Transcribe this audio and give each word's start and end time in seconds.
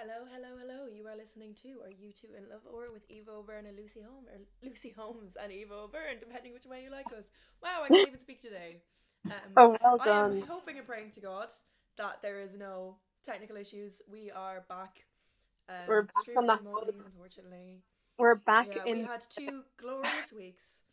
Hello, 0.00 0.24
hello, 0.32 0.56
hello. 0.58 0.86
You 0.86 1.06
are 1.08 1.16
listening 1.16 1.52
to 1.56 1.68
Are 1.84 1.90
You 1.90 2.10
Two 2.10 2.28
in 2.34 2.48
Love 2.48 2.66
or 2.72 2.90
with 2.90 3.02
Eva 3.10 3.42
Byrne 3.46 3.66
and 3.66 3.76
Lucy 3.76 4.00
Holmes, 4.00 4.28
or 4.32 4.40
Lucy 4.66 4.94
Holmes 4.96 5.36
and 5.36 5.52
Eva 5.52 5.88
Byrne, 5.92 6.18
depending 6.18 6.54
which 6.54 6.64
way 6.64 6.84
you 6.84 6.90
like 6.90 7.12
us. 7.12 7.30
Wow, 7.62 7.82
I 7.84 7.90
can't 7.90 8.08
even 8.08 8.18
speak 8.18 8.40
today. 8.40 8.78
Um, 9.26 9.52
Oh, 9.58 9.76
well 9.82 9.98
done. 9.98 10.32
I 10.32 10.36
am 10.36 10.42
hoping 10.48 10.78
and 10.78 10.86
praying 10.86 11.10
to 11.12 11.20
God 11.20 11.48
that 11.98 12.22
there 12.22 12.38
is 12.38 12.56
no 12.56 12.96
technical 13.22 13.58
issues. 13.58 14.00
We 14.10 14.30
are 14.30 14.64
back. 14.70 15.04
Um, 15.68 15.74
We're 15.86 16.02
back 16.04 16.28
on 16.34 16.46
that 16.46 16.58
remotely, 16.60 16.94
unfortunately. 16.96 17.82
We're 18.16 18.36
back 18.36 18.68
Yeah, 18.74 18.84
in. 18.86 19.00
we 19.00 19.04
had 19.04 19.20
two 19.30 19.64
glorious 19.76 20.32
weeks. 20.32 20.84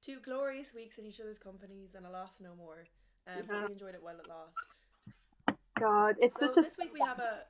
Two 0.00 0.20
glorious 0.24 0.72
weeks 0.72 0.96
in 0.96 1.04
each 1.04 1.20
other's 1.20 1.38
companies 1.38 1.96
and 1.96 2.06
alas 2.06 2.40
no 2.42 2.54
more. 2.56 2.86
Um, 3.28 3.42
but 3.46 3.66
we 3.66 3.72
enjoyed 3.72 3.94
it 3.94 4.02
while 4.02 4.16
it 4.16 4.26
lasted. 4.26 4.64
God, 5.78 6.16
it's 6.20 6.38
So 6.38 6.46
such 6.46 6.56
a 6.58 6.62
this 6.62 6.78
week 6.78 6.94
we 6.94 7.00
have 7.00 7.18
a 7.18 7.42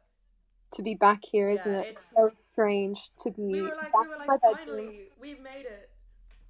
to 0.74 0.82
be 0.82 0.94
back 0.94 1.20
here, 1.24 1.50
isn't 1.50 1.72
Yeah, 1.72 1.80
it? 1.80 1.86
it's- 1.88 2.12
so 2.14 2.30
strange 2.52 3.10
to 3.20 3.30
be. 3.30 3.42
We 3.52 3.62
were 3.62 3.74
like, 3.76 3.96
we 3.98 4.08
were 4.08 4.16
like 4.16 4.40
finally, 4.40 5.08
we've 5.20 5.40
made 5.40 5.66
it 5.66 5.90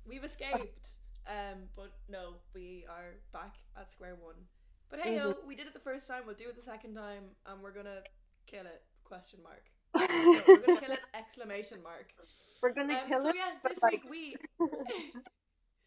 we've 0.07 0.25
escaped 0.25 0.99
um 1.27 1.59
but 1.77 1.93
no 2.11 2.35
we 2.55 2.85
are 2.91 3.15
back 3.33 3.55
at 3.79 3.91
square 3.91 4.17
one 4.21 4.35
but 4.91 5.01
hey 5.01 5.17
Mm-hmm. 5.17 5.31
ho 5.31 5.35
we 5.47 5.55
did 5.55 5.67
it 5.67 5.73
the 5.75 5.81
first 5.81 6.09
time 6.09 6.23
we'll 6.27 6.35
do 6.37 6.49
it 6.49 6.57
the 6.57 6.61
second 6.63 6.95
time 6.95 7.25
and 7.47 7.63
we're 7.63 7.73
gonna 7.73 8.03
kill 8.47 8.67
it 8.67 8.83
question 9.05 9.41
mark 9.43 9.65
no, 9.97 10.43
we're 10.49 10.61
gonna 10.61 10.81
kill 10.81 10.93
it 10.93 11.01
exclamation 11.15 11.79
mark 11.83 12.13
We're 12.63 12.73
gonna 12.75 12.95
um, 12.95 13.09
kill 13.09 13.23
so 13.23 13.29
it 13.31 13.37
yes 13.37 13.61
but, 13.63 13.71
this 13.71 13.83
like, 13.83 14.03
week 14.05 14.11
we 14.11 14.37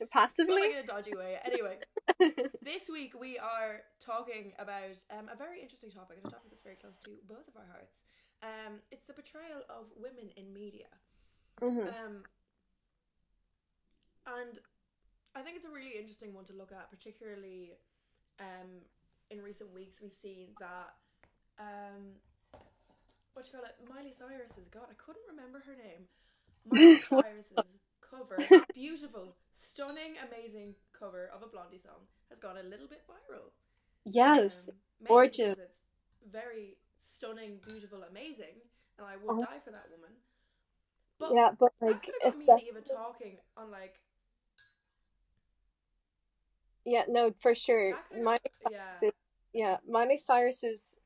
passively. 0.12 0.62
like 0.62 0.72
in 0.72 0.78
a 0.78 0.86
dodgy 0.86 1.16
way 1.16 1.38
anyway 1.46 1.78
this 2.64 2.90
week 2.92 3.14
we 3.20 3.38
are 3.38 3.82
talking 4.00 4.54
about 4.58 4.98
um, 5.12 5.30
a 5.32 5.36
very 5.38 5.62
interesting 5.62 5.92
topic 5.92 6.18
and 6.18 6.26
a 6.26 6.30
topic 6.34 6.50
that's 6.50 6.62
very 6.62 6.76
close 6.76 6.98
to 6.98 7.12
both 7.28 7.48
of 7.48 7.56
our 7.56 7.68
hearts 7.72 8.06
um, 8.44 8.80
it's 8.92 9.06
the 9.06 9.14
portrayal 9.14 9.64
of 9.70 9.86
women 9.98 10.30
in 10.36 10.54
media 10.54 10.88
Mhm. 11.62 11.88
um, 12.06 12.24
and 14.28 14.60
I 15.36 15.42
think 15.42 15.56
it's 15.56 15.66
a 15.66 15.72
really 15.72 15.98
interesting 15.98 16.34
one 16.34 16.46
to 16.46 16.54
look 16.54 16.72
at, 16.72 16.90
particularly 16.90 17.72
um, 18.40 18.82
in 19.30 19.42
recent 19.42 19.74
weeks. 19.74 20.02
We've 20.02 20.14
seen 20.14 20.50
that 20.60 20.94
um, 21.60 22.16
what 23.34 23.46
you 23.46 23.52
call 23.54 23.64
it, 23.64 23.76
Miley 23.90 24.12
Cyrus's 24.12 24.68
God, 24.68 24.88
I 24.90 24.94
couldn't 24.98 25.24
remember 25.30 25.60
her 25.66 25.76
name. 25.76 26.08
Miley 26.66 26.98
Cyrus's 27.42 27.78
cover, 28.02 28.38
beautiful, 28.74 29.36
stunning, 29.52 30.16
amazing 30.28 30.76
cover 30.98 31.30
of 31.34 31.44
a 31.44 31.48
Blondie 31.48 31.78
song, 31.78 32.08
has 32.30 32.40
gone 32.40 32.58
a 32.58 32.64
little 32.64 32.88
bit 32.88 33.02
viral. 33.08 33.52
Yes, 34.06 34.68
Um, 34.70 34.76
gorgeous. 35.08 35.58
It's 35.60 35.82
very 36.32 36.78
stunning, 37.08 37.60
beautiful, 37.66 38.04
amazing, 38.10 38.62
and 38.98 39.08
I 39.08 39.16
would 39.16 39.30
Oh. 39.30 39.40
die 39.40 39.60
for 39.64 39.72
that 39.72 39.88
woman. 39.92 40.16
But 41.20 41.34
yeah, 41.34 41.52
but 41.58 41.72
that 41.82 41.88
like, 41.88 42.04
could 42.04 42.14
have 42.24 42.46
got 42.46 42.58
me 42.58 42.68
Eva 42.70 42.82
talking 42.82 43.38
on 43.56 43.72
like 43.72 43.96
yeah, 46.86 47.04
no, 47.10 47.34
for 47.40 47.54
sure. 47.54 47.92
that 47.92 48.24
Miley 48.24 48.40
yeah 48.70 48.90
Cyrus, 48.90 49.14
yeah, 49.54 49.78
Miley 49.88 50.18
Cyrus's 50.18 50.98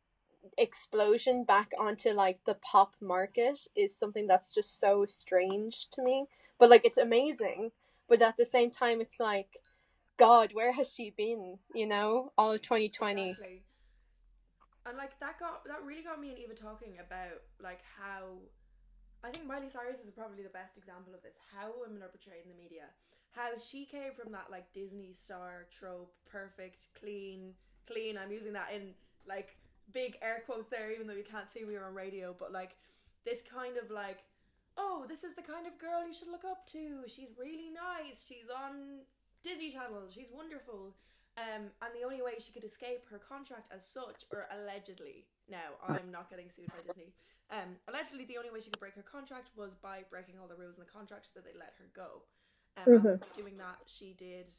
explosion 0.58 1.44
back 1.44 1.72
onto 1.80 2.10
like 2.12 2.40
the 2.46 2.56
pop 2.56 2.96
market 3.02 3.58
is 3.76 3.96
something 3.98 4.28
that's 4.28 4.54
just 4.54 4.80
so 4.80 5.06
strange 5.06 5.90
to 5.92 6.04
me. 6.04 6.26
But 6.60 6.70
like, 6.70 6.86
it's 6.86 6.98
amazing. 6.98 7.72
But 8.08 8.22
at 8.22 8.38
the 8.38 8.46
same 8.46 8.70
time, 8.70 9.02
it's 9.02 9.20
like, 9.20 9.58
God, 10.18 10.52
where 10.54 10.74
has 10.74 10.94
she 10.94 11.12
been? 11.12 11.58
You 11.74 11.88
know, 11.88 12.32
all 12.38 12.52
of 12.52 12.62
2020. 12.62 13.30
exactly. 13.32 13.64
And 14.86 14.98
like 14.98 15.20
that 15.20 15.40
got 15.40 15.64
that 15.66 15.84
really 15.86 16.02
got 16.02 16.20
me 16.20 16.30
and 16.30 16.40
Eva 16.40 16.56
talking 16.56 16.98
about 17.00 17.42
like 17.62 17.82
how 18.00 18.42
I 19.24 19.30
think 19.30 19.46
Miley 19.46 19.70
Cyrus 19.70 20.04
is 20.04 20.10
probably 20.10 20.42
the 20.42 20.50
best 20.50 20.78
example 20.78 21.14
of 21.14 21.22
this. 21.22 21.40
How 21.54 21.72
women 21.80 22.02
are 22.02 22.10
portrayed 22.10 22.44
in 22.44 22.50
the 22.50 22.58
media. 22.58 22.90
How 23.32 23.58
she 23.60 23.86
came 23.86 24.14
from 24.18 24.32
that 24.34 24.50
like 24.50 24.74
Disney 24.74 25.12
star 25.12 25.68
trope, 25.70 26.12
perfect, 26.26 26.88
clean, 27.00 27.54
clean. 27.88 28.18
I'm 28.18 28.32
using 28.32 28.54
that 28.54 28.74
in 28.74 28.94
like 29.28 29.56
big 29.94 30.18
air 30.22 30.42
quotes 30.46 30.68
there, 30.68 30.92
even 30.92 31.06
though 31.06 31.14
you 31.14 31.24
can't 31.24 31.50
see 31.50 31.64
we 31.64 31.76
are 31.76 31.86
on 31.86 31.94
radio. 31.94 32.36
But 32.38 32.52
like 32.52 32.76
this 33.24 33.44
kind 33.44 33.78
of 33.78 33.92
like, 33.92 34.24
oh, 34.78 35.06
this 35.08 35.24
is 35.24 35.36
the 35.36 35.44
kind 35.44 35.68
of 35.68 35.78
girl 35.78 36.06
you 36.08 36.14
should 36.14 36.32
look 36.32 36.46
up 36.46 36.66
to. 36.68 37.04
She's 37.08 37.30
really 37.38 37.70
nice. 37.70 38.26
She's 38.28 38.50
on 38.50 39.06
Disney 39.44 39.72
Channel. 39.72 40.10
She's 40.10 40.32
wonderful. 40.34 40.96
Um, 41.42 41.74
and 41.82 41.90
the 41.98 42.06
only 42.06 42.22
way 42.22 42.38
she 42.38 42.54
could 42.54 42.64
escape 42.64 43.10
her 43.10 43.18
contract 43.18 43.74
as 43.74 43.82
such, 43.82 44.30
or 44.32 44.46
allegedly, 44.54 45.26
now 45.50 45.74
I'm 45.82 46.12
not 46.12 46.30
getting 46.30 46.50
sued 46.50 46.70
by 46.70 46.86
Disney. 46.86 47.14
Um, 47.50 47.82
allegedly, 47.90 48.26
the 48.26 48.38
only 48.38 48.52
way 48.52 48.62
she 48.62 48.70
could 48.70 48.80
break 48.80 48.94
her 48.94 49.02
contract 49.02 49.50
was 49.58 49.74
by 49.74 50.06
breaking 50.10 50.38
all 50.38 50.48
the 50.48 50.56
rules 50.56 50.78
in 50.78 50.86
the 50.86 50.92
contract 50.92 51.26
so 51.26 51.40
that 51.40 51.46
they 51.46 51.58
let 51.58 51.74
her 51.82 51.90
go. 51.98 52.22
Um, 52.78 52.94
and 52.94 53.04
Mhm. 53.04 53.34
doing 53.34 53.58
that, 53.58 53.82
she 53.88 54.14
did 54.14 54.50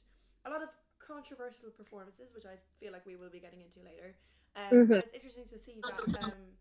a 0.44 0.50
lot 0.50 0.62
of 0.62 0.70
controversial 0.98 1.70
performances, 1.70 2.34
which 2.34 2.46
I 2.46 2.58
feel 2.80 2.92
like 2.92 3.06
we 3.06 3.16
will 3.16 3.30
be 3.30 3.38
getting 3.38 3.62
into 3.62 3.80
later. 3.80 4.16
Um, 4.56 4.82
Mhm. 4.82 4.90
And 4.90 5.00
it's 5.00 5.14
interesting 5.14 5.46
to 5.46 5.58
see 5.58 5.82
that 5.86 6.10
um, 6.18 6.58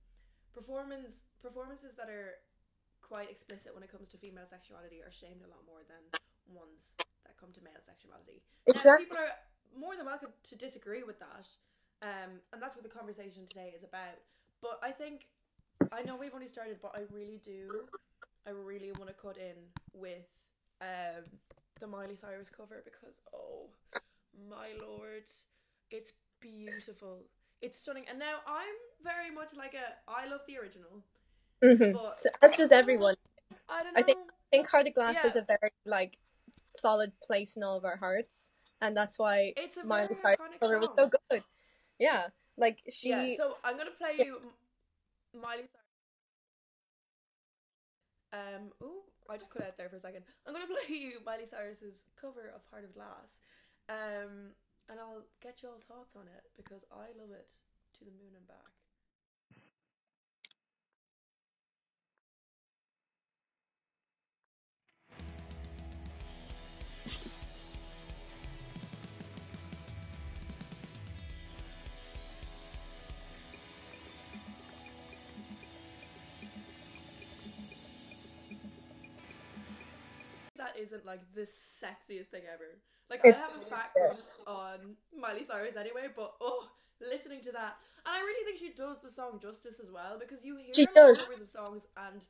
performance 0.53 1.27
performances 1.41 1.95
that 1.95 2.09
are 2.09 2.39
quite 3.01 3.29
explicit 3.29 3.73
when 3.73 3.83
it 3.83 3.91
comes 3.91 4.07
to 4.09 4.17
female 4.17 4.45
sexuality 4.45 5.01
are 5.01 5.11
shamed 5.11 5.41
a 5.41 5.49
lot 5.49 5.65
more 5.65 5.83
than 5.83 6.03
ones 6.47 6.95
that 7.25 7.37
come 7.37 7.51
to 7.53 7.61
male 7.63 7.81
sexuality. 7.81 8.43
Now, 8.67 8.77
Exactly. 8.77 9.05
people 9.05 9.17
are 9.17 9.33
more 9.77 9.95
than 9.95 10.05
welcome 10.05 10.29
to 10.43 10.57
disagree 10.57 11.03
with 11.03 11.19
that, 11.19 11.47
um, 12.01 12.31
and 12.53 12.61
that's 12.61 12.75
what 12.75 12.83
the 12.83 12.89
conversation 12.89 13.45
today 13.45 13.71
is 13.75 13.83
about. 13.83 14.17
But 14.61 14.79
I 14.83 14.91
think 14.91 15.27
I 15.91 16.01
know 16.03 16.15
we've 16.15 16.33
only 16.33 16.47
started, 16.47 16.77
but 16.81 16.91
I 16.95 17.01
really 17.13 17.39
do, 17.43 17.85
I 18.45 18.51
really 18.51 18.91
want 18.99 19.07
to 19.07 19.13
cut 19.13 19.37
in 19.37 19.55
with 19.93 20.43
um, 20.81 21.23
the 21.79 21.87
Miley 21.87 22.15
Cyrus 22.15 22.49
cover 22.49 22.81
because 22.83 23.21
oh 23.33 23.69
my 24.49 24.69
lord, 24.81 25.23
it's 25.89 26.13
beautiful, 26.39 27.19
it's 27.61 27.77
stunning, 27.79 28.05
and 28.09 28.19
now 28.19 28.37
I'm 28.47 28.75
very 29.03 29.31
much 29.33 29.55
like 29.57 29.73
a 29.73 29.95
I 30.07 30.27
love 30.27 30.41
the 30.47 30.57
original, 30.57 31.03
Mhm. 31.63 31.93
but 31.93 32.19
So, 32.19 32.29
as 32.41 32.55
does 32.55 32.71
everyone. 32.71 33.15
I 33.69 33.81
don't 33.83 33.93
know. 33.93 33.99
I 33.99 34.03
think- 34.03 34.19
I 34.53 34.57
think 34.57 34.67
Heart 34.67 34.87
of 34.87 34.93
Glass 34.95 35.15
Yeah. 35.23 35.37
a 35.37 35.45
very 35.45 35.71
like 35.85 36.17
solid 36.75 37.17
place 37.21 37.55
in 37.55 37.63
all 37.63 37.77
of 37.77 37.85
our 37.85 37.95
hearts, 37.95 38.51
and 38.81 38.97
that's 38.97 39.17
why 39.17 39.53
it's 39.55 39.77
a 39.77 39.85
Miley 39.85 40.15
Cyrus 40.15 40.39
cover 40.59 40.79
was 40.79 40.89
so 40.97 41.09
good. 41.29 41.43
Yeah, 41.99 42.27
like 42.57 42.79
she. 42.89 43.09
Yeah, 43.09 43.29
so 43.37 43.57
I'm 43.63 43.77
gonna 43.77 43.91
play 43.91 44.25
you 44.25 44.41
Miley 45.33 45.67
Cyrus. 45.69 45.77
Um, 48.33 48.71
oh, 48.81 49.03
I 49.29 49.37
just 49.37 49.51
cut 49.51 49.63
out 49.63 49.77
there 49.77 49.89
for 49.89 49.97
a 49.97 49.99
second. 49.99 50.23
I'm 50.47 50.53
gonna 50.53 50.65
play 50.87 50.95
you 50.95 51.19
Miley 51.25 51.45
Cyrus's 51.45 52.07
cover 52.19 52.51
of 52.53 52.61
Heart 52.71 52.85
of 52.85 52.93
Glass, 52.93 53.41
um, 53.89 54.51
and 54.89 54.99
I'll 54.99 55.23
get 55.41 55.61
your 55.61 55.77
thoughts 55.79 56.15
on 56.15 56.23
it 56.23 56.43
because 56.57 56.83
I 56.91 57.13
love 57.19 57.31
it 57.31 57.55
to 57.99 58.05
the 58.05 58.11
moon 58.11 58.33
and 58.35 58.47
back. 58.47 58.80
Isn't 80.81 81.05
like 81.05 81.21
the 81.33 81.41
sexiest 81.41 82.27
thing 82.27 82.43
ever. 82.51 82.79
Like 83.09 83.21
It's 83.23 83.37
I 83.37 83.37
have 83.37 83.55
a 83.55 83.59
fat 83.59 83.91
crush 83.97 84.17
on 84.47 84.95
Miley 85.17 85.43
Cyrus 85.43 85.77
anyway, 85.77 86.07
but 86.15 86.33
oh, 86.41 86.69
listening 87.01 87.41
to 87.41 87.51
that, 87.51 87.77
and 88.05 88.15
I 88.15 88.19
really 88.21 88.45
think 88.45 88.59
she 88.59 88.73
does 88.73 88.99
the 89.01 89.09
song 89.09 89.39
justice 89.41 89.79
as 89.79 89.91
well 89.91 90.17
because 90.19 90.45
you 90.45 90.57
hear 90.57 90.75
She 90.75 90.85
a 90.85 90.91
lot 90.91 91.03
of 91.05 91.13
does. 91.15 91.17
covers 91.17 91.41
of 91.41 91.49
songs 91.49 91.87
and 91.97 92.25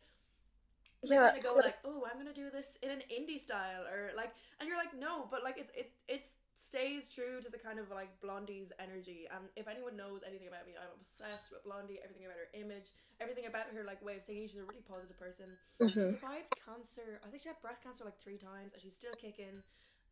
they 1.09 1.18
yeah, 1.18 1.18
kind 1.18 1.38
of 1.38 1.44
go 1.44 1.59
like, 1.63 1.77
"Oh, 1.83 2.06
I'm 2.09 2.18
gonna 2.18 2.33
do 2.33 2.50
this 2.50 2.77
in 2.83 2.92
an 2.92 3.01
indie 3.12 3.39
style," 3.39 3.83
or 3.92 4.12
like, 4.15 4.31
and 4.59 4.69
you're 4.69 4.77
like, 4.77 4.94
"No," 4.97 5.27
but 5.31 5.44
like 5.44 5.57
it's 5.57 5.71
it 5.75 5.92
it 6.07 6.25
stays 6.62 7.10
true 7.10 7.42
to 7.42 7.50
the 7.50 7.58
kind 7.58 7.80
of 7.80 7.90
like 7.90 8.10
Blondie's 8.22 8.72
energy. 8.80 9.25
And 9.34 9.46
if 9.56 9.68
anyone 9.68 9.98
knows 9.98 10.22
anything 10.28 10.48
about 10.48 10.66
me, 10.68 10.74
I'm 10.80 10.94
obsessed 10.96 11.52
with 11.52 11.63
Blondie. 11.63 12.00
Everything 12.04 12.25
about 12.25 12.38
her 12.38 12.50
image, 12.54 12.92
everything 13.19 13.46
about 13.48 13.66
her 13.74 13.84
like 13.84 14.04
way 14.06 14.18
of 14.18 14.24
thinking. 14.24 14.48
She's 14.48 14.58
a 14.58 14.63
really 14.63 14.86
positive 14.88 15.18
person. 15.19 15.48
She 15.80 15.86
Mhm. 15.86 16.12
survived 16.13 16.54
cancer. 16.66 17.19
I 17.25 17.30
think 17.30 17.44
she 17.44 17.50
had 17.50 17.62
breast 17.62 17.84
cancer 17.84 18.06
like 18.06 18.18
three 18.19 18.38
times, 18.38 18.74
and 18.74 18.81
she's 18.81 18.96
still 18.96 19.13
kicking. 19.13 19.56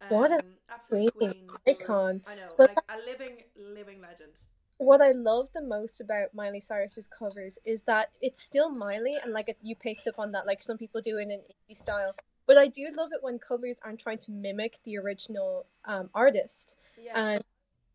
Um, 0.02 0.10
What 0.10 0.32
an 0.32 0.58
absolute 0.70 1.14
queen, 1.16 1.48
queen, 1.48 1.60
icon. 1.68 2.24
I 2.26 2.36
know, 2.36 2.54
But- 2.58 2.70
like 2.70 2.86
a 2.90 2.98
living, 3.06 3.44
living 3.56 4.02
legend. 4.02 4.40
what 4.78 5.02
I 5.02 5.12
love 5.12 5.52
the 5.54 5.62
most 5.62 6.00
about 6.00 6.34
Miley 6.34 6.62
Cyrus's 6.62 7.08
covers 7.08 7.60
is 7.66 7.84
that 7.84 8.12
it's 8.22 8.42
still 8.42 8.70
Miley, 8.70 9.18
and 9.18 9.34
like 9.34 9.56
you 9.62 9.76
picked 9.76 10.08
up 10.08 10.18
on 10.18 10.32
that, 10.32 10.46
like 10.48 10.64
some 10.64 10.78
people 10.78 11.02
do 11.02 11.18
in 11.18 11.32
an 11.32 11.42
indie 11.42 11.76
style. 11.76 12.16
But 12.50 12.58
I 12.58 12.68
do 12.68 12.88
love 12.98 13.12
it 13.14 13.22
when 13.22 13.38
covers 13.38 13.80
aren't 13.86 14.00
trying 14.00 14.18
to 14.26 14.32
mimic 14.32 14.80
the 14.84 14.98
original 14.98 15.68
um, 15.86 16.10
artist 16.16 16.76
Yeah, 16.98 17.34
and 17.34 17.44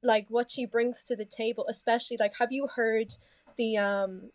like 0.01 0.27
what 0.29 0.49
she 0.49 0.65
brings 0.65 1.03
to 1.05 1.17
the 1.17 1.25
table. 1.25 1.67
Especially 1.69 2.17
like, 2.21 2.35
have 2.39 2.53
you 2.53 2.69
heard 2.69 3.09
the 3.57 3.79
um 3.79 4.31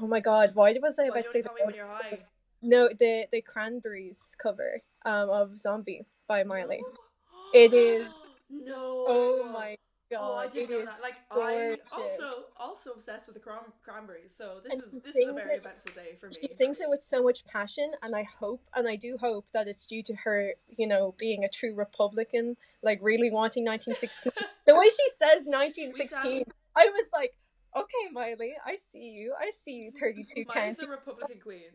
oh 0.00 0.08
my 0.08 0.20
god, 0.20 0.50
why 0.54 0.76
was 0.82 0.98
I 0.98 1.04
about 1.04 1.22
to 1.26 1.30
say 1.30 1.38
you 1.38 1.44
want 1.44 1.58
to 1.58 1.62
call 1.62 1.66
me 1.66 1.66
when 1.66 1.74
you're 1.76 1.86
high? 1.86 2.18
No, 2.62 2.88
the 2.88 3.28
the 3.30 3.42
Cranberries 3.42 4.36
cover 4.42 4.80
um 5.04 5.30
of 5.30 5.58
Zombie 5.58 6.04
by 6.26 6.42
Miley. 6.44 6.84
It 7.54 7.72
is- 7.72 8.08
No. 8.50 9.04
Oh 9.06 9.50
my 9.52 9.76
god. 10.10 10.20
Oh, 10.20 10.36
I 10.36 10.48
didn't 10.48 10.70
know 10.70 10.84
that. 10.84 11.02
Like 11.02 11.16
gorgeous. 11.30 11.80
I 11.92 11.96
also 12.00 12.44
also 12.58 12.90
obsessed 12.92 13.26
with 13.26 13.34
the 13.34 13.40
cran- 13.40 13.72
cranberries. 13.82 14.34
So 14.34 14.60
this 14.62 14.72
And 14.72 14.82
is 14.82 14.92
this 15.02 15.16
is 15.16 15.28
a 15.28 15.32
very 15.32 15.54
it- 15.54 15.58
eventful 15.60 15.94
day 15.94 16.14
for 16.18 16.28
me. 16.28 16.36
She 16.40 16.48
sings 16.48 16.80
it 16.80 16.88
with 16.88 17.02
so 17.02 17.22
much 17.22 17.44
passion, 17.44 17.92
and 18.02 18.14
I 18.16 18.22
hope, 18.22 18.62
and 18.74 18.88
I 18.88 18.96
do 18.96 19.16
hope 19.20 19.46
that 19.52 19.66
it's 19.68 19.86
due 19.86 20.02
to 20.04 20.14
her, 20.16 20.54
you 20.76 20.86
know, 20.86 21.14
being 21.18 21.44
a 21.44 21.48
true 21.48 21.74
Republican, 21.74 22.56
like 22.82 22.98
really 23.02 23.30
wanting 23.30 23.64
1916. 23.64 24.32
the 24.66 24.74
way 24.74 24.88
she 24.88 25.08
says 25.18 25.44
1916, 25.46 26.44
I 26.76 26.84
was 26.86 27.06
like, 27.12 27.34
okay, 27.76 28.12
Miley, 28.12 28.54
I 28.64 28.76
see 28.88 29.10
you, 29.10 29.34
I 29.38 29.50
see 29.50 29.72
you, 29.74 29.92
32 29.98 30.44
Miley's 30.54 30.82
a 30.82 30.88
Republican 30.88 31.40
queen. 31.40 31.70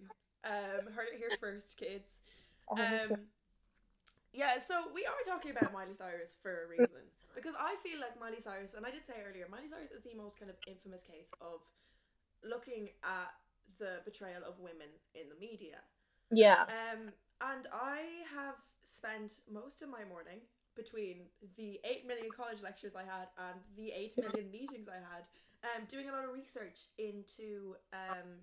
Um, 0.45 0.91
heard 0.93 1.07
it 1.13 1.17
here 1.17 1.29
first, 1.39 1.77
kids. 1.77 2.21
Oh, 2.69 2.75
Um, 2.81 3.17
yeah, 4.33 4.57
so 4.57 4.85
we 4.93 5.05
are 5.05 5.11
talking 5.25 5.51
about 5.51 5.71
Miley 5.73 5.93
Cyrus 5.93 6.37
for 6.41 6.63
a 6.65 6.67
reason 6.67 7.01
because 7.35 7.55
I 7.59 7.75
feel 7.83 7.99
like 7.99 8.19
Miley 8.19 8.39
Cyrus, 8.39 8.73
and 8.73 8.85
I 8.85 8.91
did 8.91 9.05
say 9.05 9.13
earlier, 9.27 9.47
Miley 9.49 9.67
Cyrus 9.67 9.91
is 9.91 10.01
the 10.01 10.15
most 10.15 10.39
kind 10.39 10.49
of 10.49 10.57
infamous 10.67 11.03
case 11.03 11.31
of 11.41 11.61
looking 12.43 12.89
at 13.03 13.31
the 13.79 14.01
betrayal 14.05 14.43
of 14.47 14.59
women 14.59 14.89
in 15.15 15.29
the 15.29 15.35
media. 15.39 15.77
yeah, 16.31 16.63
Um, 16.67 17.11
and 17.41 17.67
I 17.73 18.01
have 18.35 18.55
spent 18.83 19.41
most 19.51 19.81
of 19.81 19.89
my 19.89 20.03
morning 20.03 20.39
between 20.75 21.27
the 21.55 21.79
8 21.85 22.07
million 22.07 22.29
college 22.35 22.61
lectures 22.63 22.93
I 22.95 23.03
had 23.03 23.27
and 23.37 23.59
the 23.77 23.91
8 23.95 24.17
million 24.17 24.51
meetings 24.51 24.87
I 24.89 24.95
had 24.95 25.27
um, 25.63 25.85
doing 25.87 26.09
a 26.09 26.11
lot 26.11 26.25
of 26.25 26.33
research 26.33 26.89
into 26.97 27.75
um, 27.93 28.41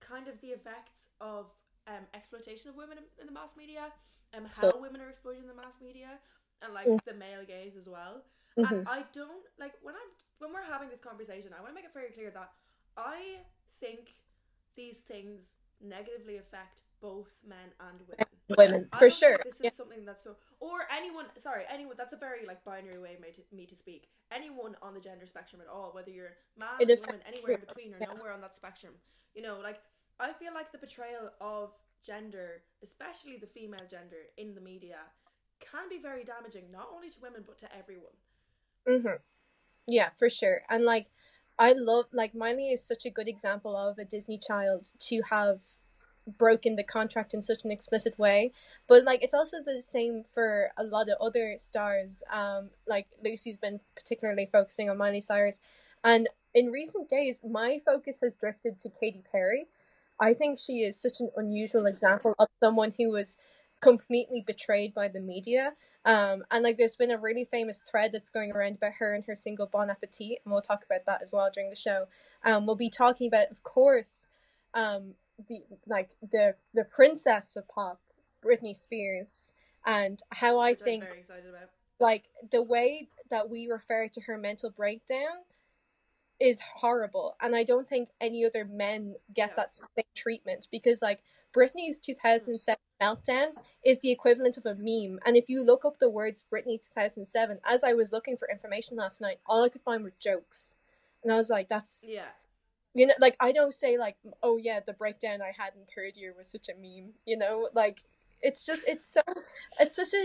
kind 0.00 0.28
of 0.28 0.40
the 0.40 0.48
effects 0.48 1.10
of 1.20 1.46
um, 1.86 2.04
exploitation 2.14 2.70
of 2.70 2.76
women 2.76 2.98
in, 2.98 3.04
in 3.20 3.26
the 3.26 3.32
mass 3.32 3.56
media 3.56 3.92
and 4.34 4.46
how 4.48 4.72
women 4.80 5.00
are 5.00 5.08
exploited 5.08 5.42
in 5.42 5.48
the 5.48 5.54
mass 5.54 5.80
media 5.80 6.18
and 6.62 6.72
like 6.74 6.86
Mm. 6.86 7.04
the 7.04 7.14
male 7.14 7.44
gaze 7.46 7.76
as 7.76 7.88
well. 7.88 8.24
mhm, 8.58 8.68
And 8.70 8.88
I 8.88 9.04
don't 9.12 9.44
like 9.58 9.74
when 9.82 9.94
I'm 9.94 10.10
when 10.38 10.52
we're 10.52 10.62
having 10.64 10.88
this 10.88 11.00
conversation. 11.00 11.52
I 11.52 11.60
want 11.60 11.70
to 11.70 11.74
make 11.74 11.84
it 11.84 11.92
very 11.94 12.10
clear 12.10 12.30
that 12.30 12.52
I 12.96 13.44
think 13.80 14.12
these 14.74 15.00
things 15.00 15.56
negatively 15.80 16.36
affect 16.38 16.82
both 17.00 17.42
men 17.46 17.72
and 17.80 18.00
women. 18.08 18.26
women 18.58 18.88
I 18.92 18.98
for 18.98 19.10
sure. 19.10 19.38
This 19.44 19.56
is 19.60 19.64
Yeah. 19.64 19.70
something 19.70 20.04
that's 20.04 20.24
so, 20.24 20.36
or 20.60 20.86
anyone. 20.90 21.26
Sorry, 21.36 21.64
anyone. 21.68 21.96
That's 21.96 22.12
a 22.12 22.16
very 22.16 22.46
like 22.46 22.64
binary 22.64 22.98
way 22.98 23.16
made 23.20 23.34
to, 23.34 23.42
me 23.52 23.66
to 23.66 23.76
speak. 23.76 24.08
Anyone 24.30 24.76
on 24.82 24.94
the 24.94 25.00
gender 25.00 25.26
spectrum 25.26 25.60
at 25.60 25.68
all, 25.68 25.92
whether 25.92 26.10
you're 26.10 26.36
man, 26.56 26.80
It 26.80 26.90
or 26.90 26.96
woman, 27.02 27.20
anywhere 27.26 27.52
in 27.52 27.60
between, 27.60 27.94
or 27.94 27.98
yeah. 28.00 28.06
nowhere 28.06 28.32
on 28.32 28.40
that 28.40 28.54
spectrum. 28.54 28.94
You 29.34 29.42
know, 29.42 29.58
like 29.60 29.80
I 30.18 30.32
feel 30.32 30.54
like 30.54 30.72
the 30.72 30.78
portrayal 30.78 31.30
of 31.40 31.78
gender, 32.02 32.62
especially 32.82 33.36
the 33.36 33.46
female 33.46 33.86
gender, 33.88 34.22
in 34.38 34.54
the 34.54 34.60
media, 34.60 34.98
can 35.70 35.88
be 35.88 35.98
very 35.98 36.24
damaging, 36.24 36.64
not 36.72 36.88
only 36.94 37.10
to 37.10 37.20
women 37.20 37.44
but 37.46 37.58
to 37.58 37.76
everyone. 37.76 38.12
hmm 38.86 39.16
Yeah, 39.86 40.10
for 40.18 40.30
sure. 40.30 40.62
And 40.70 40.84
like, 40.84 41.06
I 41.58 41.72
love 41.72 42.06
like 42.12 42.34
Miley 42.34 42.70
is 42.70 42.86
such 42.86 43.06
a 43.06 43.10
good 43.10 43.28
example 43.28 43.76
of 43.76 43.98
a 43.98 44.04
Disney 44.04 44.38
child 44.38 44.92
to 45.00 45.22
have 45.30 45.60
broken 46.38 46.76
the 46.76 46.82
contract 46.84 47.34
in 47.34 47.42
such 47.42 47.64
an 47.64 47.70
explicit 47.70 48.18
way. 48.18 48.52
But 48.88 49.04
like, 49.04 49.22
it's 49.22 49.34
also 49.34 49.58
the 49.64 49.80
same 49.80 50.24
for 50.32 50.70
a 50.76 50.84
lot 50.84 51.08
of 51.08 51.18
other 51.20 51.56
stars. 51.58 52.22
Um, 52.30 52.70
like 52.86 53.06
Lucy's 53.24 53.56
been 53.56 53.80
particularly 53.94 54.48
focusing 54.52 54.90
on 54.90 54.98
Miley 54.98 55.20
Cyrus, 55.20 55.60
and 56.04 56.28
in 56.54 56.66
recent 56.70 57.08
days, 57.10 57.42
my 57.48 57.80
focus 57.84 58.20
has 58.22 58.34
drifted 58.34 58.80
to 58.80 58.90
Katy 58.90 59.22
Perry. 59.30 59.66
I 60.20 60.32
think 60.34 60.58
she 60.58 60.80
is 60.82 61.00
such 61.00 61.20
an 61.20 61.30
unusual 61.36 61.86
example 61.86 62.34
of 62.38 62.48
someone 62.62 62.94
who 62.98 63.10
was 63.10 63.36
completely 63.80 64.42
betrayed 64.46 64.94
by 64.94 65.08
the 65.08 65.20
media 65.20 65.74
um, 66.04 66.44
and 66.52 66.62
like 66.62 66.78
there's 66.78 66.94
been 66.96 67.10
a 67.10 67.18
really 67.18 67.44
famous 67.44 67.82
thread 67.90 68.12
that's 68.12 68.30
going 68.30 68.52
around 68.52 68.76
about 68.76 68.92
her 69.00 69.12
and 69.14 69.24
her 69.24 69.34
single 69.34 69.66
Bon 69.66 69.90
Appetit, 69.90 70.38
and 70.44 70.52
we'll 70.52 70.62
talk 70.62 70.84
about 70.84 71.00
that 71.06 71.20
as 71.20 71.32
well 71.32 71.50
during 71.52 71.68
the 71.68 71.74
show. 71.74 72.06
Um, 72.44 72.64
we'll 72.64 72.76
be 72.76 72.88
talking 72.88 73.26
about, 73.26 73.50
of 73.50 73.64
course, 73.64 74.28
um, 74.72 75.14
the 75.48 75.64
like 75.88 76.10
the 76.30 76.54
the 76.74 76.84
princess 76.84 77.56
of 77.56 77.66
pop, 77.66 78.00
Britney 78.40 78.76
Spears, 78.76 79.52
and 79.84 80.22
how 80.30 80.60
I 80.60 80.70
which 80.70 80.80
think 80.82 81.02
I'm 81.02 81.08
very 81.08 81.18
excited 81.20 81.48
about. 81.48 81.70
like 81.98 82.26
the 82.52 82.62
way 82.62 83.08
that 83.30 83.50
we 83.50 83.66
refer 83.68 84.06
to 84.06 84.20
her 84.22 84.38
mental 84.38 84.70
breakdown 84.70 85.42
is 86.38 86.60
horrible 86.60 87.34
and 87.40 87.56
i 87.56 87.64
don't 87.64 87.88
think 87.88 88.10
any 88.20 88.44
other 88.44 88.64
men 88.64 89.14
get 89.34 89.50
Yeah. 89.50 89.54
that 89.56 89.74
same 89.74 90.04
treatment 90.14 90.68
because 90.70 91.00
like 91.00 91.20
britney's 91.56 91.98
2007 91.98 92.76
meltdown 93.00 93.48
is 93.84 94.00
the 94.00 94.10
equivalent 94.10 94.56
of 94.56 94.66
a 94.66 94.74
meme 94.74 95.18
and 95.26 95.36
if 95.36 95.48
you 95.48 95.64
look 95.64 95.84
up 95.84 95.98
the 95.98 96.08
words 96.08 96.44
britney 96.52 96.80
2007 96.80 97.58
as 97.64 97.84
i 97.84 97.92
was 97.92 98.12
looking 98.12 98.36
for 98.36 98.48
information 98.50 98.96
last 98.96 99.20
night 99.20 99.38
all 99.46 99.62
i 99.62 99.68
could 99.68 99.82
find 99.82 100.02
were 100.02 100.12
jokes 100.18 100.74
and 101.22 101.32
i 101.32 101.36
was 101.36 101.50
like 101.50 101.68
that's 101.68 102.04
Yeah, 102.06 102.22
you 102.94 103.06
know 103.06 103.14
like 103.20 103.36
i 103.40 103.52
don't 103.52 103.74
say 103.74 103.98
like 103.98 104.16
oh 104.42 104.56
yeah 104.56 104.80
the 104.84 104.94
breakdown 104.94 105.40
i 105.42 105.52
had 105.56 105.72
in 105.74 105.82
third 105.94 106.16
year 106.16 106.34
was 106.36 106.48
such 106.48 106.68
a 106.68 106.74
meme 106.74 107.12
you 107.26 107.36
know 107.36 107.68
like 107.74 108.02
it's 108.42 108.64
just 108.64 108.86
it's 108.86 109.06
so 109.06 109.20
it's 109.80 109.96
such 109.96 110.12
a 110.14 110.22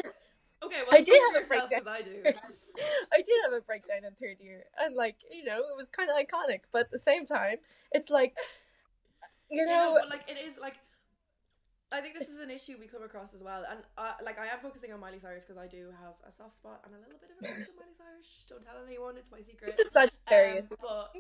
okay. 0.64 0.82
Well, 0.88 1.00
I 1.00 1.02
did 1.02 1.22
have 1.34 1.44
a 1.44 1.48
breakdown. 1.48 1.82
I 1.88 2.02
do. 2.02 2.24
I 3.14 3.18
did 3.18 3.36
have 3.46 3.54
a 3.54 3.62
breakdown 3.62 4.00
in 4.06 4.14
third 4.14 4.38
year, 4.40 4.64
and 4.80 4.96
like 4.96 5.16
you 5.32 5.44
know, 5.44 5.58
it 5.58 5.78
was 5.78 5.90
kind 5.90 6.10
of 6.10 6.16
iconic. 6.16 6.62
But 6.72 6.82
at 6.82 6.92
the 6.92 7.00
same 7.00 7.26
time, 7.26 7.58
it's 7.92 8.10
like, 8.10 8.36
you 9.50 9.66
know, 9.66 9.72
know, 9.72 9.98
but 10.00 10.10
like 10.10 10.30
it 10.30 10.40
is 10.44 10.60
like 10.60 10.76
I 11.92 12.00
think 12.00 12.18
this 12.18 12.30
is 12.30 12.40
an 12.40 12.50
issue 12.50 12.76
we 12.80 12.88
come 12.88 13.04
across 13.04 13.34
as 13.34 13.44
well, 13.44 13.66
and 13.70 13.80
uh, 13.98 14.14
like 14.24 14.40
I 14.40 14.48
am 14.48 14.60
focusing 14.62 14.94
on 14.94 15.00
Miley 15.02 15.20
Cyrus 15.20 15.44
because 15.44 15.58
I 15.62 15.68
do 15.68 15.92
have 16.02 16.14
a 16.26 16.32
soft 16.32 16.56
spot 16.56 16.82
and 16.86 16.96
a 16.96 17.00
little 17.00 17.20
bit 17.20 17.32
of 17.32 17.38
a 17.44 17.54
crush 17.54 17.68
on 17.68 17.76
Miley 17.76 17.96
Cyrus. 17.98 18.46
Don't 18.48 18.62
tell 18.64 18.80
anyone; 18.88 19.18
it's 19.18 19.32
my 19.32 19.42
secret. 19.42 19.76
it's 19.76 19.80
a 19.80 19.92
Sagittarius, 19.92 20.72
Um, 20.72 20.78
but 20.82 21.12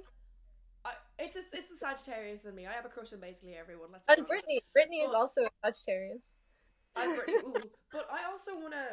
I, 0.86 0.92
it's 1.20 1.36
a, 1.36 1.44
it's 1.52 1.68
the 1.68 1.76
Sagittarius 1.76 2.46
in 2.46 2.56
me. 2.56 2.68
I 2.68 2.72
have 2.72 2.86
a 2.86 2.90
crush 2.90 3.12
on 3.12 3.20
basically 3.20 3.56
everyone. 3.56 3.90
Let's 3.92 4.08
and. 4.08 4.26
Britney. 4.26 4.64
Britney 4.72 5.04
is 5.06 5.14
also 5.14 5.42
a 5.44 5.52
Sagittarius. 5.66 6.36
I'm 6.96 7.16
Britney, 7.20 7.44
ooh, 7.48 7.54
but 7.92 8.08
I 8.12 8.30
also 8.32 8.56
want 8.60 8.74
to, 8.74 8.86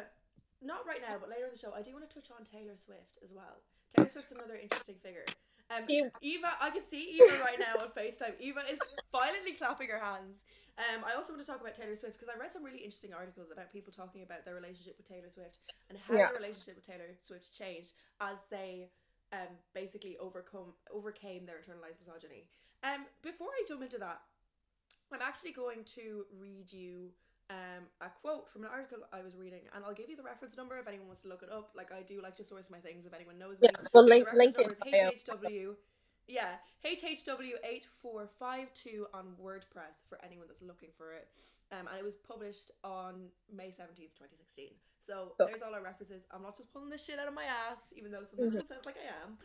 not 0.61 0.85
right 0.85 1.01
now, 1.01 1.15
but 1.19 1.29
later 1.29 1.45
in 1.45 1.51
the 1.51 1.57
show, 1.59 1.71
I 1.73 1.81
do 1.81 1.91
want 1.93 2.09
to 2.09 2.13
touch 2.13 2.29
on 2.31 2.43
Taylor 2.43 2.75
Swift 2.75 3.19
as 3.23 3.31
well. 3.33 3.63
Taylor 3.95 4.09
Swift's 4.09 4.31
another 4.31 4.55
interesting 4.55 4.95
figure. 5.01 5.25
Um, 5.69 5.83
You- 5.87 6.11
Eva, 6.21 6.47
I 6.61 6.69
can 6.71 6.81
see 6.81 7.19
Eva 7.19 7.39
right 7.39 7.59
now 7.59 7.75
on 7.83 7.91
FaceTime. 7.91 8.33
Eva 8.39 8.61
is 8.71 8.79
violently 9.11 9.53
clapping 9.53 9.89
her 9.89 9.99
hands. 9.99 10.45
Um, 10.79 11.03
I 11.05 11.13
also 11.15 11.33
want 11.33 11.45
to 11.45 11.51
talk 11.51 11.59
about 11.59 11.75
Taylor 11.75 11.95
Swift 11.95 12.17
because 12.17 12.33
I 12.33 12.39
read 12.39 12.53
some 12.53 12.63
really 12.63 12.79
interesting 12.79 13.13
articles 13.13 13.51
about 13.51 13.71
people 13.71 13.91
talking 13.91 14.23
about 14.23 14.45
their 14.45 14.55
relationship 14.55 14.95
with 14.97 15.07
Taylor 15.07 15.27
Swift 15.29 15.59
and 15.89 15.97
how 15.99 16.15
Yeah. 16.15 16.27
their 16.31 16.35
relationship 16.39 16.75
with 16.75 16.87
Taylor 16.87 17.11
Swift 17.19 17.51
changed 17.53 17.93
as 18.21 18.43
they 18.49 18.89
um, 19.31 19.59
basically 19.73 20.17
overcome 20.17 20.73
overcame 20.89 21.45
their 21.45 21.57
internalized 21.57 21.99
misogyny. 21.99 22.47
Um, 22.83 23.05
before 23.21 23.49
I 23.49 23.63
jump 23.67 23.83
into 23.83 23.97
that, 23.99 24.21
I'm 25.11 25.21
actually 25.21 25.51
going 25.51 25.83
to 25.95 26.25
read 26.39 26.71
you 26.71 27.11
um, 27.49 27.85
a 28.01 28.09
quote 28.21 28.49
from 28.51 28.63
an 28.63 28.69
article 28.71 28.99
I 29.11 29.21
was 29.21 29.35
reading, 29.35 29.61
and 29.75 29.83
I'll 29.83 29.93
give 29.93 30.09
you 30.09 30.15
the 30.15 30.23
reference 30.23 30.55
number 30.55 30.77
if 30.79 30.87
anyone 30.87 31.07
wants 31.07 31.23
to 31.23 31.27
look 31.27 31.43
it 31.43 31.51
up. 31.51 31.71
Like 31.75 31.91
I 31.91 32.03
do 32.03 32.21
like 32.21 32.35
to 32.37 32.43
source 32.43 32.69
my 32.71 32.77
things 32.77 33.05
if 33.05 33.13
anyone 33.13 33.37
knows 33.37 33.59
Yeah, 33.61 33.69
me. 33.77 33.87
we'll 33.93 34.05
link 34.05 34.27
link 34.33 34.55
it. 34.57 34.79
HHW. 34.79 35.75
Yeah, 36.29 36.57
HHW 36.85 37.53
eight 37.67 37.87
four 37.91 38.27
five 38.37 38.71
two 38.75 39.07
on 39.15 39.33
WordPress 39.43 40.07
for 40.07 40.19
anyone 40.23 40.45
that's 40.47 40.61
looking 40.61 40.89
for 40.95 41.11
it. 41.11 41.27
Um, 41.71 41.87
and 41.87 41.97
it 41.97 42.03
was 42.03 42.15
published 42.15 42.69
on 42.83 43.29
May 43.51 43.71
seventeenth, 43.71 44.15
twenty 44.15 44.35
sixteen. 44.35 44.69
So 44.99 45.33
Cool. 45.37 45.47
there's 45.47 45.63
all 45.63 45.73
our 45.73 45.83
references. 45.83 46.27
I'm 46.31 46.43
not 46.43 46.55
just 46.55 46.71
pulling 46.71 46.89
this 46.89 47.03
shit 47.03 47.19
out 47.19 47.27
of 47.27 47.33
my 47.33 47.45
ass, 47.45 47.91
even 47.97 48.11
though 48.11 48.23
sometimes 48.23 48.55
it 48.55 48.67
sounds 48.67 48.85
like 48.85 48.97
I 48.97 49.25
am. 49.25 49.37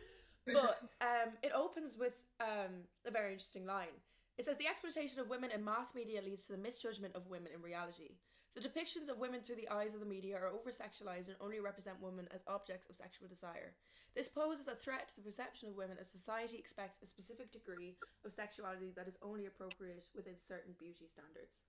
But 0.53 0.79
um, 1.01 1.33
it 1.41 1.51
opens 1.55 1.97
with 1.97 2.13
um, 2.39 2.85
a 3.03 3.09
very 3.09 3.31
interesting 3.31 3.65
line. 3.65 3.95
It 4.37 4.45
says 4.45 4.57
the 4.57 4.67
exploitation 4.67 5.19
of 5.19 5.27
women 5.27 5.49
in 5.49 5.63
mass 5.63 5.95
media 5.95 6.21
leads 6.21 6.45
to 6.45 6.51
the 6.53 6.59
misjudgment 6.59 7.15
of 7.15 7.25
women 7.27 7.49
in 7.55 7.63
reality. 7.63 8.11
The 8.55 8.61
depictions 8.61 9.09
of 9.09 9.19
women 9.19 9.41
through 9.41 9.57
the 9.57 9.69
eyes 9.69 9.93
of 9.93 9.99
the 9.99 10.05
media 10.05 10.37
are 10.37 10.47
over 10.47 10.71
sexualized 10.71 11.27
and 11.27 11.35
only 11.41 11.59
represent 11.59 12.01
women 12.01 12.27
as 12.33 12.43
objects 12.47 12.89
of 12.89 12.95
sexual 12.95 13.27
desire. 13.27 13.75
This 14.15 14.29
poses 14.29 14.69
a 14.69 14.75
threat 14.75 15.09
to 15.09 15.15
the 15.17 15.23
perception 15.23 15.67
of 15.67 15.75
women 15.75 15.97
as 15.99 16.09
society 16.09 16.57
expects 16.57 17.01
a 17.01 17.05
specific 17.05 17.51
degree 17.51 17.97
of 18.23 18.31
sexuality 18.31 18.91
that 18.95 19.09
is 19.09 19.19
only 19.21 19.45
appropriate 19.45 20.07
within 20.15 20.37
certain 20.37 20.73
beauty 20.79 21.05
standards. 21.07 21.65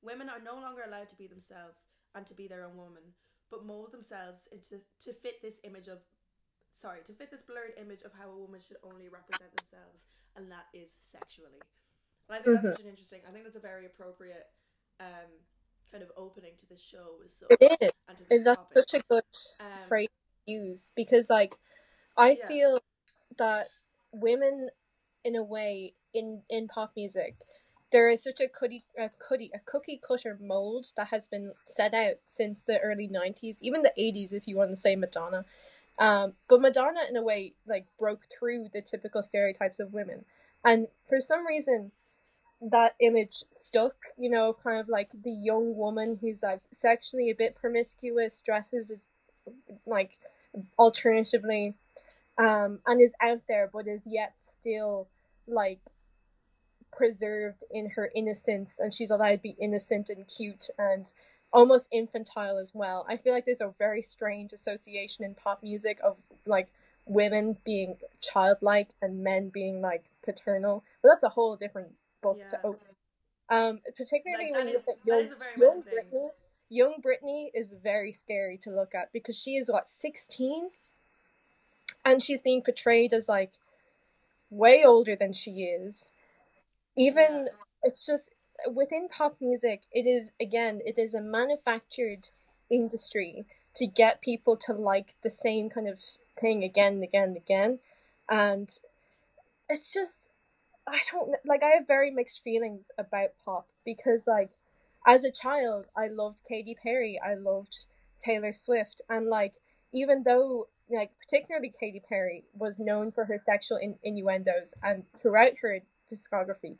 Women 0.00 0.30
are 0.30 0.40
no 0.40 0.54
longer 0.54 0.82
allowed 0.86 1.10
to 1.10 1.16
be 1.16 1.26
themselves 1.26 1.88
and 2.14 2.26
to 2.26 2.34
be 2.34 2.48
their 2.48 2.64
own 2.64 2.76
woman, 2.76 3.02
but 3.50 3.66
mold 3.66 3.92
themselves 3.92 4.48
into 4.50 4.82
to 5.00 5.12
fit 5.12 5.42
this 5.42 5.60
image 5.62 5.88
of 5.88 5.98
sorry, 6.72 7.00
to 7.04 7.12
fit 7.12 7.30
this 7.30 7.42
blurred 7.42 7.74
image 7.76 8.02
of 8.02 8.12
how 8.18 8.30
a 8.30 8.38
woman 8.38 8.60
should 8.60 8.78
only 8.82 9.08
represent 9.08 9.54
themselves, 9.54 10.06
and 10.36 10.50
that 10.50 10.66
is 10.72 10.90
sexually. 10.90 11.60
And 12.28 12.38
I 12.38 12.42
think 12.42 12.54
that's 12.54 12.68
Mhm. 12.68 12.72
such 12.72 12.80
an 12.80 12.88
interesting. 12.88 13.20
I 13.28 13.30
think 13.30 13.44
that's 13.44 13.56
a 13.56 13.60
very 13.60 13.84
appropriate 13.86 14.50
um, 15.00 15.30
kind 15.90 16.02
of 16.02 16.10
opening 16.16 16.52
to 16.58 16.68
this 16.68 16.82
show. 16.82 17.20
Is 17.24 17.34
so 17.34 17.46
It 17.50 17.92
is. 18.08 18.22
Is 18.30 18.44
that 18.44 18.56
topic. 18.56 18.78
such 18.78 18.94
a 19.00 19.02
good 19.08 19.22
Um, 19.60 19.66
phrase 19.88 20.08
to 20.46 20.52
use? 20.52 20.92
Because 20.94 21.30
like, 21.30 21.54
I 22.16 22.34
Yeah. 22.34 22.46
feel 22.46 22.78
that 23.36 23.68
women 24.12 24.70
in 25.24 25.36
a 25.36 25.42
way 25.42 25.94
in 26.12 26.42
in 26.48 26.68
pop 26.68 26.92
music 26.96 27.36
there 27.90 28.08
is 28.08 28.22
such 28.22 28.40
a 28.40 28.48
cookie 28.48 28.84
a 28.98 29.08
cookie 29.18 29.50
a 29.54 29.58
cookie 29.60 29.98
cutter 30.06 30.38
mold 30.40 30.86
that 30.96 31.08
has 31.08 31.26
been 31.26 31.52
set 31.66 31.94
out 31.94 32.14
since 32.26 32.62
the 32.62 32.78
early 32.80 33.08
90s 33.08 33.58
even 33.62 33.82
the 33.82 33.92
80s 33.98 34.32
if 34.32 34.46
you 34.46 34.56
want 34.56 34.70
to 34.70 34.76
say 34.76 34.94
madonna 34.96 35.44
um, 35.98 36.34
but 36.48 36.60
madonna 36.60 37.00
in 37.08 37.16
a 37.16 37.22
way 37.22 37.54
like 37.66 37.86
broke 37.98 38.26
through 38.36 38.68
the 38.72 38.82
typical 38.82 39.22
stereotypes 39.22 39.80
of 39.80 39.92
women 39.92 40.24
and 40.64 40.88
for 41.08 41.20
some 41.20 41.46
reason 41.46 41.92
that 42.70 42.94
image 43.00 43.44
stuck 43.52 43.94
you 44.18 44.30
know 44.30 44.56
kind 44.62 44.80
of 44.80 44.88
like 44.88 45.10
the 45.22 45.30
young 45.30 45.76
woman 45.76 46.18
who's 46.20 46.42
like 46.42 46.60
sexually 46.72 47.30
a 47.30 47.34
bit 47.34 47.54
promiscuous 47.54 48.40
dresses 48.40 48.92
like 49.86 50.18
alternatively 50.78 51.74
um, 52.38 52.78
and 52.86 53.00
is 53.00 53.12
out 53.20 53.42
there 53.48 53.68
but 53.72 53.86
is 53.86 54.02
yet 54.06 54.34
still 54.38 55.08
like 55.46 55.80
preserved 56.96 57.62
in 57.70 57.90
her 57.90 58.10
innocence 58.14 58.78
and 58.78 58.94
she's 58.94 59.10
allowed 59.10 59.36
to 59.36 59.38
be 59.38 59.56
innocent 59.60 60.08
and 60.08 60.26
cute 60.28 60.68
and 60.78 61.10
almost 61.54 61.88
infantile 61.92 62.58
as 62.58 62.70
well. 62.74 63.06
I 63.08 63.16
feel 63.16 63.32
like 63.32 63.46
there's 63.46 63.60
a 63.60 63.72
very 63.78 64.02
strange 64.02 64.52
association 64.52 65.24
in 65.24 65.34
pop 65.34 65.62
music 65.62 65.98
of 66.02 66.16
like 66.44 66.68
women 67.06 67.56
being 67.64 67.96
childlike 68.20 68.88
and 69.00 69.22
men 69.22 69.50
being 69.50 69.80
like 69.80 70.04
paternal. 70.24 70.82
But 71.00 71.10
that's 71.10 71.22
a 71.22 71.28
whole 71.30 71.56
different 71.56 71.92
book 72.26 72.38
Yeah. 72.40 72.48
to 72.48 72.66
open. 72.70 72.90
Um 73.50 73.74
particularly 73.96 74.50
Like, 74.52 74.56
when 74.58 74.68
you 74.68 74.78
is- 74.78 74.86
look 74.86 74.98
at 74.98 75.06
young, 75.06 75.62
young. 75.64 75.82
Britney. 75.82 76.28
Young 76.70 76.94
Britney 77.02 77.50
is 77.54 77.68
very 77.90 78.10
scary 78.12 78.56
to 78.64 78.70
look 78.70 78.94
at 78.94 79.12
because 79.12 79.38
she 79.38 79.52
is 79.56 79.70
what, 79.70 79.88
sixteen? 79.88 80.70
And 82.04 82.22
she's 82.22 82.42
being 82.42 82.62
portrayed 82.62 83.12
as 83.14 83.28
like 83.28 83.52
way 84.50 84.84
older 84.84 85.14
than 85.16 85.32
she 85.32 85.64
is. 85.64 86.12
Even 86.96 87.30
Yeah. 87.46 87.52
it's 87.82 88.04
just 88.06 88.32
within 88.80 89.08
pop 89.08 89.34
music 89.40 89.82
it 89.92 90.06
is 90.06 90.32
again 90.40 90.80
it 90.86 90.96
is 90.96 91.12
a 91.14 91.20
manufactured 91.20 92.22
industry 92.70 93.44
to 93.74 93.84
get 93.86 94.20
people 94.20 94.56
to 94.56 94.72
like 94.72 95.14
the 95.22 95.30
same 95.30 95.68
kind 95.68 95.88
of 95.88 95.98
thing 96.40 96.62
again 96.62 96.94
and 96.94 97.02
again 97.02 97.28
and 97.30 97.36
again 97.36 97.78
and 98.30 98.68
it's 99.68 99.92
just 99.92 100.22
i 100.88 100.98
don't 101.10 101.30
like 101.44 101.62
i 101.62 101.70
have 101.70 101.86
very 101.86 102.10
mixed 102.10 102.42
feelings 102.42 102.90
about 102.98 103.30
pop 103.44 103.66
because 103.84 104.26
like 104.26 104.50
as 105.06 105.24
a 105.24 105.30
child 105.30 105.86
i 105.96 106.08
loved 106.08 106.38
Katy 106.48 106.76
Perry 106.82 107.20
i 107.24 107.34
loved 107.34 107.86
Taylor 108.20 108.52
Swift 108.52 109.02
and 109.10 109.26
like 109.26 109.54
even 109.92 110.22
though 110.24 110.68
like 110.90 111.10
particularly 111.18 111.72
Katy 111.78 112.02
Perry 112.08 112.44
was 112.54 112.78
known 112.78 113.12
for 113.12 113.24
her 113.24 113.40
sexual 113.44 113.78
in- 113.78 113.98
innuendos 114.02 114.74
and 114.82 115.04
throughout 115.20 115.52
her 115.60 115.80
discography 116.12 116.76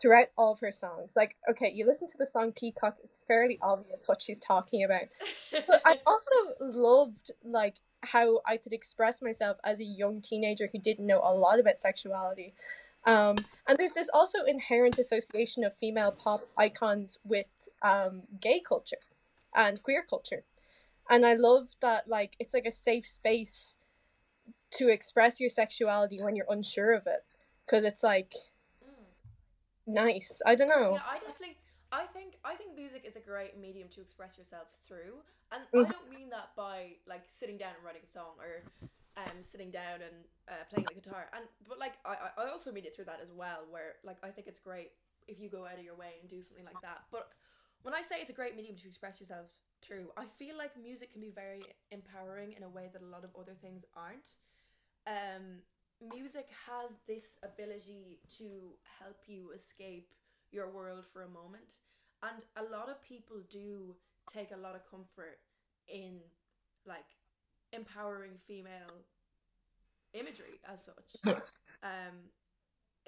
throughout 0.00 0.28
all 0.36 0.52
of 0.52 0.60
her 0.60 0.70
songs 0.70 1.12
like 1.16 1.36
okay 1.50 1.70
you 1.72 1.84
listen 1.86 2.08
to 2.08 2.18
the 2.18 2.26
song 2.26 2.52
Peacock 2.52 2.96
it's 3.02 3.22
fairly 3.26 3.58
obvious 3.62 4.06
what 4.06 4.22
she's 4.22 4.40
talking 4.40 4.84
about 4.84 5.02
but 5.66 5.82
I 5.84 5.98
also 6.06 6.30
loved 6.60 7.32
like 7.44 7.74
how 8.02 8.40
I 8.46 8.56
could 8.56 8.72
express 8.72 9.22
myself 9.22 9.56
as 9.64 9.80
a 9.80 9.84
young 9.84 10.20
teenager 10.20 10.68
who 10.72 10.78
didn't 10.78 11.06
know 11.06 11.20
a 11.22 11.34
lot 11.34 11.58
about 11.58 11.78
sexuality. 11.78 12.54
Um, 13.04 13.36
and 13.66 13.78
there's 13.78 13.92
this 13.92 14.10
also 14.12 14.42
inherent 14.46 14.98
association 14.98 15.64
of 15.64 15.74
female 15.74 16.12
pop 16.12 16.46
icons 16.56 17.18
with 17.24 17.46
um, 17.82 18.22
gay 18.40 18.60
culture 18.60 18.98
and 19.54 19.82
queer 19.82 20.04
culture. 20.08 20.44
And 21.08 21.24
I 21.24 21.34
love 21.34 21.68
that 21.80 22.08
like 22.08 22.34
it's 22.38 22.52
like 22.52 22.66
a 22.66 22.72
safe 22.72 23.06
space 23.06 23.78
to 24.72 24.88
express 24.88 25.40
your 25.40 25.48
sexuality 25.50 26.20
when 26.22 26.36
you're 26.36 26.46
unsure 26.50 26.92
of 26.92 27.06
it 27.06 27.24
because 27.64 27.84
it's 27.84 28.02
like 28.02 28.32
Mm. 28.84 29.94
nice. 29.94 30.42
I 30.44 30.54
don't 30.54 30.68
know. 30.68 30.92
Yeah, 30.94 31.00
I 31.08 31.18
definitely. 31.18 31.56
I 31.90 32.04
think 32.04 32.36
I 32.44 32.54
think 32.54 32.76
music 32.76 33.04
is 33.06 33.16
a 33.16 33.20
great 33.20 33.56
medium 33.58 33.88
to 33.88 34.00
express 34.02 34.36
yourself 34.36 34.68
through, 34.86 35.14
and. 35.52 35.62
I 35.74 35.90
don't 35.90 36.10
mean 36.10 36.28
that 36.30 36.50
by 36.56 36.96
like 37.06 37.22
sitting 37.26 37.56
down 37.56 37.70
and 37.74 37.84
writing 37.84 38.02
a 38.04 38.06
song 38.06 38.34
or 38.38 38.62
um 39.26 39.42
sitting 39.42 39.70
down 39.70 40.00
and 40.02 40.16
uh, 40.48 40.64
playing 40.70 40.86
the 40.88 40.94
guitar, 40.94 41.28
and 41.34 41.44
but 41.68 41.78
like 41.78 41.94
I 42.04 42.30
I 42.36 42.48
also 42.50 42.72
mean 42.72 42.84
it 42.84 42.94
through 42.94 43.06
that 43.06 43.20
as 43.20 43.32
well, 43.32 43.66
where 43.70 43.96
like 44.04 44.18
I 44.22 44.28
think 44.28 44.46
it's 44.46 44.60
great 44.60 44.90
if 45.26 45.40
you 45.40 45.48
go 45.48 45.66
out 45.66 45.78
of 45.78 45.84
your 45.84 45.96
way 45.96 46.14
and 46.20 46.28
do 46.28 46.40
something 46.40 46.64
like 46.64 46.80
that. 46.82 47.02
But 47.12 47.28
when 47.82 47.94
I 47.94 48.02
say 48.02 48.16
it's 48.20 48.30
a 48.30 48.34
great 48.34 48.56
medium 48.56 48.76
to 48.76 48.86
express 48.86 49.20
yourself 49.20 49.46
through, 49.82 50.08
I 50.16 50.24
feel 50.24 50.56
like 50.56 50.72
music 50.80 51.12
can 51.12 51.20
be 51.20 51.30
very 51.30 51.62
empowering 51.90 52.54
in 52.56 52.62
a 52.62 52.68
way 52.68 52.88
that 52.92 53.02
a 53.02 53.06
lot 53.06 53.24
of 53.24 53.30
other 53.38 53.54
things 53.60 53.84
aren't. 53.94 54.36
Um, 55.06 55.62
music 56.00 56.48
has 56.66 56.96
this 57.06 57.38
ability 57.44 58.20
to 58.38 58.74
help 59.00 59.18
you 59.26 59.50
escape 59.54 60.10
your 60.50 60.70
world 60.70 61.04
for 61.12 61.22
a 61.22 61.28
moment. 61.28 61.80
And 62.22 62.44
a 62.56 62.70
lot 62.70 62.88
of 62.88 63.02
people 63.02 63.36
do 63.48 63.94
take 64.26 64.50
a 64.50 64.56
lot 64.56 64.74
of 64.74 64.82
comfort 64.90 65.38
in 65.88 66.20
like 66.84 67.06
empowering 67.72 68.32
female 68.44 69.04
imagery 70.14 70.60
as 70.72 70.84
such. 70.84 71.16
um 71.82 72.30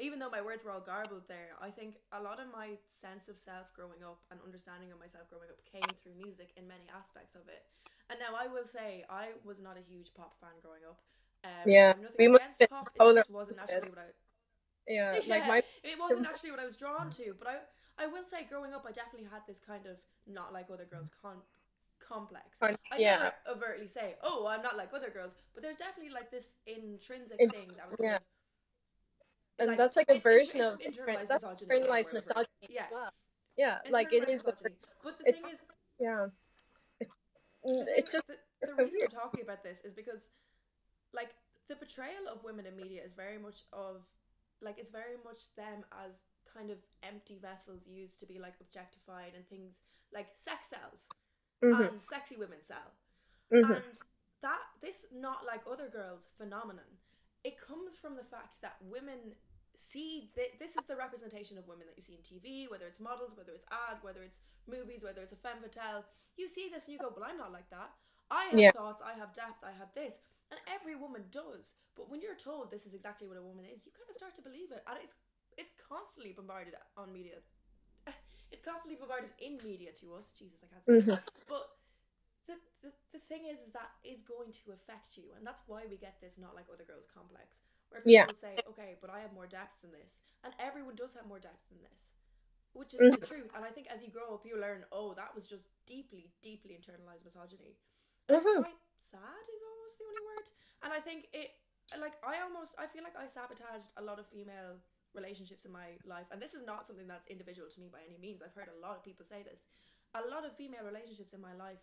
even 0.01 0.19
though 0.19 0.31
my 0.31 0.41
words 0.41 0.65
were 0.65 0.71
all 0.71 0.81
garbled 0.81 1.29
there, 1.29 1.53
I 1.61 1.69
think 1.69 1.97
a 2.13 2.23
lot 2.23 2.41
of 2.41 2.47
my 2.51 2.71
sense 2.87 3.29
of 3.29 3.37
self 3.37 3.73
growing 3.75 4.03
up 4.03 4.21
and 4.31 4.41
understanding 4.45 4.91
of 4.93 4.99
myself 4.99 5.29
growing 5.29 5.51
up 5.51 5.61
came 5.71 5.93
through 5.93 6.17
music 6.17 6.53
in 6.57 6.67
many 6.67 6.89
aspects 6.97 7.35
of 7.35 7.43
it. 7.49 7.69
And 8.09 8.19
now 8.19 8.33
I 8.33 8.49
will 8.49 8.65
say 8.65 9.05
I 9.11 9.37
was 9.45 9.61
not 9.61 9.77
a 9.77 9.85
huge 9.85 10.15
pop 10.15 10.41
fan 10.41 10.57
growing 10.63 10.83
up. 10.89 10.99
Um, 11.45 11.69
Yeah, 11.71 11.85
I 11.85 11.89
have 11.89 12.01
nothing 12.01 12.17
we 12.19 12.29
must 12.29 12.43
against 12.45 12.71
pop. 12.71 12.91
It 12.97 13.15
just 13.15 13.31
wasn't 13.31 13.59
naturally 13.59 13.91
what 13.91 13.99
I 13.99 14.09
Yeah, 14.89 15.15
yeah, 15.27 15.35
like 15.35 15.49
my 15.49 15.63
it 15.85 15.99
wasn't 16.01 16.27
actually 16.27 16.51
what 16.51 16.61
I 16.61 16.65
was 16.65 16.77
drawn 16.77 17.11
to. 17.11 17.35
But 17.39 17.49
I, 17.49 18.05
I 18.05 18.07
will 18.07 18.25
say, 18.25 18.45
growing 18.49 18.73
up, 18.73 18.85
I 18.89 18.93
definitely 18.93 19.29
had 19.31 19.43
this 19.47 19.61
kind 19.61 19.85
of 19.87 19.97
not 20.27 20.53
like 20.53 20.67
other 20.73 20.89
girls 20.89 21.11
con- 21.23 21.45
complex. 22.11 22.63
I 22.63 22.77
yeah. 22.99 23.19
never 23.19 23.35
overtly 23.57 23.87
say, 23.87 24.17
"Oh, 24.23 24.47
I'm 24.49 24.63
not 24.63 24.77
like 24.77 24.91
other 24.95 25.11
girls," 25.11 25.37
but 25.55 25.63
there's 25.63 25.77
definitely 25.77 26.13
like 26.13 26.31
this 26.31 26.57
intrinsic 26.67 27.41
In- 27.41 27.51
thing 27.51 27.69
that 27.77 27.87
was 27.87 27.97
kind 27.97 28.11
yeah. 28.11 28.17
of. 28.17 29.69
and 29.71 29.79
that's 29.79 29.97
like 29.97 30.11
a 30.11 30.17
it- 30.17 30.23
version 30.23 30.61
of 30.61 30.79
internalized 30.81 31.31
misogyny. 31.31 31.71
internalized 31.71 32.13
misogyny 32.13 32.69
Yeah, 32.69 32.83
as 32.85 32.91
well. 32.93 33.11
Yeah, 33.57 33.79
like 33.91 34.13
it 34.13 34.29
is. 34.29 34.47
Misogyny. 34.47 34.75
But 35.05 35.19
the 35.19 35.25
thing 35.33 35.43
is, 35.53 35.67
yeah, 35.99 36.27
it's, 37.01 37.11
the 37.65 37.71
mm, 37.71 37.85
it's 37.97 38.13
just 38.13 38.27
the, 38.27 38.37
the 38.67 38.75
reason 38.75 38.99
weird. 39.01 39.13
I'm 39.15 39.21
talking 39.21 39.43
about 39.43 39.63
this 39.63 39.81
is 39.83 39.95
because, 39.95 40.31
like, 41.13 41.31
the 41.69 41.77
portrayal 41.77 42.25
of 42.33 42.43
women 42.45 42.67
in 42.67 42.77
media 42.77 43.03
is 43.03 43.13
very 43.13 43.39
much 43.39 43.63
of, 43.73 44.05
like, 44.63 44.79
it's 44.79 44.91
very 44.91 45.17
much 45.25 45.55
them 45.57 45.85
as 46.05 46.23
kind 46.53 46.71
of 46.71 46.79
empty 47.03 47.39
vessels 47.41 47.87
used 47.87 48.19
to 48.21 48.27
be 48.27 48.39
like 48.39 48.55
objectified 48.61 49.33
and 49.37 49.47
things 49.49 49.83
like 50.13 50.27
sex 50.35 50.67
sells 50.75 51.09
Mhm, 51.63 51.91
and 51.91 52.01
sexy 52.01 52.37
women 52.37 52.63
sell, 52.63 52.93
mhm. 53.51 53.81
and 53.83 54.01
that 54.43 54.61
this 54.81 55.07
not 55.13 55.47
like 55.47 55.63
other 55.71 55.89
girls 55.89 56.29
phenomenon, 56.39 56.99
it 57.45 57.59
comes 57.61 57.97
from 57.97 58.17
the 58.17 58.25
fact 58.25 58.61
that 58.63 58.77
women 58.83 59.35
see 59.75 60.29
th- 60.35 60.59
this 60.59 60.77
is 60.77 60.85
the 60.87 60.97
representation 60.97 61.57
of 61.59 61.69
women 61.69 61.87
that 61.87 61.97
you 61.97 62.03
see 62.03 62.17
in 62.17 62.23
TV, 62.23 62.67
whether 62.71 62.87
it's 62.87 63.01
models, 63.01 63.37
whether 63.37 63.53
it's 63.53 63.67
ad, 63.71 63.99
whether 64.03 64.23
it's 64.23 64.43
movies, 64.67 65.05
whether 65.05 65.23
it's 65.23 65.33
a 65.33 65.37
femme 65.37 65.61
fatale. 65.63 66.05
You 66.37 66.49
see 66.49 66.69
this 66.73 66.87
and 66.87 66.95
you 66.95 66.99
go, 67.01 67.13
"Well, 67.15 67.25
I'm 67.29 67.39
not 67.39 67.53
like 67.53 67.71
that. 67.71 67.93
I 68.31 68.45
have 68.47 68.67
Yeah. 68.67 68.73
thoughts, 68.73 69.03
I 69.03 69.15
have 69.15 69.33
depth, 69.35 69.63
I 69.65 69.73
have 69.73 69.93
this," 69.95 70.21
and 70.51 70.61
every 70.69 70.97
woman 70.97 71.25
does. 71.31 71.75
But 71.97 72.11
when 72.11 72.21
you're 72.21 72.37
told 72.37 72.71
this 72.71 72.87
is 72.87 72.95
exactly 72.95 73.29
what 73.29 73.37
a 73.39 73.43
woman 73.43 73.65
is, 73.65 73.87
you 73.87 73.93
kind 73.93 74.09
of 74.09 74.15
start 74.17 74.35
to 74.37 74.43
believe 74.43 74.73
it, 74.73 74.83
and 74.89 74.99
it's 75.03 75.17
it's 75.59 75.73
constantly 75.89 76.33
bombarded 76.33 76.75
on 76.97 77.13
media. 77.13 77.37
It's 78.51 78.63
constantly 78.65 78.99
bombarded 78.99 79.31
in 79.39 79.59
media 79.63 79.93
to 80.01 80.15
us. 80.15 80.33
Jesus, 80.33 80.65
I 80.65 80.73
can't 80.73 80.85
say. 80.85 80.93
Mhm. 80.93 81.19
But 81.49 81.65
the, 82.47 82.57
the 82.83 82.93
the 83.13 83.19
thing 83.19 83.47
is, 83.51 83.61
is 83.61 83.73
that 83.73 83.91
is 84.05 84.23
going 84.23 84.53
to 84.53 84.73
affect 84.73 85.17
you, 85.17 85.33
and 85.37 85.47
that's 85.47 85.65
why 85.67 85.85
we 85.91 85.97
get 85.97 86.21
this 86.21 86.39
not 86.39 86.55
like 86.55 86.67
other 86.73 86.85
girls 86.85 87.07
complex, 87.13 87.61
where 87.91 88.03
people 88.03 88.27
Yeah. 88.27 88.27
say, 88.35 88.63
okay, 88.69 88.97
but 89.01 89.11
I 89.11 89.21
have 89.21 89.33
more 89.33 89.47
depth 89.47 89.83
than 89.83 89.93
this, 89.93 90.23
and 90.45 90.53
everyone 90.59 90.95
does 90.97 91.15
have 91.15 91.27
more 91.29 91.39
depth 91.41 91.69
than 91.71 91.83
this, 91.83 92.15
which 92.73 92.95
is 92.95 93.07
Mhm. 93.07 93.17
the 93.17 93.21
truth. 93.21 93.51
And 93.55 93.65
I 93.65 93.71
think 93.71 93.89
as 93.89 94.03
you 94.03 94.11
grow 94.11 94.35
up, 94.35 94.47
you 94.47 94.59
learn, 94.61 94.85
oh, 94.93 95.15
that 95.15 95.35
was 95.35 95.47
just 95.49 95.71
deeply, 95.87 96.31
deeply 96.43 96.77
internalized 96.79 97.25
misogyny. 97.25 97.77
And 98.29 98.37
it's 98.37 98.47
Mhm. 98.47 98.65
quite 98.65 98.79
sad, 99.01 99.45
is 99.49 99.63
almost 99.65 99.99
the 99.99 100.07
only 100.09 100.25
word. 100.37 100.47
And 100.85 100.93
I 100.93 101.01
think 101.01 101.29
it, 101.33 101.51
like, 102.01 102.15
I 102.25 102.41
almost, 102.43 102.77
I 102.79 102.87
feel 102.87 103.03
like 103.05 103.17
I 103.19 103.27
sabotaged 103.27 103.93
a 103.97 104.03
lot 104.03 104.19
of 104.19 104.27
female 104.29 104.79
relationships 105.15 105.65
in 105.65 105.73
my 105.73 105.99
life, 106.07 106.27
and 106.31 106.41
this 106.41 106.55
is 106.55 106.65
not 106.65 106.87
something 106.87 107.09
that's 107.09 107.27
individual 107.27 107.69
to 107.69 107.81
me 107.81 107.89
by 107.91 108.01
any 108.07 108.19
means. 108.19 108.43
I've 108.43 108.55
heard 108.55 108.69
a 108.71 108.81
lot 108.81 108.97
of 108.97 109.05
people 109.05 109.25
say 109.25 109.43
this. 109.43 109.69
A 110.15 110.23
lot 110.31 110.45
of 110.45 110.57
female 110.57 110.85
relationships 110.85 111.35
in 111.35 111.41
my 111.41 111.55
life 111.55 111.79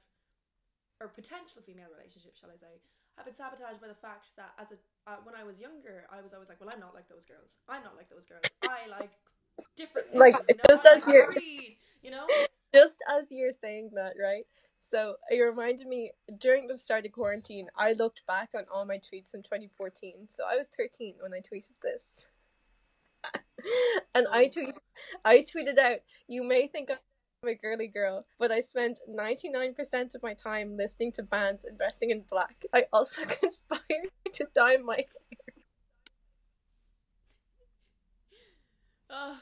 or 0.99 1.07
potential 1.07 1.61
female 1.61 1.87
relationships, 1.93 2.39
shall 2.39 2.49
I 2.51 2.57
say, 2.57 2.81
have 3.15 3.25
been 3.25 3.33
sabotaged 3.33 3.81
by 3.81 3.87
the 3.87 3.97
fact 3.97 4.35
that 4.37 4.53
as 4.59 4.71
a 4.71 4.77
uh, 5.07 5.15
when 5.23 5.35
I 5.35 5.43
was 5.43 5.61
younger, 5.61 6.05
I 6.11 6.21
was 6.21 6.33
always 6.33 6.49
like, 6.49 6.59
well, 6.59 6.69
I'm 6.69 6.81
not 6.81 6.93
like 6.93 7.07
those 7.07 7.25
girls. 7.25 7.59
I'm 7.69 7.83
not 7.83 7.95
like 7.95 8.09
those 8.09 8.25
girls. 8.25 8.43
I 8.63 8.87
like 8.91 9.11
different 9.75 10.09
things. 10.09 10.19
Like, 10.19 10.35
you 10.49 10.55
know? 10.55 10.63
just 10.67 10.85
as 10.85 11.05
like 11.05 11.13
you're- 11.13 11.35
read, 11.35 11.77
you 12.03 12.11
know. 12.11 12.27
Just 12.73 13.01
as 13.09 13.27
you're 13.31 13.53
saying 13.53 13.91
that, 13.95 14.13
right? 14.21 14.43
So 14.79 15.15
it 15.31 15.39
reminded 15.39 15.87
me 15.87 16.11
during 16.37 16.67
the 16.67 16.77
start 16.77 17.05
of 17.05 17.13
quarantine, 17.13 17.67
I 17.77 17.93
looked 17.93 18.27
back 18.27 18.49
on 18.55 18.65
all 18.71 18.85
my 18.85 18.97
tweets 18.97 19.31
from 19.31 19.41
2014. 19.41 20.27
So 20.29 20.43
I 20.45 20.57
was 20.57 20.69
13 20.77 21.15
when 21.21 21.33
I 21.33 21.37
tweeted 21.37 21.79
this. 21.81 22.27
And 24.13 24.27
I 24.31 24.45
oh. 24.45 24.49
tweet, 24.49 24.75
I 25.25 25.39
tweeted 25.39 25.77
out, 25.77 25.99
"You 26.27 26.43
may 26.43 26.67
think 26.67 26.89
I'm 26.91 27.49
a 27.49 27.55
girly 27.55 27.87
girl, 27.87 28.25
but 28.39 28.51
I 28.51 28.61
spent 28.61 28.99
99% 29.09 30.15
of 30.15 30.23
my 30.23 30.33
time 30.33 30.77
listening 30.77 31.11
to 31.13 31.23
bands 31.23 31.63
and 31.63 31.77
dressing 31.77 32.09
in 32.09 32.23
black. 32.29 32.65
I 32.73 32.85
also 32.91 33.25
conspired 33.25 34.11
to 34.35 34.47
dye 34.55 34.77
my 34.77 34.95
hair." 34.95 35.05
Oh, 39.09 39.39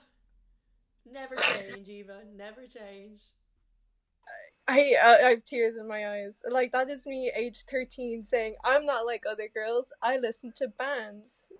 never 1.11 1.35
change, 1.35 1.89
Eva. 1.89 2.21
Never 2.35 2.67
change. 2.67 3.23
I, 4.67 4.95
I 5.01 5.25
I 5.25 5.29
have 5.29 5.43
tears 5.43 5.75
in 5.79 5.87
my 5.87 6.09
eyes. 6.09 6.35
Like 6.49 6.71
that 6.71 6.89
is 6.89 7.05
me, 7.05 7.31
age 7.35 7.63
thirteen, 7.69 8.23
saying 8.23 8.55
I'm 8.63 8.85
not 8.85 9.05
like 9.05 9.23
other 9.29 9.49
girls. 9.53 9.93
I 10.01 10.17
listen 10.17 10.51
to 10.57 10.67
bands, 10.67 11.51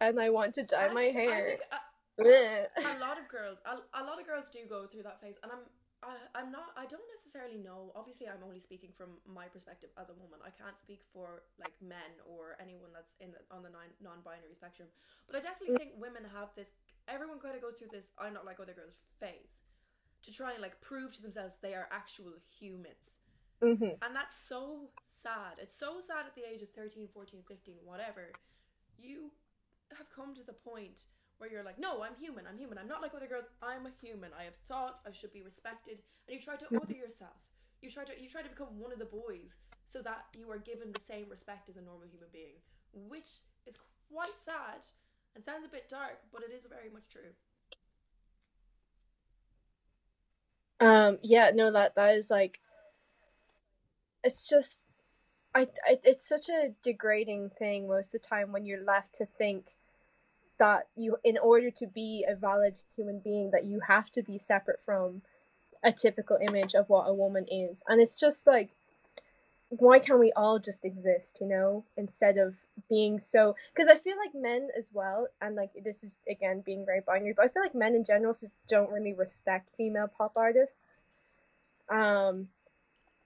and 0.00 0.18
I 0.20 0.30
want 0.30 0.54
to 0.54 0.62
dye 0.62 0.88
I 0.90 0.92
my 0.92 1.02
hair. 1.14 1.58
think, 1.58 1.60
uh, 1.72 1.76
a 2.20 2.98
lot 3.00 3.18
of 3.18 3.28
girls 3.28 3.58
a, 3.64 3.76
a 4.00 4.02
lot 4.04 4.20
of 4.20 4.26
girls 4.26 4.50
do 4.50 4.60
go 4.68 4.86
through 4.86 5.02
that 5.02 5.20
phase 5.20 5.36
and 5.42 5.50
i'm 5.52 5.64
I, 6.02 6.16
i'm 6.38 6.50
not 6.52 6.72
i 6.76 6.84
don't 6.84 7.08
necessarily 7.12 7.56
know 7.56 7.92
obviously 7.96 8.26
i'm 8.28 8.42
only 8.44 8.58
speaking 8.60 8.90
from 8.92 9.16
my 9.26 9.46
perspective 9.46 9.90
as 10.00 10.10
a 10.10 10.14
woman 10.14 10.38
i 10.44 10.50
can't 10.50 10.76
speak 10.78 11.00
for 11.12 11.42
like 11.58 11.72
men 11.80 12.12
or 12.28 12.56
anyone 12.60 12.90
that's 12.92 13.16
in 13.20 13.32
the, 13.32 13.40
on 13.54 13.62
the 13.62 13.70
non, 13.70 13.88
non-binary 14.02 14.52
spectrum 14.54 14.88
but 15.26 15.36
i 15.36 15.40
definitely 15.40 15.76
think 15.76 15.92
women 15.96 16.22
have 16.34 16.48
this 16.56 16.72
everyone 17.08 17.38
kind 17.38 17.54
of 17.56 17.62
goes 17.62 17.74
through 17.74 17.88
this 17.92 18.12
i'm 18.18 18.34
not 18.34 18.44
like 18.44 18.60
other 18.60 18.72
girls 18.74 18.96
phase 19.18 19.60
to 20.22 20.32
try 20.32 20.52
and 20.52 20.60
like 20.62 20.80
prove 20.80 21.14
to 21.16 21.22
themselves 21.22 21.56
they 21.62 21.74
are 21.74 21.88
actual 21.90 22.32
humans 22.60 23.20
Mhm. 23.62 23.96
and 24.02 24.16
that's 24.16 24.36
so 24.36 24.88
sad 25.04 25.56
it's 25.60 25.74
so 25.74 26.00
sad 26.00 26.24
at 26.26 26.34
the 26.34 26.44
age 26.50 26.62
of 26.62 26.70
13 26.70 27.08
14 27.12 27.42
15 27.46 27.76
whatever 27.84 28.32
you 28.98 29.30
have 29.96 30.10
come 30.14 30.34
to 30.34 30.44
the 30.44 30.52
point 30.52 31.04
where 31.38 31.50
you're 31.50 31.64
like 31.64 31.78
no 31.78 32.02
i'm 32.02 32.14
human 32.20 32.44
i'm 32.48 32.58
human 32.58 32.78
i'm 32.78 32.88
not 32.88 33.02
like 33.02 33.14
other 33.14 33.26
girls 33.26 33.48
i'm 33.62 33.86
a 33.86 33.92
human 34.02 34.30
i 34.38 34.44
have 34.44 34.54
thoughts 34.54 35.02
i 35.06 35.12
should 35.12 35.32
be 35.32 35.42
respected 35.42 36.00
and 36.28 36.36
you 36.36 36.40
try 36.42 36.56
to 36.56 36.66
other 36.82 36.94
yourself 36.94 37.36
you 37.82 37.90
try 37.90 38.04
to 38.04 38.12
you 38.20 38.28
try 38.28 38.42
to 38.42 38.48
become 38.48 38.78
one 38.78 38.92
of 38.92 38.98
the 38.98 39.04
boys 39.04 39.56
so 39.86 40.02
that 40.02 40.24
you 40.38 40.50
are 40.50 40.58
given 40.58 40.92
the 40.92 41.00
same 41.00 41.26
respect 41.30 41.68
as 41.68 41.76
a 41.76 41.82
normal 41.82 42.06
human 42.10 42.28
being 42.32 42.56
which 43.08 43.42
is 43.66 43.78
quite 44.12 44.38
sad 44.38 44.84
and 45.34 45.42
sounds 45.42 45.64
a 45.64 45.68
bit 45.68 45.88
dark 45.88 46.18
but 46.32 46.42
it 46.42 46.52
is 46.54 46.66
very 46.66 46.90
much 46.92 47.08
true 47.08 47.32
Um. 50.80 51.18
Yeah. 51.22 51.50
No. 51.54 51.70
That 51.70 51.94
that 51.94 52.16
is 52.16 52.30
like. 52.30 52.58
It's 54.24 54.48
just, 54.48 54.80
I, 55.54 55.68
I. 55.86 55.98
It's 56.04 56.28
such 56.28 56.48
a 56.48 56.70
degrading 56.82 57.50
thing 57.58 57.86
most 57.86 58.14
of 58.14 58.22
the 58.22 58.26
time 58.26 58.52
when 58.52 58.66
you're 58.66 58.84
left 58.84 59.16
to 59.18 59.26
think 59.26 59.66
that 60.60 60.86
you, 60.96 61.16
in 61.24 61.36
order 61.38 61.70
to 61.72 61.86
be 61.88 62.24
a 62.28 62.36
valid 62.36 62.74
human 62.94 63.18
being, 63.18 63.50
that 63.50 63.64
you 63.64 63.80
have 63.88 64.10
to 64.12 64.22
be 64.22 64.38
separate 64.38 64.80
from 64.84 65.22
a 65.82 65.90
typical 65.90 66.38
image 66.40 66.74
of 66.74 66.88
what 66.88 67.08
a 67.08 67.14
woman 67.14 67.46
is, 67.50 67.82
and 67.88 68.00
it's 68.00 68.14
just 68.14 68.46
like, 68.46 68.68
why 69.70 69.98
can't 69.98 70.20
we 70.20 70.32
all 70.36 70.58
just 70.58 70.84
exist? 70.84 71.38
You 71.40 71.46
know, 71.48 71.84
instead 71.96 72.36
of 72.38 72.54
being 72.88 73.20
so. 73.20 73.56
Because 73.74 73.88
I 73.88 73.96
feel 73.96 74.16
like 74.16 74.34
men 74.34 74.68
as 74.76 74.92
well, 74.92 75.28
and 75.40 75.56
like 75.56 75.70
this 75.84 76.04
is 76.04 76.16
again 76.28 76.62
being 76.64 76.84
very 76.84 77.00
binary, 77.00 77.34
but 77.36 77.46
I 77.46 77.48
feel 77.48 77.62
like 77.62 77.74
men 77.74 77.94
in 77.94 78.04
general 78.04 78.34
just 78.34 78.52
don't 78.68 78.90
really 78.92 79.14
respect 79.14 79.70
female 79.76 80.08
pop 80.08 80.32
artists. 80.36 81.02
Um, 81.88 82.48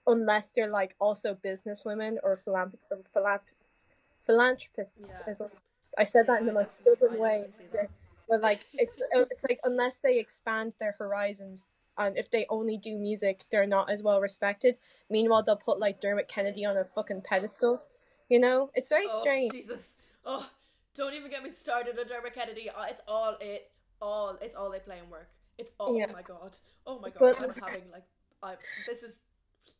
unless 0.07 0.51
they're 0.51 0.69
like 0.69 0.95
also 0.99 1.35
businesswomen 1.35 2.17
or 2.23 2.35
philanthrop- 2.35 2.77
or 2.91 3.41
philanthropists 4.25 4.99
Yeah. 5.01 5.31
as 5.31 5.39
well. 5.39 5.51
I 5.97 6.03
said 6.03 6.27
that 6.27 6.41
in 6.41 6.47
the 6.47 6.53
most 6.53 6.69
I 6.85 6.89
way. 7.17 7.45
definitely 7.45 7.51
see 7.51 7.63
that. 7.73 7.89
But 8.29 8.41
like 8.41 8.61
it's 8.73 8.93
it's 9.11 9.43
like 9.43 9.59
unless 9.63 9.97
they 9.97 10.17
expand 10.19 10.73
their 10.79 10.95
horizons 10.97 11.67
and 11.97 12.17
if 12.17 12.29
they 12.31 12.45
only 12.49 12.77
do 12.77 12.97
music, 12.97 13.43
they're 13.51 13.67
not 13.67 13.89
as 13.89 14.03
well 14.03 14.19
respected. 14.19 14.77
Meanwhile, 15.09 15.43
they'll 15.43 15.55
put 15.55 15.79
like 15.79 16.01
Dermot 16.01 16.27
Kennedy 16.27 16.65
on 16.65 16.75
a 16.75 16.83
fucking 16.83 17.21
pedestal. 17.21 17.81
You 18.29 18.39
know, 18.39 18.71
it's 18.73 18.89
very 18.89 19.05
oh 19.07 19.21
strange. 19.21 19.51
jesus 19.51 20.01
oh 20.25 20.49
don't 20.95 21.13
even 21.13 21.29
get 21.29 21.43
me 21.43 21.51
started 21.51 21.97
on 21.99 22.07
Dermot 22.07 22.33
Kennedy 22.33 22.69
Oh, 22.75 22.85
it's 22.89 23.01
all 23.07 23.37
it 23.39 23.69
all 24.01 24.35
it's 24.41 24.55
all 24.55 24.71
they 24.71 24.79
play 24.79 24.97
and 24.99 25.09
work 25.11 25.29
it's 25.59 25.71
all 25.79 25.95
Yeah. 25.97 26.07
oh 26.09 26.13
my 26.13 26.21
god 26.23 26.57
oh 26.87 26.99
my 26.99 27.09
god 27.09 27.19
But- 27.19 27.43
I'm 27.43 27.53
having 27.63 27.83
like 27.91 28.03
I 28.41 28.55
this 28.87 29.03
is 29.03 29.21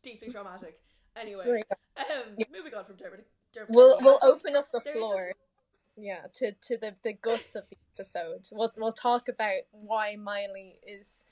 deeply 0.02 0.28
traumatic 0.30 0.78
anyway 1.20 1.62
um 1.98 2.36
moving 2.52 2.74
on 2.74 2.84
from 2.84 2.94
Dermot 2.96 3.26
Dermot 3.52 3.70
We'll 3.70 3.96
Kennedy, 3.98 4.04
we'll 4.22 4.32
open 4.32 4.56
up 4.56 4.70
the 4.72 4.80
there 4.84 4.94
floor. 4.94 5.32
Yeah, 5.96 6.26
to 6.34 6.52
to 6.52 6.76
the 6.76 6.94
the 7.02 7.14
guts 7.14 7.54
of 7.54 7.68
the 7.70 7.76
episode. 7.94 8.48
We'll 8.52 8.72
we'll 8.76 8.92
talk 8.92 9.28
about 9.28 9.62
why 9.72 10.16
Miley 10.16 10.78
is 10.86 11.24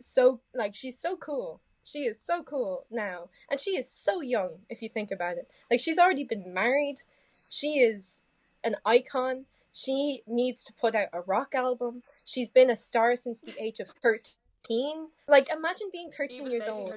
so 0.00 0.40
like 0.54 0.74
she's 0.74 0.98
so 0.98 1.16
cool. 1.16 1.60
She 1.82 2.00
is 2.00 2.20
so 2.20 2.42
cool 2.42 2.86
now, 2.90 3.30
and 3.50 3.58
she 3.60 3.76
is 3.76 3.90
so 3.90 4.20
young 4.20 4.58
if 4.68 4.82
you 4.82 4.88
think 4.88 5.10
about 5.10 5.38
it. 5.38 5.48
Like 5.70 5.80
she's 5.80 5.98
already 5.98 6.24
been 6.24 6.52
married. 6.52 7.02
She 7.48 7.78
is 7.78 8.22
an 8.64 8.76
icon. 8.84 9.46
She 9.72 10.22
needs 10.26 10.64
to 10.64 10.72
put 10.72 10.94
out 10.94 11.08
a 11.12 11.20
rock 11.20 11.54
album. 11.54 12.02
She's 12.24 12.50
been 12.50 12.70
a 12.70 12.76
star 12.76 13.14
since 13.16 13.40
the 13.40 13.54
age 13.62 13.78
of 13.80 13.88
thirteen. 13.88 15.08
Like 15.28 15.48
imagine 15.52 15.88
being 15.92 16.10
thirteen 16.10 16.50
years 16.50 16.64
old. 16.68 16.90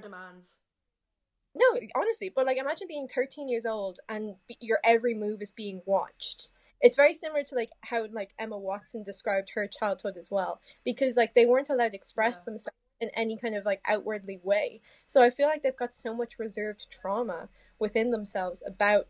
No, 1.56 1.80
honestly, 1.96 2.30
but 2.36 2.46
like 2.48 2.58
imagine 2.58 2.88
being 2.88 3.08
13 3.08 3.48
years 3.48 3.66
old 3.66 4.00
and 4.10 4.36
your 4.60 4.80
every 4.84 5.14
move 5.14 5.42
is 5.42 5.52
being 5.52 5.82
watched. 5.86 6.50
It's 6.84 6.98
very 6.98 7.16
similar 7.16 7.44
to 7.46 7.56
like 7.56 7.72
how 7.82 8.08
like 8.12 8.34
Emma 8.40 8.60
Watson 8.60 9.04
described 9.04 9.52
her 9.56 9.68
childhood 9.68 10.18
as 10.18 10.32
well 10.32 10.62
because 10.86 11.18
like 11.18 11.36
they 11.36 11.48
weren't 11.48 11.70
allowed 11.72 11.92
to 11.92 11.96
express 11.98 12.40
Yeah. 12.40 12.46
themselves 12.46 12.78
in 13.02 13.10
any 13.16 13.38
kind 13.38 13.56
of 13.56 13.66
like 13.66 13.82
outwardly 13.86 14.42
way. 14.44 14.82
So 15.08 15.22
I 15.24 15.32
feel 15.32 15.48
like 15.48 15.64
they've 15.64 15.78
got 15.78 15.96
so 15.96 16.16
much 16.16 16.40
reserved 16.40 16.92
trauma 16.92 17.50
within 17.80 18.12
themselves 18.12 18.64
about 18.68 19.08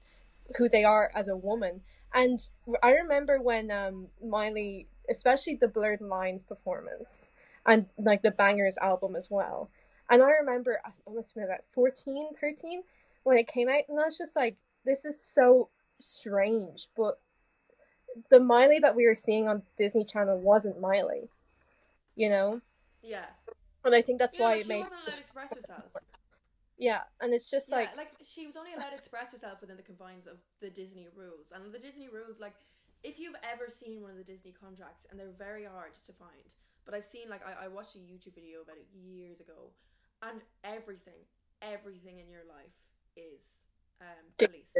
who 0.58 0.70
they 0.70 0.86
are 0.86 1.12
as 1.16 1.30
a 1.30 1.38
woman. 1.38 1.82
And 2.14 2.40
I 2.84 2.92
remember 2.94 3.42
when 3.42 3.72
um 3.72 4.10
Miley, 4.24 4.88
especially 5.10 5.56
the 5.56 5.70
Blurred 5.70 6.02
Lines 6.02 6.44
performance 6.48 7.32
and 7.66 7.88
like 7.98 8.22
the 8.22 8.32
Bangerz 8.32 8.78
album 8.82 9.16
as 9.16 9.30
well. 9.32 9.70
And 10.10 10.22
I 10.24 10.32
remember 10.32 10.82
I 10.86 10.92
must 11.14 11.30
have 11.30 11.36
been 11.36 11.44
about 11.46 11.66
14, 11.74 12.30
13 12.40 12.84
when 13.24 13.38
it 13.38 13.48
came 13.48 13.70
out, 13.70 13.84
and 13.90 14.00
I 14.00 14.06
was 14.06 14.18
just 14.18 14.36
like, 14.36 14.58
this 14.86 15.06
is 15.06 15.24
so 15.24 15.70
strange. 16.00 16.88
But 16.98 17.20
the 18.30 18.39
Miley 18.39 18.80
that 18.80 18.95
we 18.95 19.06
were 19.06 19.15
seeing 19.15 19.47
on 19.47 19.63
Disney 19.78 20.06
Channel 20.06 20.39
wasn't 20.39 20.80
Miley, 20.80 21.30
you 22.15 22.30
know? 22.30 22.62
yeah 23.04 23.26
And 23.86 23.93
I 23.93 24.02
think 24.02 24.19
that's 24.19 24.38
know, 24.38 24.45
why 24.45 24.52
like, 24.52 24.62
it 24.62 24.65
she 24.65 24.73
makes. 24.73 24.89
wasn't 24.91 25.02
allowed 25.04 25.13
to 25.15 25.19
express 25.19 25.56
herself 25.56 25.91
Yeah, 26.78 27.02
and 27.21 27.34
it's 27.34 27.49
just 27.49 27.69
yeah, 27.69 27.78
like. 27.78 27.97
like, 27.97 28.12
she 28.23 28.45
was 28.45 28.58
only 28.58 28.73
allowed 28.73 28.89
to 28.89 28.95
express 28.95 29.32
herself 29.32 29.62
within 29.62 29.78
the 29.78 29.84
confines 29.84 30.28
of 30.28 30.38
the 30.60 30.69
Disney 30.69 31.08
rules. 31.15 31.54
And 31.54 31.71
the 31.71 31.80
Disney 31.80 32.10
rules, 32.10 32.39
like, 32.39 32.54
if 33.04 33.19
you've 33.19 33.36
ever 33.43 33.69
seen 33.69 34.02
one 34.02 34.12
of 34.12 34.17
the 34.17 34.23
Disney 34.23 34.52
contracts, 34.52 35.08
and 35.10 35.19
they're 35.19 35.38
very 35.38 35.65
hard 35.65 35.93
to 36.06 36.12
find, 36.13 36.56
but 36.86 36.93
I've 36.93 37.06
seen, 37.06 37.30
like, 37.30 37.41
I, 37.45 37.65
I 37.65 37.67
watched 37.67 37.95
a 37.95 37.99
YouTube 37.99 38.36
video 38.36 38.62
about 38.62 38.78
it 38.78 38.88
years 38.91 39.39
ago, 39.39 39.71
and 40.21 40.41
everything, 40.63 41.21
everything 41.62 42.19
in 42.19 42.28
your 42.30 42.43
life 42.49 42.76
is 43.15 43.67
um, 44.02 44.26
released. 44.41 44.80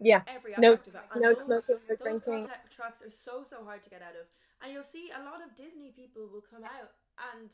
Yeah, 0.00 0.22
Every 0.28 0.54
no- 0.58 0.74
aspect 0.74 0.88
of 0.88 0.94
it. 0.94 1.00
And 1.12 1.22
no 1.22 1.28
those, 1.34 1.64
smoking 1.64 1.82
or 1.88 1.96
those 1.96 2.22
drinking. 2.22 2.48
contracts 2.50 3.02
are 3.04 3.10
so, 3.10 3.42
so 3.44 3.64
hard 3.64 3.82
to 3.82 3.90
get 3.90 4.00
out 4.02 4.14
of. 4.20 4.26
And 4.62 4.72
you'll 4.72 4.82
see 4.82 5.10
a 5.10 5.24
lot 5.24 5.42
of 5.44 5.54
Disney 5.56 5.90
people 5.94 6.28
will 6.32 6.42
come 6.42 6.62
out 6.64 6.90
and 7.34 7.50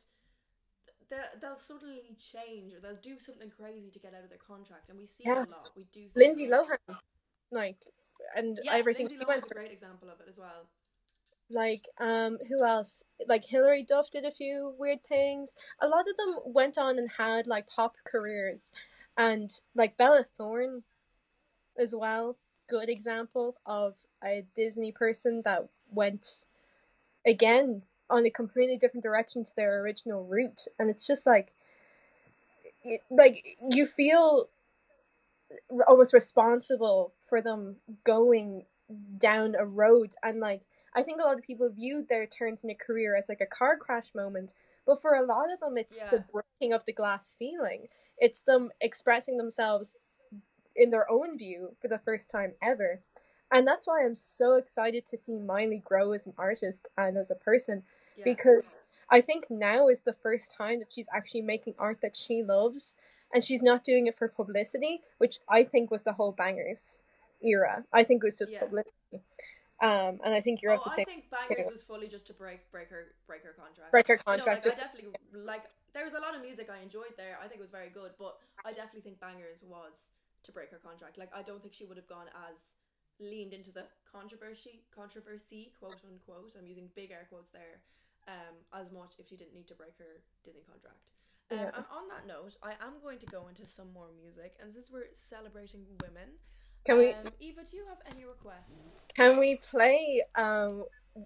they'll, 1.10 1.18
they'll 1.40 1.56
suddenly 1.56 2.02
change 2.18 2.74
or 2.74 2.80
they'll 2.80 3.00
do 3.02 3.18
something 3.18 3.50
crazy 3.50 3.90
to 3.90 3.98
get 3.98 4.14
out 4.14 4.24
of 4.24 4.28
their 4.28 4.38
contract. 4.38 4.88
And 4.90 4.98
we 4.98 5.06
see 5.06 5.24
Yeah. 5.26 5.42
it 5.42 5.48
a 5.48 5.50
lot. 5.50 5.70
We 5.76 5.84
do 5.92 6.08
see 6.10 6.20
Lindsay. 6.20 6.48
Lohan. 6.48 6.76
Like, 7.50 7.76
and 8.36 8.58
Yeah, 8.62 8.74
everything 8.74 9.06
Lindsay 9.08 9.24
Lohan's 9.24 9.46
a 9.50 9.54
great 9.54 9.72
example 9.72 10.08
of 10.10 10.20
it 10.20 10.26
as 10.28 10.38
well. 10.38 10.66
Like, 11.50 11.86
um, 11.98 12.38
who 12.48 12.64
else? 12.64 13.04
Like 13.28 13.44
Hilary 13.44 13.84
Duff 13.84 14.10
did 14.10 14.24
a 14.24 14.30
few 14.30 14.74
weird 14.78 15.02
things. 15.04 15.54
A 15.80 15.88
lot 15.88 16.06
of 16.08 16.16
them 16.16 16.36
went 16.46 16.78
on 16.78 16.98
and 16.98 17.08
had 17.10 17.46
like 17.46 17.66
pop 17.68 17.94
careers, 18.06 18.72
and 19.18 19.50
like 19.74 19.96
Bella 19.98 20.24
Thorne, 20.38 20.82
as 21.78 21.94
well. 21.94 22.36
Good 22.68 22.88
example 22.88 23.56
of 23.66 23.94
a 24.22 24.44
Disney 24.56 24.92
person 24.92 25.42
that 25.44 25.68
went 25.90 26.46
again 27.26 27.82
on 28.10 28.26
a 28.26 28.30
completely 28.30 28.76
different 28.76 29.02
direction 29.02 29.44
to 29.44 29.50
their 29.56 29.80
original 29.80 30.24
route, 30.24 30.66
and 30.78 30.90
it's 30.90 31.06
just 31.06 31.26
like, 31.26 31.52
like 33.10 33.44
you 33.70 33.86
feel 33.86 34.48
almost 35.86 36.12
responsible 36.12 37.12
for 37.28 37.40
them 37.40 37.76
going 38.04 38.64
down 39.18 39.54
a 39.54 39.64
road 39.64 40.10
and 40.22 40.40
like 40.40 40.60
I 40.94 41.02
think 41.02 41.20
a 41.20 41.24
lot 41.24 41.36
of 41.36 41.42
people 41.42 41.68
view 41.70 42.06
their 42.08 42.26
turns 42.26 42.60
in 42.62 42.70
a 42.70 42.74
career 42.74 43.16
as 43.16 43.28
like 43.28 43.40
a 43.40 43.46
car 43.46 43.76
crash 43.76 44.14
moment, 44.14 44.50
but 44.86 45.02
for 45.02 45.14
a 45.14 45.26
lot 45.26 45.52
of 45.52 45.60
them, 45.60 45.76
it's 45.76 45.96
the 46.10 46.24
breaking 46.32 46.72
of 46.72 46.84
the 46.84 46.92
glass 46.92 47.34
ceiling. 47.36 47.88
It's 48.18 48.42
them 48.42 48.70
expressing 48.80 49.36
themselves 49.36 49.96
in 50.76 50.90
their 50.90 51.10
own 51.10 51.38
view 51.38 51.74
for 51.80 51.88
the 51.88 51.98
first 52.04 52.30
time 52.30 52.52
ever, 52.62 53.00
and 53.52 53.66
that's 53.66 53.86
why 53.86 54.04
I'm 54.04 54.14
so 54.14 54.54
excited 54.56 55.06
to 55.06 55.16
see 55.16 55.36
Miley 55.38 55.82
grow 55.84 56.12
as 56.12 56.26
an 56.26 56.34
artist 56.38 56.88
and 56.98 57.16
as 57.16 57.30
a 57.30 57.36
person 57.36 57.82
Yeah. 58.16 58.24
because 58.24 58.64
I 59.10 59.20
think 59.20 59.50
now 59.50 59.88
is 59.88 60.02
the 60.02 60.14
first 60.22 60.52
time 60.52 60.78
that 60.80 60.92
she's 60.92 61.06
actually 61.14 61.42
making 61.42 61.74
art 61.78 62.00
that 62.02 62.16
she 62.16 62.42
loves 62.42 62.96
and 63.32 63.44
she's 63.44 63.62
not 63.62 63.84
doing 63.84 64.06
it 64.06 64.16
for 64.18 64.28
publicity, 64.28 65.02
which 65.18 65.38
I 65.48 65.64
think 65.64 65.90
was 65.90 66.02
the 66.02 66.12
whole 66.12 66.32
Bangerz 66.32 67.00
era. 67.42 67.84
I 67.92 68.02
think 68.04 68.22
it 68.24 68.26
was 68.26 68.38
just 68.38 68.52
Yeah. 68.52 68.60
publicity. 68.60 69.22
Um, 69.80 70.20
and 70.24 70.32
I 70.34 70.40
think 70.40 70.62
you're 70.62 70.72
oh, 70.72 70.82
I 70.86 71.04
think 71.04 71.28
Bangerz 71.30 71.64
too. 71.64 71.70
was 71.70 71.82
fully 71.82 72.08
just 72.08 72.26
to 72.28 72.32
break 72.34 72.70
break 72.70 72.88
her 72.88 73.12
break 73.26 73.42
her 73.42 73.52
contract. 73.52 73.90
break 73.90 74.08
her 74.08 74.14
You 74.14 74.18
know, 74.38 74.44
contract. 74.44 74.66
like 74.66 74.78
I 74.78 74.82
definitely 74.82 75.10
like 75.32 75.64
there 75.92 76.04
was 76.04 76.14
a 76.14 76.20
lot 76.20 76.34
of 76.34 76.42
music 76.42 76.70
I 76.70 76.80
enjoyed 76.80 77.14
there. 77.16 77.36
I 77.42 77.46
think 77.48 77.58
it 77.58 77.60
was 77.60 77.70
very 77.70 77.90
good, 77.90 78.12
but 78.18 78.38
I 78.64 78.72
definitely 78.72 79.02
think 79.02 79.20
Bangerz 79.20 79.62
was 79.64 80.10
to 80.44 80.52
break 80.52 80.70
her 80.70 80.78
contract. 80.78 81.18
Like 81.18 81.30
I 81.34 81.42
don't 81.42 81.60
think 81.60 81.74
she 81.74 81.84
would 81.84 81.96
have 81.96 82.06
gone 82.08 82.26
as 82.50 82.74
leaned 83.20 83.52
into 83.52 83.72
the 83.72 83.86
controversy 84.10 84.82
controversy 84.94 85.72
quote 85.78 86.00
unquote. 86.08 86.54
I'm 86.58 86.66
using 86.66 86.88
big 86.94 87.10
air 87.10 87.26
quotes 87.28 87.50
there. 87.50 87.80
Um, 88.26 88.54
as 88.72 88.90
much 88.90 89.16
if 89.18 89.28
she 89.28 89.36
didn't 89.36 89.52
need 89.54 89.66
to 89.66 89.74
break 89.74 89.92
her 89.98 90.22
Disney 90.44 90.62
contract. 90.62 91.10
Um, 91.50 91.58
Yeah. 91.58 91.70
And 91.76 91.84
on 91.92 92.08
that 92.08 92.26
note, 92.26 92.56
I 92.62 92.70
am 92.80 92.94
going 93.02 93.18
to 93.18 93.26
go 93.26 93.48
into 93.48 93.66
some 93.66 93.92
more 93.92 94.08
music, 94.16 94.54
and 94.62 94.72
since 94.72 94.90
we're 94.90 95.12
celebrating 95.12 95.84
women, 96.02 96.30
Can 96.86 96.96
we 96.96 97.12
um, 97.12 97.28
Eva, 97.38 97.60
do 97.70 97.76
you 97.76 97.84
have 97.86 97.98
any 98.10 98.24
requests? 98.24 98.94
can 99.14 99.38
we 99.38 99.56
play 99.70 100.22
um 100.36 100.84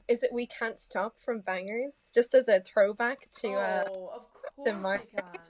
is 0.09 0.23
it 0.25 0.33
We 0.33 0.47
Can't 0.47 0.79
Stop 0.79 1.19
from 1.21 1.41
Bangerz? 1.43 2.13
Just 2.13 2.35
as 2.35 2.49
a 2.49 2.61
throwback 2.61 3.31
to 3.43 3.49
uh 3.53 3.85
oh, 3.95 4.11
of 4.17 4.27
course 4.57 4.75
Mar- 4.83 5.01
we 5.01 5.21
can. 5.21 5.41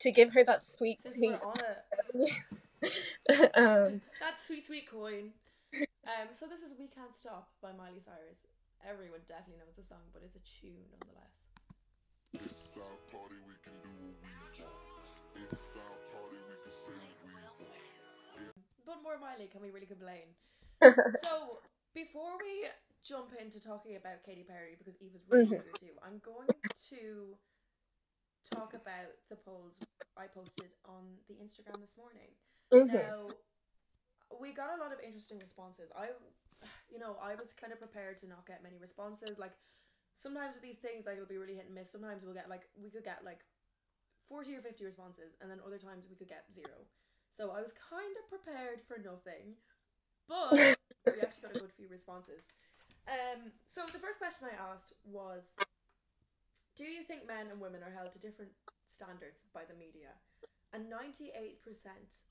to 0.00 0.10
give 0.10 0.32
her 0.34 0.42
that 0.44 0.64
sweet 0.64 1.00
Since 1.00 1.16
sweet 1.18 1.30
we're 1.40 1.48
on 1.50 1.60
a 1.60 2.26
um 3.54 4.00
that 4.20 4.38
sweet 4.38 4.64
sweet 4.64 4.90
coin. 4.90 5.32
Um, 6.06 6.32
so 6.32 6.46
this 6.46 6.62
is 6.62 6.74
"We 6.78 6.88
Can't 6.88 7.14
Stop" 7.14 7.50
by 7.60 7.72
Miley 7.72 8.00
Cyrus. 8.00 8.46
Everyone 8.80 9.20
definitely 9.26 9.60
knows 9.60 9.76
the 9.76 9.82
song, 9.82 10.08
but 10.14 10.22
it's 10.24 10.36
a 10.36 10.44
tune 10.46 10.88
nonetheless. 10.88 11.48
It's 12.32 12.76
our 12.78 12.96
party, 13.12 13.36
we 13.44 13.56
can 13.60 13.74
do 13.82 13.92
what 13.92 14.16
we 14.40 14.62
want. 14.62 15.52
It's 15.52 15.76
our 15.76 15.98
party, 16.14 16.38
we 16.48 16.54
can 16.62 16.72
say 16.72 16.96
what 17.34 17.52
we 17.60 17.66
want. 17.68 18.56
But 18.86 19.02
more 19.02 19.18
Miley, 19.18 19.48
can 19.50 19.60
we 19.60 19.70
really 19.70 19.90
complain? 19.90 20.32
so 21.20 21.60
before 21.94 22.38
we 22.40 22.68
jump 23.04 23.34
into 23.36 23.60
talking 23.60 23.96
about 23.96 24.22
Katy 24.24 24.44
Perry, 24.48 24.76
because 24.78 24.96
Eva's 25.02 25.26
really 25.28 25.44
Mhm. 25.46 25.60
eager 25.60 25.74
to, 25.84 25.88
I'm 26.00 26.18
going 26.20 26.48
to 26.88 27.36
talk 28.48 28.72
about 28.74 29.12
the 29.28 29.36
polls 29.36 29.80
I 30.16 30.26
posted 30.26 30.70
on 30.84 31.18
the 31.28 31.34
Instagram 31.34 31.80
this 31.80 31.96
morning. 31.96 32.32
Mhm. 32.72 32.92
Now, 32.92 33.28
we 34.40 34.52
got 34.52 34.78
a 34.78 34.80
lot 34.80 34.92
of 34.92 35.00
interesting 35.04 35.38
responses. 35.38 35.90
I, 35.96 36.08
you 36.92 36.98
know, 36.98 37.16
I 37.22 37.34
was 37.34 37.52
kind 37.52 37.72
of 37.72 37.78
prepared 37.78 38.16
to 38.18 38.28
not 38.28 38.46
get 38.46 38.62
many 38.62 38.78
responses. 38.78 39.38
Like, 39.38 39.52
sometimes 40.14 40.54
with 40.54 40.62
these 40.62 40.78
things, 40.78 41.06
like, 41.06 41.16
it'll 41.16 41.28
be 41.28 41.38
really 41.38 41.54
hit 41.54 41.66
and 41.66 41.74
miss. 41.74 41.90
Sometimes 41.90 42.22
we'll 42.24 42.34
get, 42.34 42.48
like, 42.48 42.68
we 42.80 42.90
could 42.90 43.04
get, 43.04 43.24
like, 43.24 43.44
40 44.28 44.56
or 44.56 44.60
50 44.60 44.84
responses, 44.84 45.36
and 45.40 45.50
then 45.50 45.58
other 45.66 45.78
times 45.78 46.04
we 46.08 46.16
could 46.16 46.28
get 46.28 46.44
zero. 46.52 46.84
So 47.30 47.50
I 47.50 47.60
was 47.60 47.72
kind 47.72 48.14
of 48.20 48.28
prepared 48.28 48.80
for 48.80 48.98
nothing, 48.98 49.56
but 50.28 50.52
we 51.06 51.20
actually 51.20 51.42
got 51.48 51.56
a 51.56 51.60
good 51.60 51.72
few 51.72 51.88
responses. 51.88 52.52
Um, 53.08 53.52
so 53.64 53.82
the 53.86 53.98
first 53.98 54.18
question 54.18 54.48
I 54.52 54.72
asked 54.72 54.92
was 55.04 55.56
Do 56.76 56.84
you 56.84 57.02
think 57.02 57.26
men 57.26 57.48
and 57.50 57.60
women 57.60 57.82
are 57.82 57.90
held 57.90 58.12
to 58.12 58.18
different 58.18 58.52
standards 58.86 59.44
by 59.52 59.64
the 59.64 59.74
media? 59.74 60.12
And 60.72 60.84
98% 60.92 61.56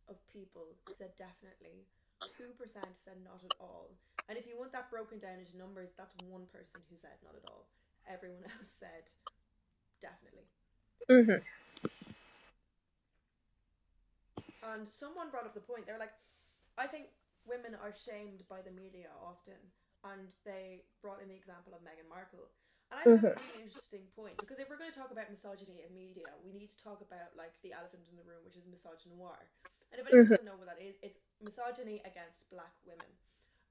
of 0.10 0.16
people 0.28 0.78
said 0.90 1.12
definitely, 1.18 1.88
2% 2.22 2.54
said 2.94 3.18
not 3.24 3.42
at 3.44 3.56
all. 3.60 3.90
And 4.30 4.38
if 4.38 4.46
you 4.46 4.58
want 4.58 4.74
that 4.74 4.92
broken 4.92 5.20
down 5.20 5.40
into 5.40 5.58
numbers, 5.58 5.94
that's 5.98 6.14
one 6.30 6.46
person 6.52 6.82
who 6.90 6.96
said 6.96 7.18
not 7.24 7.36
at 7.36 7.50
all. 7.50 7.68
Everyone 8.08 8.44
else 8.60 8.70
said 8.70 9.10
definitely. 10.02 10.46
Mhm. 11.10 11.42
And 14.64 14.88
someone 14.88 15.30
brought 15.32 15.46
up 15.46 15.54
the 15.54 15.62
point. 15.62 15.86
They 15.86 15.94
were 15.94 16.00
like, 16.00 16.14
I 16.78 16.88
think 16.88 17.08
women 17.46 17.74
are 17.82 17.94
shamed 17.94 18.44
by 18.50 18.62
the 18.62 18.72
media 18.72 19.08
often, 19.24 19.58
and 20.04 20.28
they 20.46 20.84
brought 21.02 21.22
in 21.22 21.30
the 21.30 21.36
example 21.36 21.74
of 21.74 21.82
Meghan 21.82 22.10
Markle. 22.10 22.52
And 22.92 23.00
I 23.00 23.04
think 23.04 23.20
that's 23.20 23.36
a 23.36 23.40
really 23.44 23.60
interesting 23.60 24.08
point 24.16 24.40
because 24.40 24.60
if 24.60 24.70
we're 24.72 24.80
going 24.80 24.92
to 24.92 24.96
talk 24.98 25.12
about 25.12 25.28
misogyny 25.30 25.84
in 25.84 25.92
media, 25.94 26.32
we 26.40 26.54
need 26.56 26.70
to 26.72 26.80
talk 26.80 27.04
about 27.04 27.36
like 27.36 27.52
the 27.62 27.74
elephant 27.76 28.08
in 28.08 28.16
the 28.16 28.24
room, 28.24 28.40
which 28.48 28.56
is 28.56 28.66
misogynoir. 28.68 29.44
And 29.92 30.00
if 30.00 30.08
anyone 30.08 30.24
Mhm. 30.26 30.30
doesn't 30.32 30.46
know 30.48 30.56
what 30.56 30.68
that 30.72 30.80
is, 30.80 31.00
it's 31.04 31.20
misogyny 31.42 32.00
against 32.06 32.50
black 32.50 32.74
women. 32.86 33.12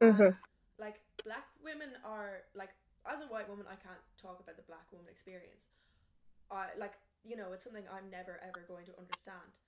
And 0.01 0.37
like 0.79 1.01
black 1.25 1.49
women 1.65 1.97
are 2.05 2.45
like 2.55 2.71
as 3.07 3.21
a 3.21 3.27
white 3.29 3.49
woman, 3.49 3.67
I 3.67 3.77
can't 3.77 4.03
talk 4.21 4.41
about 4.41 4.57
the 4.57 4.63
black 4.69 4.93
woman 4.93 5.09
experience. 5.09 5.69
I 6.51 6.75
like 6.77 6.99
you 7.25 7.37
know 7.37 7.53
it's 7.53 7.65
something 7.65 7.85
I'm 7.89 8.11
never 8.11 8.39
ever 8.45 8.65
going 8.69 8.87
to 8.87 8.99
understand. 8.99 9.59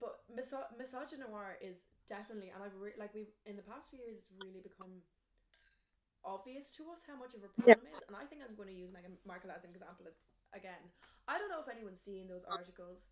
But 0.00 0.20
miso- 0.30 0.70
misogynoir 0.78 1.56
is 1.60 1.86
definitely, 2.06 2.50
and 2.50 2.62
I've 2.62 2.76
re- 2.78 2.94
like 2.98 3.14
we've 3.14 3.32
in 3.46 3.56
the 3.56 3.62
past 3.62 3.90
few 3.90 3.98
years, 4.00 4.16
it's 4.18 4.30
really 4.38 4.60
become 4.62 5.02
obvious 6.28 6.70
to 6.76 6.84
us 6.92 7.00
how 7.08 7.16
much 7.16 7.32
of 7.32 7.40
a 7.42 7.48
problem 7.56 7.88
it 7.88 7.96
is. 7.96 8.02
And 8.06 8.14
I 8.14 8.28
think 8.28 8.44
I'm 8.44 8.54
going 8.54 8.68
to 8.68 8.76
use 8.76 8.92
Meghan 8.92 9.16
Markle 9.24 9.50
as 9.50 9.64
an 9.64 9.72
example 9.72 10.04
as, 10.04 10.14
again. 10.52 10.82
I 11.26 11.40
don't 11.40 11.48
know 11.48 11.60
if 11.64 11.72
anyone's 11.72 12.00
seen 12.00 12.28
those 12.28 12.44
articles, 12.44 13.08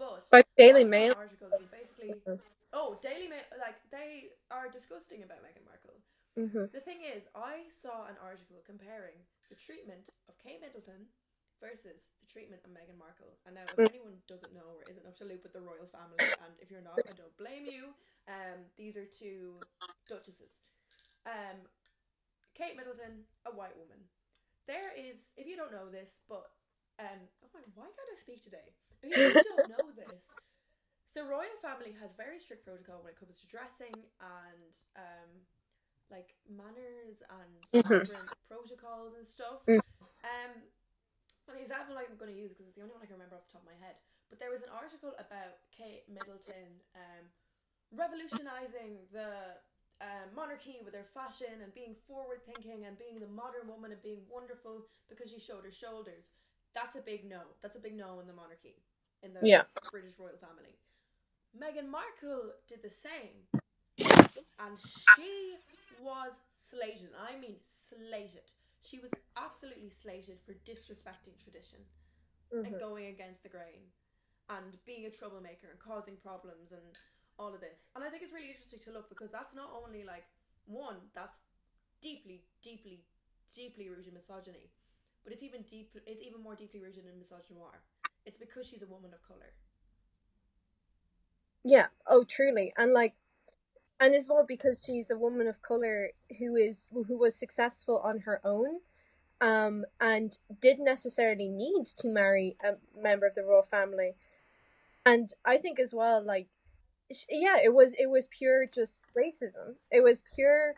but 0.00 0.24
But 0.32 0.46
Daily 0.56 0.84
Mail 0.84 1.14
article 1.16 1.48
that 1.52 1.60
was 1.60 1.68
basically 1.68 2.20
oh 2.72 2.98
Daily 3.02 3.28
Mail 3.28 3.44
like 3.60 3.76
they 3.92 4.32
are 4.50 4.68
disgusting 4.68 5.22
about 5.22 5.44
Meghan 5.44 5.64
Markle. 5.68 6.00
Mhm. 6.36 6.72
The 6.72 6.80
thing 6.80 7.00
is, 7.04 7.28
I 7.34 7.62
saw 7.70 8.06
an 8.06 8.16
article 8.18 8.58
comparing 8.66 9.14
the 9.48 9.54
treatment 9.56 10.10
of 10.28 10.36
Kate 10.38 10.60
Middleton 10.60 11.06
versus 11.60 12.10
the 12.20 12.26
treatment 12.26 12.60
of 12.64 12.70
Meghan 12.72 12.98
Markle. 12.98 13.38
And 13.46 13.54
now, 13.54 13.66
if 13.72 13.78
Mm. 13.78 13.88
anyone 13.88 14.22
doesn't 14.26 14.52
know 14.52 14.68
or 14.76 14.82
isn't 14.84 15.06
up 15.06 15.16
to 15.16 15.24
loop 15.24 15.44
with 15.44 15.52
the 15.52 15.60
royal 15.62 15.86
family, 15.86 16.34
and 16.44 16.52
if 16.60 16.70
you're 16.70 16.82
not, 16.82 17.06
I 17.08 17.12
don't 17.12 17.36
blame 17.36 17.64
you. 17.64 17.94
Um, 18.26 18.68
these 18.76 18.96
are 18.96 19.06
two 19.06 19.64
duchesses. 20.08 20.60
Um, 21.24 21.68
Kate 22.54 22.76
Middleton, 22.76 23.26
a 23.46 23.50
white 23.50 23.76
woman. 23.76 23.98
There 24.66 24.90
is, 24.96 25.32
if 25.36 25.46
you 25.46 25.56
don't 25.56 25.72
know 25.72 25.90
this, 25.90 26.20
but 26.28 26.46
um, 26.98 27.20
oh 27.44 27.50
my, 27.52 27.60
why 27.74 27.84
can't 27.84 28.10
I 28.12 28.16
speak 28.16 28.42
today? 28.42 28.72
If 29.02 29.10
you 29.12 29.42
don't 29.44 29.68
know 29.74 29.90
this, 29.94 30.30
the 31.14 31.24
royal 31.24 31.58
family 31.60 31.94
has 32.00 32.14
very 32.14 32.38
strict 32.38 32.64
protocol 32.64 33.02
when 33.02 33.12
it 33.12 33.18
comes 33.20 33.40
to 33.40 33.46
dressing 33.46 33.92
and 34.22 34.72
um, 34.96 35.30
like 36.10 36.34
manners 36.48 37.22
and 37.28 37.84
Mhm. 37.84 38.06
different 38.06 38.30
protocols 38.48 39.14
and 39.16 39.26
stuff. 39.26 39.66
Mm. 39.66 39.80
Um, 40.24 40.52
the 41.46 41.60
example 41.60 41.98
I'm 41.98 42.16
going 42.16 42.32
to 42.32 42.38
use 42.38 42.52
because 42.54 42.66
it's 42.72 42.76
the 42.76 42.82
only 42.82 42.94
one 42.94 43.02
I 43.02 43.06
can 43.06 43.14
remember 43.20 43.36
off 43.36 43.44
the 43.44 43.52
top 43.58 43.62
of 43.62 43.68
my 43.68 43.78
head. 43.84 43.96
But 44.30 44.38
there 44.40 44.50
was 44.50 44.62
an 44.62 44.70
article 44.72 45.12
about 45.20 45.60
Kate 45.70 46.08
Middleton 46.08 46.80
um, 46.96 47.28
revolutionizing 47.92 49.04
the 49.12 49.60
uh, 50.00 50.26
monarchy 50.34 50.76
with 50.84 50.94
her 50.94 51.04
fashion 51.04 51.62
and 51.62 51.74
being 51.74 51.94
forward 52.06 52.40
thinking 52.46 52.84
and 52.86 52.98
being 52.98 53.20
the 53.20 53.28
modern 53.28 53.68
woman 53.68 53.92
and 53.92 54.02
being 54.02 54.22
wonderful 54.30 54.86
because 55.08 55.30
she 55.30 55.38
showed 55.38 55.64
her 55.64 55.72
shoulders. 55.72 56.32
That's 56.74 56.96
a 56.96 57.00
big 57.00 57.24
no. 57.28 57.40
That's 57.62 57.76
a 57.76 57.80
big 57.80 57.94
no 57.96 58.20
in 58.20 58.26
the 58.26 58.32
monarchy, 58.32 58.82
in 59.22 59.32
the 59.34 59.46
Yeah. 59.46 59.64
British 59.90 60.18
royal 60.18 60.36
family. 60.36 60.76
Meghan 61.56 61.88
Markle 61.88 62.52
did 62.68 62.82
the 62.82 62.90
same, 62.90 63.46
and 64.58 64.78
she 64.78 65.56
was 66.02 66.40
slated. 66.50 67.10
I 67.28 67.38
mean, 67.38 67.56
slated. 67.62 68.50
She 68.82 68.98
was 68.98 69.12
absolutely 69.36 69.88
slated 69.88 70.38
for 70.44 70.52
disrespecting 70.66 71.42
tradition 71.42 71.80
and 72.64 72.74
Mhm. 72.74 72.80
going 72.80 73.06
against 73.06 73.42
the 73.42 73.48
grain 73.48 73.92
and 74.48 74.76
being 74.86 75.06
a 75.06 75.10
troublemaker 75.10 75.68
and 75.70 75.78
causing 75.78 76.16
problems 76.16 76.72
and 76.72 76.82
all 77.38 77.54
of 77.54 77.60
this. 77.60 77.88
And 77.94 78.04
I 78.04 78.08
think 78.08 78.22
it's 78.22 78.32
really 78.32 78.48
interesting 78.48 78.80
to 78.80 78.92
look 78.92 79.08
because 79.08 79.30
that's 79.30 79.54
not 79.54 79.70
only 79.84 80.04
like 80.04 80.24
one, 80.66 80.96
that's 81.14 81.42
deeply, 82.00 82.44
deeply, 82.62 83.04
deeply 83.54 83.88
rooted 83.88 84.08
in 84.08 84.14
misogyny, 84.14 84.70
but 85.24 85.32
it's 85.32 85.42
even 85.42 85.62
deep 85.62 85.90
it's 86.06 86.22
even 86.22 86.42
more 86.42 86.54
deeply 86.54 86.80
rooted 86.80 87.04
in 87.06 87.18
misogynoir. 87.20 87.80
It's 88.26 88.38
because 88.38 88.68
she's 88.68 88.82
a 88.82 88.86
woman 88.86 89.12
of 89.12 89.26
colour. 89.26 89.52
Yeah. 91.64 91.86
Oh, 92.06 92.24
truly. 92.24 92.72
And 92.76 92.92
like, 92.92 93.14
and 94.00 94.14
as 94.14 94.28
well 94.28 94.44
because 94.46 94.82
she's 94.84 95.10
a 95.10 95.18
woman 95.18 95.46
of 95.46 95.62
color 95.62 96.10
who 96.38 96.56
is 96.56 96.88
who 96.92 97.16
was 97.18 97.34
successful 97.36 97.98
on 98.04 98.20
her 98.20 98.40
own, 98.44 98.80
um, 99.40 99.84
and 100.00 100.38
didn't 100.60 100.84
necessarily 100.84 101.48
need 101.48 101.86
to 101.98 102.08
marry 102.08 102.56
a 102.62 102.74
member 103.00 103.26
of 103.26 103.34
the 103.34 103.44
royal 103.44 103.62
family. 103.62 104.14
And 105.06 105.32
I 105.44 105.58
think 105.58 105.78
as 105.80 105.94
well, 105.94 106.22
like, 106.24 106.48
yeah, 107.28 107.56
it 107.62 107.74
was 107.74 107.94
it 107.94 108.06
was 108.10 108.28
pure 108.28 108.66
just 108.66 109.00
racism. 109.16 109.76
It 109.90 110.02
was 110.02 110.22
pure 110.34 110.74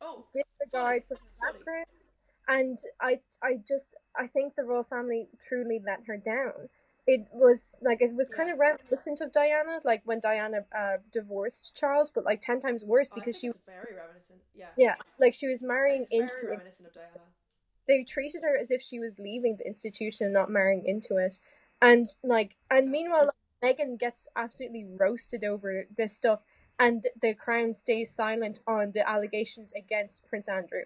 Oh, 0.00 0.26
disregard 0.34 1.04
for 1.08 1.18
background. 1.40 1.86
And 2.48 2.78
I 3.00 3.20
I 3.42 3.58
just 3.68 3.94
I 4.16 4.26
think 4.28 4.54
the 4.56 4.64
royal 4.64 4.84
family 4.84 5.28
truly 5.42 5.80
let 5.84 6.04
her 6.06 6.16
down. 6.16 6.68
it 7.06 7.26
was 7.32 7.76
like 7.82 8.02
it 8.02 8.14
was 8.14 8.30
kind 8.30 8.48
Yeah. 8.48 8.54
of 8.54 8.60
reminiscent 8.60 9.20
of 9.20 9.32
Diana, 9.32 9.80
like 9.84 10.02
when 10.04 10.20
Diana 10.20 10.66
uh, 10.76 10.98
divorced 11.12 11.74
Charles, 11.76 12.10
but 12.10 12.24
like 12.24 12.40
ten 12.40 12.60
times 12.60 12.84
worse 12.84 13.10
because 13.10 13.38
she 13.38 13.48
was 13.48 13.58
very 13.66 13.94
reminiscent. 13.96 14.40
Yeah. 14.54 14.70
yeah, 14.76 14.96
like 15.18 15.34
she 15.34 15.48
was 15.48 15.62
marrying 15.62 16.06
into 16.10 16.36
very 16.40 16.52
reminiscent 16.52 16.88
of 16.88 16.94
Diana. 16.94 17.20
They 17.88 18.04
treated 18.04 18.42
her 18.42 18.56
as 18.56 18.70
if 18.70 18.82
she 18.82 18.98
was 18.98 19.18
leaving 19.18 19.56
the 19.56 19.66
institution, 19.66 20.26
and 20.26 20.34
not 20.34 20.50
marrying 20.50 20.84
into 20.84 21.16
it, 21.16 21.38
and 21.80 22.08
like 22.22 22.56
and 22.70 22.90
meanwhile, 22.90 23.30
Meghan 23.62 23.98
gets 23.98 24.28
absolutely 24.36 24.84
roasted 24.84 25.44
over 25.44 25.86
this 25.96 26.16
stuff, 26.16 26.40
and 26.78 27.06
the 27.20 27.34
crown 27.34 27.72
stays 27.72 28.10
silent 28.14 28.60
on 28.66 28.92
the 28.92 29.08
allegations 29.08 29.72
against 29.72 30.26
Prince 30.26 30.48
Andrew. 30.48 30.84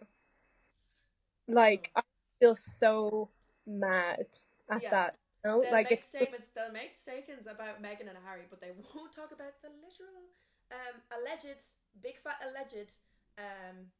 Like 1.49 1.91
I 1.97 2.03
feel 2.39 2.55
so 2.55 3.31
mad 3.67 4.27
at 4.71 4.83
Yeah. 4.83 4.91
that. 4.91 5.19
You 5.45 5.51
know? 5.51 5.63
They'll 5.63 5.73
like 5.73 5.91
make 5.91 6.01
statements. 6.01 6.49
They'll 6.49 6.73
make 6.73 6.95
statements 6.95 7.47
about 7.47 7.83
Meghan 7.83 8.09
and 8.09 8.19
Harry, 8.25 8.47
but 8.49 8.61
they 8.61 8.71
won't 8.71 9.13
talk 9.13 9.33
about 9.33 9.61
the 9.63 9.71
literal, 9.83 10.31
um, 10.71 11.03
alleged, 11.11 11.75
big 12.01 12.19
fat 12.19 12.41
alleged, 12.45 12.99
um, 13.39 13.91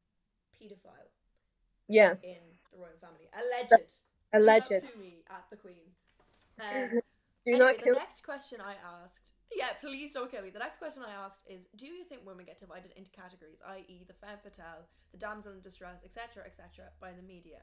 pedophile 0.55 1.09
yes, 1.87 2.37
in 2.37 2.57
the 2.71 2.77
royal 2.77 2.97
family. 3.01 3.27
Alleged. 3.33 4.03
alleged. 4.33 4.69
Do 4.69 4.75
not 4.75 4.81
sue 4.81 4.99
me 4.99 5.23
at 5.29 5.49
the 5.49 5.57
Queen. 5.57 5.95
Um, 6.59 7.01
Do 7.45 7.53
anyway, 7.53 7.73
not 7.73 7.77
the 7.79 7.91
next 7.93 8.21
question 8.23 8.59
I 8.61 8.75
asked. 9.03 9.31
Yeah, 9.53 9.73
please 9.81 10.13
don't 10.13 10.31
kill 10.31 10.43
me. 10.43 10.49
The 10.49 10.59
next 10.59 10.77
question 10.77 11.03
I 11.03 11.11
asked 11.11 11.39
is: 11.45 11.67
Do 11.75 11.87
you 11.87 12.03
think 12.03 12.25
women 12.25 12.45
get 12.45 12.59
divided 12.59 12.93
into 12.95 13.11
categories, 13.11 13.61
i.e., 13.67 14.05
the 14.07 14.13
femme 14.13 14.39
fatale, 14.41 14.87
the 15.11 15.17
damsel 15.17 15.53
in 15.53 15.61
distress, 15.61 16.03
etc., 16.05 16.43
etc., 16.45 16.85
by 17.01 17.11
the 17.11 17.21
media? 17.21 17.59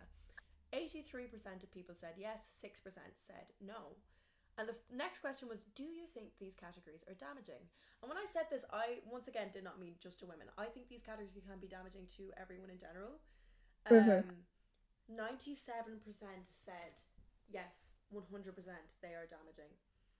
Eighty-three 0.72 1.26
percent 1.26 1.62
of 1.62 1.72
people 1.72 1.94
said 1.94 2.14
yes. 2.18 2.46
Six 2.50 2.80
percent 2.80 3.12
said 3.14 3.52
no. 3.64 3.96
And 4.58 4.68
the 4.68 4.74
next 4.92 5.20
question 5.20 5.48
was: 5.48 5.64
Do 5.74 5.84
you 5.84 6.04
think 6.06 6.36
these 6.38 6.56
categories 6.56 7.04
are 7.08 7.14
damaging? 7.14 7.62
And 8.02 8.08
when 8.08 8.18
I 8.18 8.26
said 8.26 8.46
this, 8.50 8.66
I 8.72 8.98
once 9.06 9.28
again 9.28 9.48
did 9.52 9.64
not 9.64 9.80
mean 9.80 9.94
just 10.02 10.18
to 10.20 10.26
women. 10.26 10.48
I 10.58 10.66
think 10.66 10.88
these 10.88 11.02
categories 11.02 11.32
can 11.48 11.58
be 11.58 11.68
damaging 11.68 12.06
to 12.18 12.30
everyone 12.36 12.70
in 12.70 12.78
general. 12.78 13.20
Mhm. 13.88 14.28
Um, 14.28 14.46
ninety-seven 15.08 16.00
percent 16.04 16.44
said 16.44 17.00
yes, 17.48 17.94
one 18.10 18.24
hundred 18.30 18.54
percent 18.54 18.94
they 19.02 19.14
are 19.14 19.26
damaging. 19.26 19.70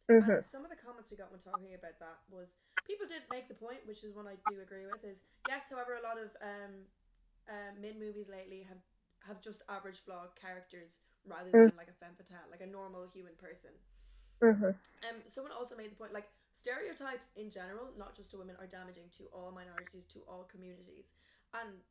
Mhm. 0.08 0.36
And 0.36 0.44
some 0.44 0.64
of 0.64 0.70
the 0.70 0.76
comments 0.76 1.10
we 1.10 1.16
got 1.16 1.30
when 1.30 1.40
talking 1.40 1.74
about 1.74 1.98
that 2.00 2.18
was 2.30 2.56
people 2.86 3.06
did 3.06 3.22
make 3.30 3.48
the 3.48 3.54
point, 3.54 3.84
which 3.86 4.04
is 4.04 4.14
one 4.14 4.26
I 4.26 4.36
do 4.48 4.60
agree 4.60 4.86
with. 4.86 5.04
Is 5.04 5.22
yes, 5.48 5.68
however, 5.70 5.96
a 5.96 6.02
lot 6.02 6.16
of 6.18 6.32
um, 6.40 6.86
uh, 7.48 7.72
mid 7.80 7.98
movies 7.98 8.28
lately 8.28 8.62
have 8.62 8.78
have 9.26 9.40
just 9.42 9.62
average 9.68 9.98
flawed 10.00 10.34
characters 10.40 11.00
rather 11.26 11.50
than 11.50 11.72
like 11.76 11.88
a 11.88 11.92
femme 11.92 12.14
fatale, 12.14 12.48
like 12.50 12.62
a 12.62 12.66
normal 12.66 13.06
human 13.12 13.34
person. 13.36 13.70
Mhm. 14.40 14.74
Um, 15.08 15.16
someone 15.26 15.52
also 15.52 15.76
made 15.76 15.90
the 15.90 15.96
point 15.96 16.12
like 16.12 16.28
stereotypes 16.52 17.30
in 17.36 17.50
general, 17.50 17.92
not 17.98 18.14
just 18.14 18.30
to 18.30 18.38
women, 18.38 18.56
are 18.56 18.66
damaging 18.66 19.10
to 19.18 19.24
all 19.32 19.50
minorities, 19.52 20.04
to 20.04 20.20
all 20.28 20.44
communities. 20.44 21.14
And 21.52 21.82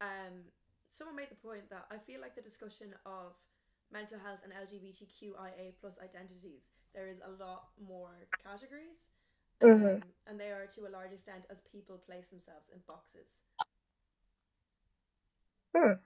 um, 0.00 0.44
someone 0.90 1.16
made 1.16 1.30
the 1.30 1.36
point 1.36 1.68
that 1.70 1.86
I 1.90 1.98
feel 1.98 2.20
like 2.20 2.34
the 2.34 2.42
discussion 2.42 2.94
of 3.04 3.34
mental 3.90 4.18
health 4.18 4.40
and 4.44 4.52
LGBTQIA 4.52 5.74
plus 5.80 5.98
identities, 6.00 6.70
there 6.94 7.06
is 7.06 7.20
a 7.24 7.30
lot 7.42 7.68
more 7.78 8.28
categories, 8.42 9.10
um, 9.62 9.68
Mhm. 9.82 10.02
and 10.26 10.40
they 10.40 10.50
are 10.52 10.66
to 10.66 10.86
a 10.86 10.90
large 10.90 11.12
extent 11.12 11.46
as 11.50 11.60
people 11.62 11.98
place 11.98 12.28
themselves 12.28 12.68
in 12.70 12.80
boxes. 12.80 13.44
Hmm. 15.74 16.00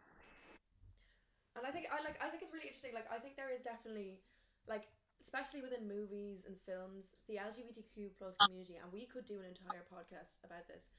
And 1.56 1.66
I 1.66 1.70
think 1.70 1.86
I 1.92 2.02
like 2.02 2.20
I 2.22 2.28
think 2.28 2.42
it's 2.42 2.52
really 2.52 2.66
interesting. 2.66 2.94
Like 2.94 3.10
I 3.10 3.18
think 3.18 3.36
there 3.36 3.50
is 3.50 3.62
definitely 3.62 4.20
like 4.66 4.88
especially 5.20 5.60
within 5.60 5.86
movies 5.86 6.44
and 6.46 6.56
films, 6.64 7.14
the 7.28 7.36
LGBTQ 7.38 8.16
plus 8.16 8.38
community, 8.38 8.76
and 8.76 8.90
we 8.92 9.06
could 9.06 9.26
do 9.26 9.40
an 9.40 9.46
entire 9.46 9.84
podcast 9.92 10.42
about 10.44 10.66
this. 10.68 10.90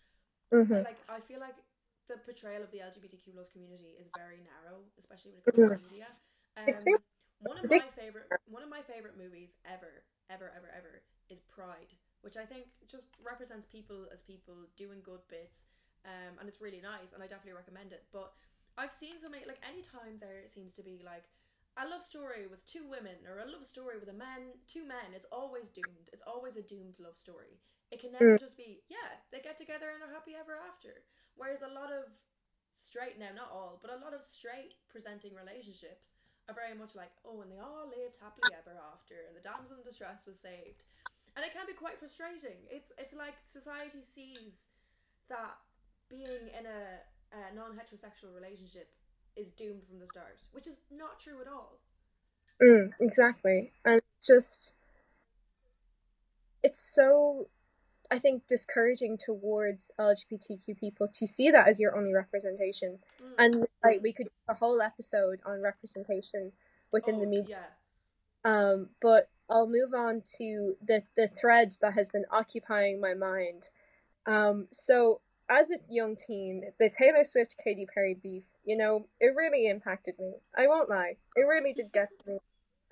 Mhm. 0.54 0.84
Like 0.84 1.00
I 1.10 1.20
feel 1.20 1.40
like 1.40 1.56
the 2.08 2.18
portrayal 2.18 2.62
of 2.64 2.72
the 2.72 2.80
LGBTQ 2.82 3.34
plus 3.34 3.50
community 3.50 3.96
is 3.98 4.10
very 4.10 4.42
narrow, 4.42 4.84
especially 4.98 5.32
when 5.32 5.40
it 5.40 5.46
comes 5.46 5.70
to 5.70 5.90
media. 5.90 6.08
Um, 6.58 6.66
one 7.40 7.58
of 7.58 7.70
my 7.70 7.80
favorite 7.98 8.28
one 8.46 8.64
of 8.64 8.70
my 8.70 8.82
favorite 8.82 9.18
movies 9.18 9.56
ever, 9.66 10.04
ever, 10.30 10.52
ever, 10.56 10.70
ever 10.76 11.02
is 11.30 11.42
Pride, 11.42 11.96
which 12.22 12.38
I 12.38 12.46
think 12.46 12.66
just 12.88 13.08
represents 13.24 13.66
people 13.66 14.06
as 14.14 14.22
people 14.22 14.54
doing 14.78 15.00
good 15.02 15.22
bits, 15.30 15.66
um, 16.06 16.38
and 16.40 16.48
it's 16.48 16.62
really 16.62 16.82
nice, 16.82 17.14
and 17.14 17.24
I 17.24 17.28
definitely 17.28 17.58
recommend 17.58 17.94
it. 17.94 18.04
But 18.12 18.34
I've 18.78 18.92
seen 18.92 19.18
so 19.18 19.30
many 19.30 19.46
like 19.46 19.64
anytime 19.68 20.20
there 20.20 20.46
seems 20.46 20.74
to 20.74 20.84
be 20.84 21.02
like 21.04 21.26
a 21.78 21.88
love 21.88 22.04
story 22.04 22.48
with 22.52 22.68
two 22.68 22.84
women 22.90 23.16
or 23.26 23.40
a 23.40 23.50
love 23.50 23.66
story 23.66 23.98
with 23.98 24.10
a 24.10 24.18
man, 24.18 24.60
two 24.68 24.86
men, 24.86 25.16
it's 25.16 25.28
always 25.32 25.70
doomed. 25.70 26.12
It's 26.12 26.24
always 26.28 26.58
a 26.58 26.64
doomed 26.64 27.00
love 27.00 27.18
story. 27.18 27.60
It 27.92 28.00
can 28.00 28.12
never 28.12 28.38
just 28.38 28.58
be, 28.58 28.84
yeah, 28.90 29.20
they 29.32 29.40
get 29.40 29.58
together 29.58 29.92
and 29.92 30.02
they're 30.02 30.14
happy 30.14 30.32
ever 30.40 30.56
after. 30.68 31.04
Whereas 31.36 31.62
a 31.62 31.74
lot 31.74 31.92
of 31.92 32.12
straight 32.76 33.20
now, 33.20 33.32
not 33.36 33.52
all, 33.52 33.80
but 33.82 33.92
a 33.92 34.00
lot 34.04 34.14
of 34.14 34.22
straight 34.24 34.76
presenting 34.90 35.36
relationships 35.36 36.16
are 36.50 36.56
very 36.56 36.78
much 36.78 36.96
like, 36.96 37.12
oh, 37.26 37.42
and 37.42 37.52
they 37.52 37.60
all 37.60 37.86
lived 37.88 38.18
happily 38.22 38.54
ever 38.54 38.78
after, 38.94 39.28
and 39.28 39.36
the 39.36 39.44
damsel 39.44 39.78
in 39.78 39.84
distress 39.84 40.26
was 40.26 40.40
saved. 40.40 40.84
And 41.36 41.46
it 41.46 41.54
can 41.54 41.66
be 41.66 41.74
quite 41.74 41.98
frustrating. 41.98 42.60
It's 42.70 42.92
it's 42.98 43.16
like 43.16 43.36
society 43.46 44.04
sees 44.04 44.68
that 45.30 45.56
being 46.10 46.44
in 46.60 46.66
a, 46.66 47.00
a 47.32 47.56
non 47.56 47.72
heterosexual 47.72 48.36
relationship 48.36 48.92
is 49.38 49.52
doomed 49.52 49.84
from 49.88 50.00
the 50.00 50.08
start, 50.08 50.44
which 50.52 50.68
is 50.68 50.82
not 50.92 51.20
true 51.20 51.40
at 51.40 51.48
all. 51.48 51.80
Mm, 52.62 52.92
exactly. 53.00 53.72
And 53.86 54.02
just 54.26 54.74
it's 56.64 56.80
so 56.80 57.48
I 58.12 58.20
think 58.20 58.46
discouraging 58.46 59.18
towards 59.18 59.92
LGBTQ 59.98 60.78
people 60.78 61.08
to 61.14 61.26
see 61.26 61.50
that 61.50 61.68
as 61.68 61.80
your 61.80 61.98
only 61.98 62.14
representation. 62.14 63.00
Mm. 63.22 63.34
And 63.40 63.68
like 63.84 64.02
we 64.04 64.12
could 64.12 64.26
do 64.26 64.32
a 64.50 64.54
whole 64.54 64.82
episode 64.82 65.40
on 65.46 65.62
representation 65.62 66.52
within 66.92 67.20
the 67.20 67.26
Oh, 67.26 67.30
media. 67.30 67.60
Yeah. 68.46 68.52
Um, 68.52 68.90
but 69.02 69.30
I'll 69.50 69.68
move 69.68 69.94
on 69.94 70.24
to 70.38 70.76
the 70.86 71.04
the 71.16 71.28
thread 71.28 71.72
that 71.82 71.94
has 71.94 72.10
been 72.10 72.26
occupying 72.32 73.00
my 73.00 73.14
mind. 73.14 73.70
Um, 74.26 74.68
so 74.72 75.22
as 75.50 75.72
a 75.72 75.78
young 75.90 76.16
teen, 76.16 76.64
the 76.80 76.90
Taylor 76.90 77.24
Swift 77.24 77.56
Katy 77.64 77.86
Perry 77.94 78.18
beef, 78.22 78.44
you 78.66 78.78
know, 78.78 79.08
it 79.20 79.34
really 79.36 79.68
impacted 79.68 80.16
me. 80.20 80.34
I 80.58 80.68
won't 80.68 80.90
lie, 80.90 81.18
it 81.36 81.42
really 81.42 81.74
did 81.74 81.92
get 81.92 82.10
to 82.24 82.30
me. 82.30 82.40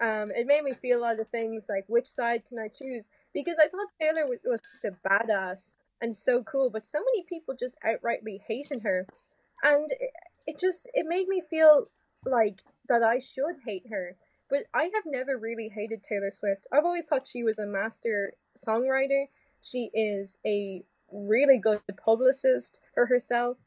Um, 0.02 0.32
it 0.32 0.48
made 0.48 0.64
me 0.64 0.74
feel 0.74 1.00
a 1.00 1.02
lot 1.02 1.20
of 1.20 1.28
things 1.28 1.68
like 1.70 1.86
which 1.88 2.06
side 2.08 2.44
can 2.48 2.58
I 2.58 2.70
choose? 2.70 3.06
Because 3.34 3.58
I 3.60 3.68
thought 3.70 3.88
Taylor 4.00 4.28
was, 4.28 4.40
was 4.46 4.62
such 4.82 4.92
a 4.94 5.08
badass 5.10 5.76
and 6.02 6.16
so 6.16 6.44
cool, 6.44 6.70
but 6.72 6.86
so 6.86 7.00
many 7.00 7.24
people 7.28 7.56
just 7.60 7.78
outrightly 7.86 8.40
hated 8.48 8.82
her, 8.84 9.08
and 9.64 9.90
it, 9.92 10.12
it 10.48 10.60
just 10.60 10.90
it 10.94 11.06
made 11.08 11.28
me 11.28 11.42
feel 11.42 11.90
like 12.26 12.62
that 12.90 13.04
I 13.04 13.20
should 13.20 13.58
hate 13.66 13.86
her. 13.92 14.16
But 14.50 14.66
I 14.74 14.84
have 14.96 15.04
never 15.06 15.38
really 15.38 15.70
hated 15.70 16.04
Taylor 16.04 16.32
Swift. 16.32 16.68
I've 16.72 16.86
always 16.86 17.06
thought 17.06 17.28
she 17.28 17.44
was 17.44 17.60
a 17.60 17.68
master 17.68 18.34
songwriter. 18.58 19.26
She 19.62 19.92
is 19.94 20.40
a 20.46 20.84
really 21.12 21.60
good 21.60 21.82
publicist 22.04 22.82
for 22.94 23.08
herself. 23.08 23.58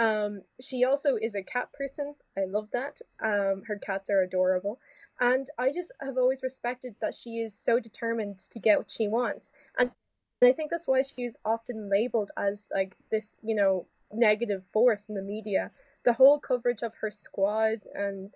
Um, 0.00 0.44
she 0.58 0.82
also 0.82 1.16
is 1.20 1.34
a 1.34 1.42
cat 1.42 1.68
person. 1.74 2.14
I 2.36 2.46
love 2.46 2.68
that. 2.72 3.00
Um, 3.22 3.64
her 3.66 3.76
cats 3.76 4.08
are 4.08 4.22
adorable. 4.22 4.80
And 5.20 5.46
I 5.58 5.70
just 5.72 5.92
have 6.00 6.16
always 6.16 6.42
respected 6.42 6.96
that 7.02 7.14
she 7.14 7.36
is 7.36 7.52
so 7.52 7.78
determined 7.78 8.38
to 8.38 8.58
get 8.58 8.78
what 8.78 8.90
she 8.90 9.06
wants. 9.06 9.52
And 9.78 9.90
I 10.42 10.52
think 10.52 10.70
that's 10.70 10.88
why 10.88 11.02
she's 11.02 11.34
often 11.44 11.90
labeled 11.90 12.30
as 12.34 12.70
like 12.74 12.96
this, 13.10 13.26
you 13.42 13.54
know, 13.54 13.86
negative 14.10 14.64
force 14.72 15.06
in 15.06 15.16
the 15.16 15.22
media. 15.22 15.70
The 16.06 16.14
whole 16.14 16.38
coverage 16.38 16.80
of 16.82 16.94
her 17.02 17.10
squad 17.10 17.80
and 17.94 18.30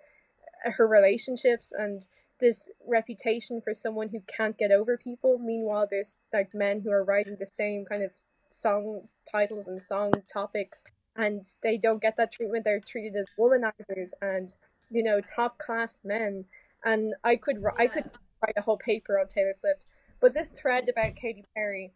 her 0.63 0.87
relationships 0.87 1.73
and 1.75 2.07
this 2.39 2.69
reputation 2.85 3.59
for 3.59 3.73
someone 3.73 4.09
who 4.09 4.21
can't 4.27 4.57
get 4.57 4.71
over 4.71 4.97
people. 4.97 5.39
Meanwhile, 5.39 5.87
there's 5.89 6.19
like 6.31 6.53
men 6.53 6.81
who 6.81 6.91
are 6.91 7.03
writing 7.03 7.37
the 7.39 7.47
same 7.47 7.85
kind 7.85 8.03
of 8.03 8.11
song 8.49 9.07
titles 9.29 9.67
and 9.67 9.81
song 9.81 10.13
topics, 10.31 10.83
and 11.15 11.43
they 11.63 11.77
don't 11.77 12.01
get 12.01 12.17
that 12.17 12.31
treatment. 12.31 12.65
They're 12.65 12.79
treated 12.79 13.15
as 13.15 13.27
womanizers 13.39 14.11
and 14.21 14.53
you 14.89 15.03
know 15.03 15.21
top 15.21 15.57
class 15.57 16.01
men. 16.03 16.45
And 16.83 17.13
I 17.23 17.35
could 17.35 17.63
I 17.77 17.87
could 17.87 18.09
write 18.43 18.55
a 18.57 18.61
whole 18.61 18.77
paper 18.77 19.19
on 19.19 19.27
Taylor 19.27 19.53
Swift, 19.53 19.85
but 20.21 20.33
this 20.33 20.51
thread 20.51 20.89
about 20.89 21.15
Katy 21.15 21.45
Perry 21.55 21.93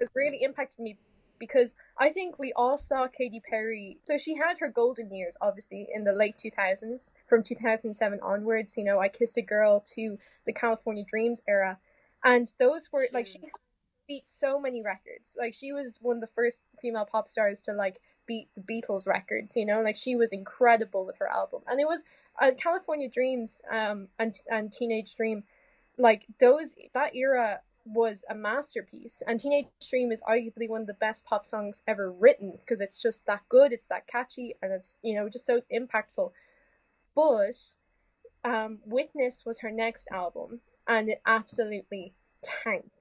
has 0.00 0.08
really 0.14 0.42
impacted 0.42 0.80
me 0.80 0.98
because 1.38 1.68
I 1.98 2.10
think 2.10 2.38
we 2.38 2.52
all 2.54 2.76
saw 2.76 3.06
Katy 3.06 3.40
Perry. 3.48 3.98
So 4.04 4.18
she 4.18 4.36
had 4.36 4.58
her 4.60 4.68
golden 4.68 5.12
years, 5.12 5.36
obviously, 5.40 5.88
in 5.92 6.04
the 6.04 6.12
late 6.12 6.36
2000s, 6.36 7.14
from 7.28 7.42
2007 7.42 8.20
onwards. 8.22 8.76
You 8.76 8.84
know, 8.84 8.98
I 8.98 9.08
Kissed 9.08 9.36
a 9.36 9.42
Girl 9.42 9.82
to 9.94 10.18
the 10.46 10.52
California 10.52 11.04
Dreams 11.06 11.42
era. 11.46 11.78
And 12.24 12.52
those 12.58 12.88
were, 12.92 13.06
like, 13.12 13.26
she 13.26 13.38
Tunes. 13.38 13.52
Beat 14.08 14.26
so 14.26 14.58
many 14.58 14.82
records. 14.82 15.36
Like, 15.38 15.54
she 15.54 15.72
was 15.72 15.98
one 16.02 16.16
of 16.16 16.20
the 16.20 16.34
first 16.34 16.62
female 16.80 17.04
pop 17.04 17.28
stars 17.28 17.60
to, 17.62 17.72
like, 17.72 18.00
beat 18.26 18.48
the 18.54 18.62
Beatles 18.62 19.06
records, 19.06 19.54
you 19.54 19.66
know? 19.66 19.80
Like, 19.80 19.96
she 19.96 20.16
was 20.16 20.32
incredible 20.32 21.06
with 21.06 21.18
her 21.18 21.30
album. 21.30 21.62
And 21.68 21.80
it 21.80 21.86
was 21.86 22.04
uh, 22.40 22.52
California 22.56 23.08
Dreams 23.08 23.62
um, 23.70 24.08
and, 24.18 24.34
and 24.50 24.72
Teenage 24.72 25.14
Dream 25.14 25.44
like 25.98 26.26
those 26.38 26.76
that 26.94 27.14
era 27.14 27.60
was 27.84 28.24
a 28.28 28.34
masterpiece 28.34 29.22
and 29.26 29.40
teenage 29.40 29.66
dream 29.88 30.12
is 30.12 30.22
arguably 30.28 30.68
one 30.68 30.82
of 30.82 30.86
the 30.86 30.94
best 30.94 31.24
pop 31.24 31.44
songs 31.44 31.82
ever 31.86 32.10
written 32.10 32.52
because 32.58 32.80
it's 32.80 33.00
just 33.02 33.26
that 33.26 33.40
good 33.48 33.72
it's 33.72 33.86
that 33.86 34.06
catchy 34.06 34.54
and 34.62 34.72
it's 34.72 34.98
you 35.02 35.14
know 35.14 35.28
just 35.28 35.46
so 35.46 35.62
impactful 35.74 36.30
but 37.14 37.74
um, 38.44 38.78
witness 38.84 39.44
was 39.44 39.60
her 39.60 39.70
next 39.70 40.06
album 40.12 40.60
and 40.86 41.08
it 41.08 41.20
absolutely 41.26 42.12
tanked 42.42 42.97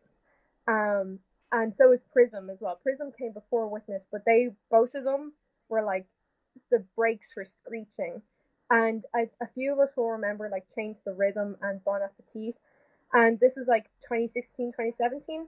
um, 0.67 1.19
and 1.51 1.73
so 1.73 1.91
is 1.91 2.01
prism 2.11 2.49
as 2.49 2.57
well. 2.59 2.79
Prism 2.81 3.11
came 3.17 3.31
before 3.33 3.67
witness 3.67 4.07
but 4.11 4.23
they 4.25 4.49
both 4.69 4.95
of 4.95 5.03
them 5.03 5.33
were 5.69 5.83
like 5.83 6.05
the 6.71 6.83
brakes 6.95 7.33
were 7.35 7.45
screeching. 7.45 8.21
And 8.69 9.05
I, 9.15 9.29
a 9.41 9.47
few 9.47 9.71
of 9.71 9.79
us 9.79 9.91
will 9.95 10.09
remember 10.09 10.49
like 10.51 10.65
change 10.75 10.97
the 11.05 11.13
rhythm 11.13 11.55
and 11.61 11.83
bon 11.83 12.01
appetit. 12.01 12.55
And 13.13 13.39
this 13.39 13.55
was 13.55 13.67
like 13.67 13.85
2016 14.03 14.71
2017 14.71 15.47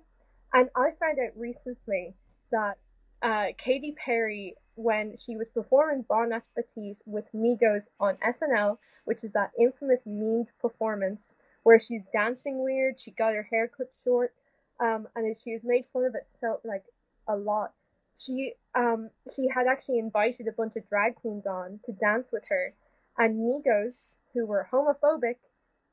and 0.51 0.69
i 0.75 0.89
found 0.99 1.19
out 1.19 1.37
recently 1.37 2.15
that 2.51 2.77
uh, 3.21 3.47
Katy 3.57 3.93
Perry, 3.93 4.55
when 4.75 5.17
she 5.17 5.35
was 5.35 5.47
performing 5.53 6.05
Bon 6.07 6.31
Appetit 6.31 7.01
with 7.05 7.25
Migos 7.35 7.89
on 7.99 8.17
SNL, 8.17 8.77
which 9.05 9.23
is 9.23 9.33
that 9.33 9.51
infamous 9.59 10.03
memed 10.07 10.47
performance 10.59 11.37
where 11.63 11.79
she's 11.79 12.03
dancing 12.13 12.63
weird, 12.63 12.97
she 12.97 13.11
got 13.11 13.33
her 13.33 13.47
hair 13.51 13.67
cut 13.67 13.87
short, 14.03 14.33
um, 14.79 15.07
and 15.15 15.35
she 15.43 15.53
was 15.53 15.61
made 15.63 15.85
fun 15.91 16.05
of 16.05 16.15
it 16.15 16.27
so 16.39 16.59
like 16.63 16.83
a 17.27 17.35
lot. 17.35 17.73
She 18.17 18.53
um 18.75 19.09
she 19.33 19.47
had 19.53 19.67
actually 19.67 19.99
invited 19.99 20.47
a 20.47 20.51
bunch 20.51 20.75
of 20.75 20.87
drag 20.89 21.15
queens 21.15 21.45
on 21.45 21.79
to 21.85 21.93
dance 21.93 22.27
with 22.31 22.43
her, 22.49 22.73
and 23.17 23.39
Migos, 23.39 24.17
who 24.33 24.45
were 24.45 24.67
homophobic, 24.71 25.35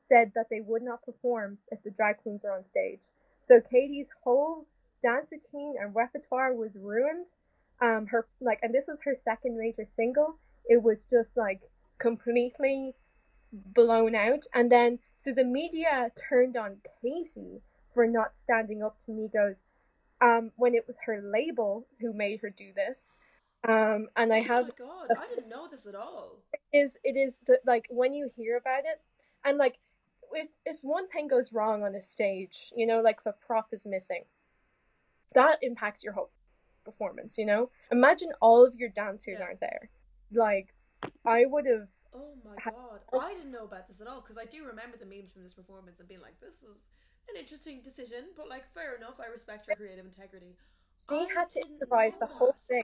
said 0.01 0.31
that 0.35 0.47
they 0.49 0.61
would 0.61 0.81
not 0.81 1.03
perform 1.03 1.57
if 1.69 1.81
the 1.83 1.91
drag 1.91 2.17
queens 2.17 2.41
were 2.43 2.51
on 2.51 2.65
stage. 2.65 2.99
So 3.45 3.61
Katy's 3.61 4.11
whole 4.23 4.65
dance 5.03 5.29
routine 5.31 5.75
and 5.79 5.95
repertoire 5.95 6.53
was 6.53 6.71
ruined. 6.75 7.27
Um, 7.81 8.07
her 8.07 8.27
like, 8.41 8.59
and 8.61 8.73
this 8.73 8.85
was 8.87 8.99
her 9.05 9.15
second 9.23 9.57
major 9.57 9.87
single. 9.95 10.37
It 10.65 10.81
was 10.81 11.03
just 11.09 11.37
like 11.37 11.61
completely 11.97 12.95
blown 13.51 14.15
out. 14.15 14.43
And 14.53 14.71
then 14.71 14.99
so 15.15 15.31
the 15.31 15.45
media 15.45 16.11
turned 16.29 16.57
on 16.57 16.77
Katy 17.01 17.61
for 17.97 18.05
not 18.05 18.37
standing 18.37 18.83
up 18.83 18.95
to 19.03 19.11
Migos 19.11 19.63
um, 20.21 20.51
when 20.55 20.75
it 20.75 20.85
was 20.85 20.97
her 21.07 21.19
label 21.19 21.87
who 21.99 22.13
made 22.13 22.41
her 22.41 22.51
do 22.51 22.71
this. 22.75 23.17
Um, 23.67 24.07
and 24.15 24.31
I 24.31 24.41
have 24.41 24.69
Oh 24.79 24.85
my 24.85 25.07
god, 25.07 25.17
I 25.19 25.27
didn't 25.33 25.49
know 25.49 25.67
this 25.67 25.87
at 25.87 25.95
all. 25.95 26.43
is 26.71 26.95
it 27.03 27.17
is 27.17 27.39
the 27.47 27.59
like 27.65 27.87
when 27.89 28.13
you 28.13 28.29
hear 28.35 28.55
about 28.55 28.81
it 28.81 29.01
and 29.43 29.57
like 29.57 29.79
if 30.31 30.47
if 30.63 30.77
one 30.83 31.07
thing 31.07 31.27
goes 31.27 31.51
wrong 31.51 31.83
on 31.83 31.95
a 31.95 31.99
stage 32.01 32.71
you 32.75 32.85
know 32.85 33.01
like 33.01 33.17
if 33.19 33.25
a 33.25 33.33
prop 33.47 33.67
is 33.71 33.83
missing 33.85 34.23
that 35.33 35.57
impacts 35.63 36.03
your 36.03 36.13
whole 36.13 36.29
performance 36.85 37.37
you 37.37 37.45
know 37.45 37.69
imagine 37.91 38.29
all 38.41 38.63
of 38.65 38.75
your 38.75 38.89
dancers 38.89 39.37
Yeah. 39.39 39.45
aren't 39.45 39.59
there 39.59 39.89
like 40.31 40.73
i 41.25 41.45
would 41.45 41.65
have 41.65 41.87
Oh 42.13 42.33
my 42.43 42.55
Ha- 42.63 42.71
god, 42.71 43.01
I 43.21 43.33
didn't 43.35 43.51
know 43.51 43.65
about 43.65 43.87
this 43.87 44.01
at 44.01 44.07
all 44.07 44.21
because 44.21 44.37
I 44.37 44.45
do 44.45 44.65
remember 44.65 44.97
the 44.97 45.05
memes 45.05 45.31
from 45.31 45.43
this 45.43 45.53
performance 45.53 45.99
and 45.99 46.07
being 46.09 46.21
like, 46.21 46.39
"This 46.39 46.63
is 46.63 46.89
an 47.29 47.35
interesting 47.39 47.81
decision," 47.81 48.25
but 48.35 48.49
like, 48.49 48.71
fair 48.73 48.95
enough. 48.95 49.19
I 49.19 49.27
respect 49.27 49.67
her 49.69 49.75
creative 49.75 50.05
integrity. 50.05 50.55
she 51.09 51.15
I 51.15 51.27
had 51.33 51.49
to 51.49 51.61
improvise 51.61 52.17
the 52.17 52.25
whole 52.27 52.53
that. 52.53 52.61
thing 52.61 52.83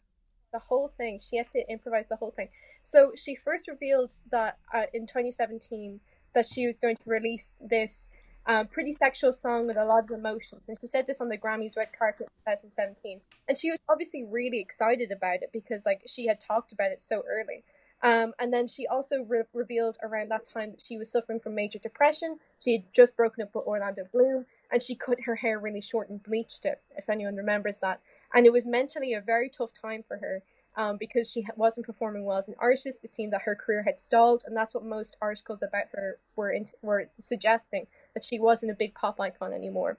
the 0.53 0.59
whole 0.59 0.87
thing 0.87 1.19
she 1.19 1.37
had 1.37 1.49
to 1.49 1.63
improvise 1.69 2.07
the 2.07 2.15
whole 2.15 2.31
thing 2.31 2.47
so 2.83 3.11
she 3.15 3.35
first 3.35 3.67
revealed 3.67 4.13
that 4.31 4.59
uh, 4.73 4.85
in 4.93 5.05
2017 5.07 5.99
that 6.33 6.45
she 6.45 6.65
was 6.65 6.79
going 6.79 6.95
to 6.95 7.09
release 7.09 7.55
this 7.59 8.09
um, 8.45 8.67
pretty 8.67 8.91
sexual 8.91 9.31
song 9.31 9.67
with 9.67 9.77
a 9.77 9.85
lot 9.85 10.03
of 10.03 10.11
emotions 10.11 10.61
and 10.67 10.77
she 10.79 10.87
said 10.87 11.07
this 11.07 11.19
on 11.19 11.29
the 11.29 11.37
grammys 11.37 11.75
red 11.75 11.89
carpet 11.97 12.27
in 12.45 12.53
2017 12.53 13.19
and 13.47 13.57
she 13.57 13.71
was 13.71 13.79
obviously 13.89 14.23
really 14.23 14.59
excited 14.59 15.11
about 15.11 15.41
it 15.41 15.49
because 15.51 15.85
like 15.85 16.01
she 16.07 16.27
had 16.27 16.39
talked 16.39 16.71
about 16.71 16.91
it 16.91 17.01
so 17.01 17.23
early 17.27 17.63
um, 18.03 18.33
and 18.39 18.53
then 18.53 18.67
she 18.67 18.87
also 18.87 19.23
re- 19.23 19.43
revealed 19.53 19.97
around 20.03 20.29
that 20.31 20.45
time 20.45 20.71
that 20.71 20.85
she 20.85 20.97
was 20.97 21.11
suffering 21.11 21.39
from 21.39 21.55
major 21.55 21.79
depression 21.79 22.37
she 22.63 22.73
had 22.73 22.83
just 22.93 23.17
broken 23.17 23.43
up 23.43 23.55
with 23.55 23.65
orlando 23.67 24.03
bloom 24.13 24.45
and 24.71 24.81
she 24.81 24.95
cut 24.95 25.19
her 25.25 25.37
hair 25.37 25.59
really 25.59 25.81
short 25.81 26.09
and 26.09 26.23
bleached 26.23 26.65
it 26.65 26.81
if 26.97 27.09
anyone 27.09 27.35
remembers 27.37 27.79
that 27.79 28.01
and 28.33 28.45
it 28.45 28.53
was 28.53 28.67
mentally 28.67 29.13
a 29.13 29.21
very 29.21 29.49
tough 29.49 29.71
time 29.73 30.03
for 30.07 30.17
her 30.17 30.43
um, 30.75 30.97
because 30.97 31.29
she 31.31 31.45
wasn't 31.55 31.85
performing 31.85 32.25
well 32.25 32.37
as 32.37 32.49
an 32.49 32.55
artist. 32.59 33.03
It 33.03 33.09
seemed 33.09 33.33
that 33.33 33.43
her 33.45 33.55
career 33.55 33.83
had 33.83 33.99
stalled, 33.99 34.43
and 34.45 34.55
that's 34.55 34.73
what 34.73 34.85
most 34.85 35.17
articles 35.21 35.61
about 35.61 35.85
her 35.93 36.19
were 36.35 36.51
in- 36.51 36.67
were 36.81 37.09
suggesting 37.19 37.87
that 38.13 38.23
she 38.23 38.39
wasn't 38.39 38.71
a 38.71 38.75
big 38.75 38.95
pop 38.95 39.19
icon 39.19 39.53
anymore. 39.53 39.97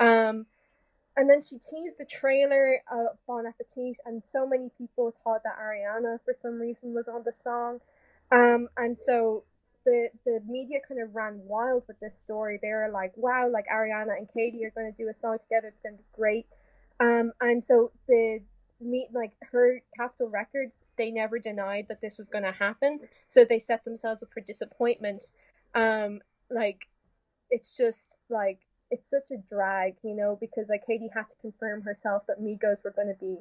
Um, 0.00 0.46
and 1.16 1.30
then 1.30 1.40
she 1.40 1.58
teased 1.58 1.98
the 1.98 2.04
trailer 2.04 2.82
of 2.90 3.18
Bon 3.26 3.46
Appetit, 3.46 3.98
and 4.04 4.22
so 4.24 4.46
many 4.46 4.70
people 4.76 5.14
thought 5.22 5.42
that 5.44 5.56
Ariana, 5.58 6.18
for 6.24 6.34
some 6.40 6.60
reason, 6.60 6.92
was 6.92 7.06
on 7.08 7.22
the 7.24 7.32
song. 7.32 7.80
Um, 8.32 8.68
and 8.76 8.96
so 8.96 9.44
the 9.84 10.08
the 10.24 10.40
media 10.46 10.78
kind 10.86 11.00
of 11.00 11.14
ran 11.14 11.40
wild 11.44 11.84
with 11.86 12.00
this 12.00 12.18
story. 12.24 12.58
They 12.60 12.68
were 12.68 12.90
like, 12.92 13.12
"Wow, 13.16 13.48
like 13.48 13.66
Ariana 13.68 14.16
and 14.16 14.28
Katy 14.32 14.64
are 14.64 14.70
going 14.70 14.90
to 14.92 14.96
do 14.96 15.08
a 15.08 15.14
song 15.14 15.38
together. 15.38 15.68
It's 15.68 15.80
going 15.82 15.96
to 15.96 16.02
be 16.02 16.08
great." 16.12 16.46
Um, 17.00 17.32
and 17.40 17.62
so 17.62 17.92
the 18.08 18.40
meet 18.80 19.08
like 19.12 19.32
her 19.52 19.82
Capitol 19.96 20.30
Records, 20.30 20.72
they 20.96 21.10
never 21.10 21.38
denied 21.38 21.86
that 21.88 22.00
this 22.00 22.18
was 22.18 22.28
going 22.28 22.44
to 22.44 22.52
happen. 22.52 23.00
So 23.28 23.44
they 23.44 23.58
set 23.58 23.84
themselves 23.84 24.22
up 24.22 24.30
for 24.32 24.40
disappointment. 24.40 25.24
Um, 25.74 26.20
like 26.50 26.88
it's 27.50 27.76
just 27.76 28.18
like 28.28 28.60
it's 28.94 29.10
such 29.10 29.30
a 29.32 29.36
drag, 29.36 29.94
you 30.02 30.14
know, 30.14 30.38
because 30.40 30.68
like 30.68 30.86
Katy 30.86 31.10
had 31.12 31.24
to 31.28 31.36
confirm 31.40 31.82
herself 31.82 32.22
that 32.28 32.40
Migos 32.40 32.84
were 32.84 32.92
going 32.92 33.08
to 33.08 33.20
be 33.20 33.38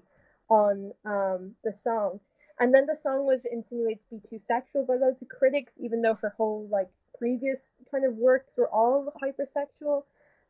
on 0.49 0.93
um 1.05 1.55
the 1.63 1.71
song. 1.73 2.19
And 2.59 2.73
then 2.73 2.85
the 2.87 2.95
song 2.95 3.25
was 3.25 3.45
insinuated 3.45 4.03
to 4.09 4.15
be 4.15 4.27
too 4.27 4.39
sexual 4.39 4.85
by 4.85 4.95
loads 4.95 5.21
of 5.21 5.29
critics, 5.29 5.77
even 5.79 6.01
though 6.01 6.15
her 6.15 6.33
whole 6.37 6.67
like 6.71 6.89
previous 7.17 7.75
kind 7.89 8.05
of 8.05 8.15
works 8.15 8.53
were 8.57 8.69
all 8.69 9.13
hypersexual. 9.21 10.03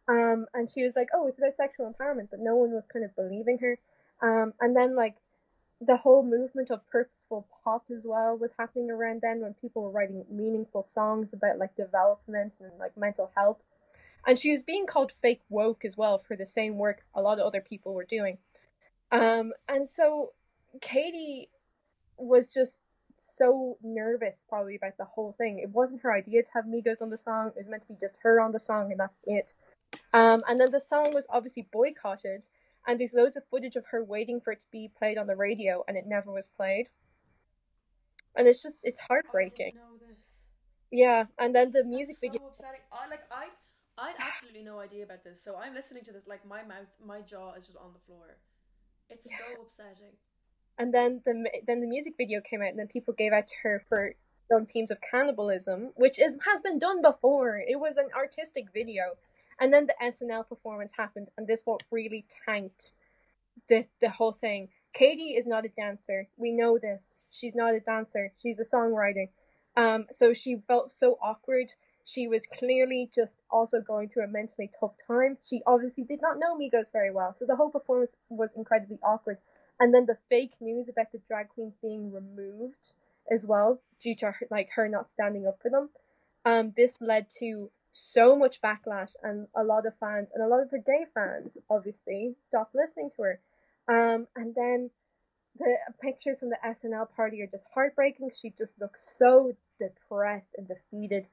Um, 0.07 0.47
and 0.53 0.69
she 0.69 0.83
was 0.83 0.95
like, 0.95 1.09
"Oh, 1.13 1.27
it's 1.27 1.37
about 1.37 1.53
sexual 1.53 1.93
empowerment," 1.93 2.29
but 2.31 2.39
no 2.39 2.55
one 2.55 2.71
was 2.71 2.85
kind 2.85 3.05
of 3.05 3.15
believing 3.15 3.59
her. 3.59 3.79
Um, 4.21 4.53
and 4.59 4.75
then 4.75 4.95
like 4.95 5.15
the 5.85 5.97
whole 5.97 6.23
movement 6.23 6.71
of 6.71 6.87
purposeful 6.89 7.47
pop 7.63 7.85
as 7.91 8.03
well 8.03 8.37
was 8.37 8.51
happening 8.57 8.89
around 8.89 9.21
then 9.21 9.41
when 9.41 9.53
people 9.55 9.83
were 9.83 9.91
writing 9.91 10.25
meaningful 10.29 10.85
songs 10.87 11.33
about 11.33 11.57
like 11.57 11.75
development 11.75 12.53
and 12.59 12.71
like 12.79 12.95
mental 12.97 13.31
health. 13.35 13.57
And 14.25 14.39
she 14.39 14.51
was 14.51 14.63
being 14.63 14.85
called 14.85 15.11
fake 15.11 15.41
woke 15.49 15.83
as 15.83 15.97
well 15.97 16.17
for 16.17 16.35
the 16.35 16.45
same 16.45 16.77
work 16.77 17.03
a 17.13 17.21
lot 17.21 17.39
of 17.39 17.45
other 17.45 17.61
people 17.61 17.93
were 17.93 18.05
doing. 18.05 18.37
Um, 19.11 19.53
and 19.67 19.87
so 19.87 20.31
Katy 20.81 21.49
was 22.17 22.53
just 22.53 22.79
so 23.19 23.77
nervous 23.81 24.43
probably 24.47 24.75
about 24.75 24.97
the 24.97 25.05
whole 25.05 25.33
thing. 25.37 25.59
It 25.59 25.69
wasn't 25.69 26.01
her 26.01 26.13
idea 26.13 26.43
to 26.43 26.49
have 26.53 26.65
Migos 26.65 27.01
on 27.01 27.09
the 27.09 27.17
song. 27.17 27.51
It 27.55 27.59
was 27.59 27.67
meant 27.69 27.83
to 27.83 27.93
be 27.93 27.99
just 27.99 28.15
her 28.23 28.39
on 28.39 28.51
the 28.51 28.59
song 28.59 28.91
and 28.91 28.99
that's 28.99 29.19
it. 29.25 29.53
Um, 30.13 30.43
and 30.47 30.59
then 30.59 30.71
the 30.71 30.79
song 30.79 31.13
was 31.13 31.27
obviously 31.29 31.67
boycotted 31.71 32.47
and 32.87 32.99
there's 32.99 33.13
loads 33.13 33.35
of 33.35 33.43
footage 33.49 33.75
of 33.75 33.85
her 33.91 34.03
waiting 34.03 34.41
for 34.41 34.51
it 34.51 34.59
to 34.61 34.65
be 34.71 34.91
played 34.97 35.17
on 35.17 35.27
the 35.27 35.35
radio 35.35 35.83
and 35.87 35.97
it 35.97 36.05
never 36.07 36.31
was 36.31 36.47
played. 36.47 36.87
And 38.35 38.47
it's 38.47 38.63
just 38.63 38.79
it's 38.83 38.99
heartbreaking. 39.01 39.73
didn't 39.73 39.75
know 39.75 40.07
this. 40.07 40.17
Yeah, 40.91 41.25
and 41.37 41.55
then 41.55 41.71
the 41.71 41.83
music 41.83 42.17
video 42.19 42.41
upsetting. 42.47 42.81
I 42.91 43.07
like 43.09 43.21
I 43.31 43.47
I'd 44.03 44.15
absolutely 44.19 44.63
no 44.63 44.79
idea 44.79 45.03
about 45.03 45.23
this. 45.23 45.41
So 45.41 45.55
I'm 45.57 45.73
listening 45.73 46.03
to 46.05 46.11
this 46.11 46.27
like 46.27 46.45
my 46.45 46.61
mouth, 46.63 46.91
my 47.03 47.21
jaw 47.21 47.53
is 47.53 47.67
just 47.67 47.77
on 47.77 47.93
the 47.93 47.99
floor. 47.99 48.35
It's 49.09 49.29
so 49.29 49.61
upsetting. 49.61 50.15
and 50.77 50.93
then 50.93 51.21
the 51.25 51.49
then 51.65 51.79
the 51.81 51.87
music 51.87 52.15
video 52.17 52.41
came 52.41 52.61
out 52.61 52.69
and 52.69 52.79
then 52.79 52.87
people 52.87 53.13
gave 53.13 53.31
out 53.31 53.47
to 53.47 53.55
her 53.63 53.81
for 53.87 54.15
on 54.53 54.65
themes 54.65 54.91
of 54.91 54.99
cannibalism, 54.99 55.91
which 55.95 56.19
is 56.19 56.37
has 56.51 56.59
been 56.61 56.79
done 56.79 57.01
before. 57.01 57.63
It 57.65 57.79
was 57.79 57.97
an 57.97 58.09
artistic 58.15 58.65
video. 58.73 59.03
And 59.59 59.71
then 59.71 59.87
the 59.87 59.95
SNL 60.03 60.49
performance 60.49 60.93
happened 60.97 61.29
and 61.37 61.47
this 61.47 61.61
what 61.63 61.83
really 61.89 62.25
tanked 62.45 62.93
the 63.69 63.85
the 64.01 64.09
whole 64.09 64.33
thing. 64.33 64.69
Katy 64.93 65.29
is 65.35 65.47
not 65.47 65.65
a 65.65 65.69
dancer. 65.69 66.27
We 66.37 66.51
know 66.51 66.77
this. 66.77 67.25
She's 67.29 67.55
not 67.55 67.73
a 67.73 67.79
dancer. 67.79 68.33
She's 68.41 68.59
a 68.59 68.65
songwriter. 68.65 69.29
Um, 69.75 70.05
so 70.11 70.33
she 70.33 70.57
felt 70.67 70.91
so 70.91 71.17
awkward. 71.21 71.71
She 72.03 72.27
was 72.27 72.45
clearly 72.45 73.09
just 73.15 73.39
also 73.49 73.79
going 73.79 74.09
through 74.09 74.25
a 74.25 74.27
mentally 74.27 74.69
tough 74.79 74.95
time. 75.07 75.37
She 75.43 75.61
obviously 75.65 76.03
did 76.03 76.21
not 76.21 76.37
know 76.37 76.57
Migos 76.57 76.91
very 76.91 77.11
well, 77.11 77.35
so 77.37 77.45
the 77.45 77.55
whole 77.55 77.69
performance 77.69 78.15
was 78.29 78.49
incredibly 78.55 78.99
awkward. 79.01 79.37
And 79.79 79.93
then 79.93 80.05
the 80.05 80.17
fake 80.29 80.53
news 80.59 80.89
about 80.89 81.11
the 81.11 81.21
drag 81.27 81.49
queens 81.49 81.73
being 81.81 82.11
removed 82.11 82.93
as 83.31 83.45
well 83.45 83.81
due 84.01 84.15
to 84.15 84.31
her, 84.31 84.47
like 84.51 84.69
her 84.75 84.87
not 84.89 85.09
standing 85.09 85.47
up 85.47 85.59
for 85.61 85.69
them. 85.69 85.89
Um, 86.45 86.73
this 86.75 86.99
led 86.99 87.29
to 87.39 87.71
so 87.91 88.35
much 88.35 88.61
backlash, 88.61 89.11
and 89.23 89.47
a 89.55 89.63
lot 89.63 89.85
of 89.85 89.93
fans 89.99 90.29
and 90.33 90.43
a 90.43 90.47
lot 90.47 90.61
of 90.61 90.71
her 90.71 90.79
gay 90.79 91.05
fans 91.13 91.57
obviously 91.69 92.35
stopped 92.45 92.75
listening 92.75 93.11
to 93.15 93.21
her. 93.21 93.39
Um, 93.87 94.27
and 94.35 94.55
then 94.55 94.89
the 95.57 95.75
pictures 96.01 96.39
from 96.39 96.49
the 96.49 96.57
SNL 96.65 97.07
party 97.15 97.41
are 97.41 97.47
just 97.47 97.65
heartbreaking. 97.73 98.31
She 98.41 98.53
just 98.57 98.73
looks 98.79 99.15
so 99.17 99.55
depressed 99.79 100.55
and 100.57 100.67
defeated. 100.67 101.27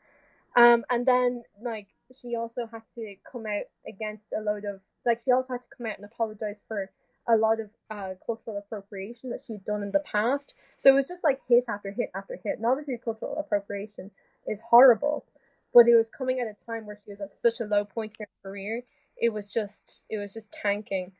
Um, 0.60 0.84
and 0.90 1.06
then 1.06 1.42
like 1.62 1.88
she 2.20 2.36
also 2.36 2.68
had 2.70 2.82
to 2.94 3.14
come 3.30 3.46
out 3.46 3.64
against 3.88 4.32
a 4.32 4.42
load 4.42 4.66
of 4.66 4.80
like 5.06 5.22
she 5.24 5.32
also 5.32 5.54
had 5.54 5.62
to 5.62 5.66
come 5.74 5.86
out 5.86 5.96
and 5.96 6.04
apologize 6.04 6.60
for 6.68 6.90
a 7.26 7.36
lot 7.36 7.60
of 7.60 7.70
uh, 7.90 8.14
cultural 8.26 8.58
appropriation 8.58 9.30
that 9.30 9.40
she'd 9.46 9.64
done 9.64 9.82
in 9.82 9.92
the 9.92 10.00
past. 10.00 10.54
So 10.76 10.90
it 10.90 10.96
was 10.96 11.08
just 11.08 11.24
like 11.24 11.40
hit 11.48 11.64
after 11.66 11.92
hit 11.92 12.10
after 12.14 12.38
hit. 12.44 12.58
And 12.58 12.66
obviously, 12.66 12.98
cultural 13.02 13.38
appropriation 13.38 14.10
is 14.46 14.58
horrible, 14.68 15.24
but 15.72 15.88
it 15.88 15.96
was 15.96 16.10
coming 16.10 16.40
at 16.40 16.46
a 16.46 16.66
time 16.66 16.84
where 16.84 17.00
she 17.02 17.10
was 17.10 17.20
at 17.22 17.30
such 17.40 17.60
a 17.60 17.64
low 17.68 17.86
point 17.86 18.16
in 18.20 18.26
her 18.26 18.50
career. 18.50 18.82
It 19.16 19.32
was 19.32 19.50
just 19.50 20.04
it 20.10 20.18
was 20.18 20.34
just 20.34 20.52
tanking. 20.52 21.12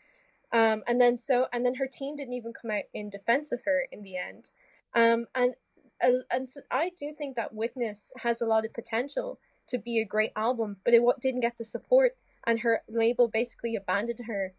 Um, 0.52 0.82
and 0.86 1.00
then 1.00 1.16
so 1.16 1.46
and 1.50 1.64
then 1.64 1.76
her 1.76 1.86
team 1.86 2.16
didn't 2.16 2.34
even 2.34 2.52
come 2.52 2.72
out 2.72 2.84
in 2.92 3.08
defense 3.08 3.52
of 3.52 3.60
her 3.64 3.86
in 3.90 4.02
the 4.02 4.18
end. 4.18 4.50
Um, 4.94 5.26
and 5.34 5.54
and, 6.02 6.24
and 6.30 6.48
so 6.48 6.60
I 6.70 6.90
do 6.98 7.12
think 7.16 7.36
that 7.36 7.54
Witness 7.54 8.12
has 8.18 8.40
a 8.40 8.46
lot 8.46 8.64
of 8.64 8.72
potential 8.72 9.38
to 9.68 9.78
be 9.78 10.00
a 10.00 10.04
great 10.04 10.32
album, 10.36 10.76
but 10.84 10.94
it 10.94 11.02
didn't 11.20 11.40
get 11.40 11.58
the 11.58 11.64
support, 11.64 12.16
and 12.46 12.60
her 12.60 12.82
label 12.88 13.28
basically 13.28 13.76
abandoned 13.76 14.26
her 14.26 14.54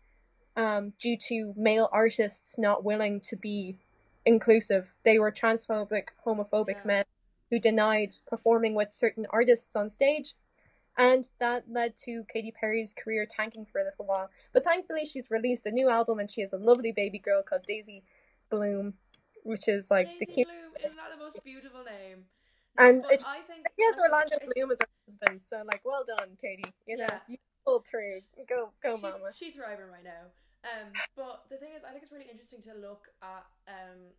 um, 0.55 0.93
due 0.99 1.17
to 1.17 1.53
male 1.57 1.89
artists 1.91 2.57
not 2.57 2.83
willing 2.83 3.19
to 3.21 3.35
be 3.35 3.77
inclusive. 4.25 4.95
They 5.03 5.19
were 5.19 5.31
transphobic, 5.31 6.09
homophobic 6.25 6.75
Yeah. 6.75 6.85
men 6.85 7.05
who 7.49 7.59
denied 7.59 8.13
performing 8.27 8.75
with 8.75 8.93
certain 8.93 9.25
artists 9.29 9.75
on 9.75 9.89
stage. 9.89 10.35
And 10.97 11.29
that 11.39 11.71
led 11.71 11.95
to 12.03 12.25
Katy 12.25 12.51
Perry's 12.51 12.93
career 12.93 13.25
tanking 13.25 13.65
for 13.65 13.79
a 13.79 13.85
little 13.85 14.05
while. 14.05 14.29
But 14.53 14.63
thankfully, 14.63 15.05
she's 15.05 15.31
released 15.31 15.65
a 15.65 15.71
new 15.71 15.89
album 15.89 16.19
and 16.19 16.29
she 16.29 16.41
has 16.41 16.53
a 16.53 16.57
lovely 16.57 16.91
baby 16.91 17.17
girl 17.17 17.43
called 17.43 17.63
Daisy 17.65 18.03
Bloom, 18.49 18.95
which 19.43 19.67
is 19.67 19.89
like 19.91 20.07
the 20.19 20.25
Daisy 20.25 20.33
cute. 20.33 20.47
Bloom 20.47 20.71
isn't 20.83 20.97
that 20.97 21.11
the 21.11 21.23
most 21.23 21.43
beautiful 21.43 21.83
name? 21.83 22.25
And 22.77 23.01
but 23.03 23.11
it's- 23.13 23.25
I 23.27 23.41
think 23.41 23.67
He 23.77 23.83
has 23.85 23.95
Orlando 23.99 24.37
Bloom 24.53 24.71
as 24.71 24.79
her 24.79 24.87
husband, 25.05 25.41
so 25.43 25.61
like, 25.65 25.81
well 25.83 26.05
done, 26.05 26.37
Katy. 26.41 26.73
You 26.87 26.97
know, 26.97 27.07
Yeah. 27.09 27.19
you 27.27 27.37
pulled 27.65 27.85
through. 27.85 28.19
Go, 28.47 28.71
go, 28.81 28.95
she, 28.95 29.01
mama. 29.01 29.33
She's 29.33 29.55
thriving 29.55 29.89
right 29.91 30.03
now. 30.03 30.31
Um, 30.63 30.93
but 31.15 31.45
the 31.49 31.57
thing 31.57 31.73
is, 31.75 31.83
I 31.83 31.89
think 31.91 32.03
it's 32.03 32.11
really 32.11 32.29
interesting 32.29 32.61
to 32.63 32.73
look 32.75 33.09
at 33.21 33.45
um, 33.67 34.13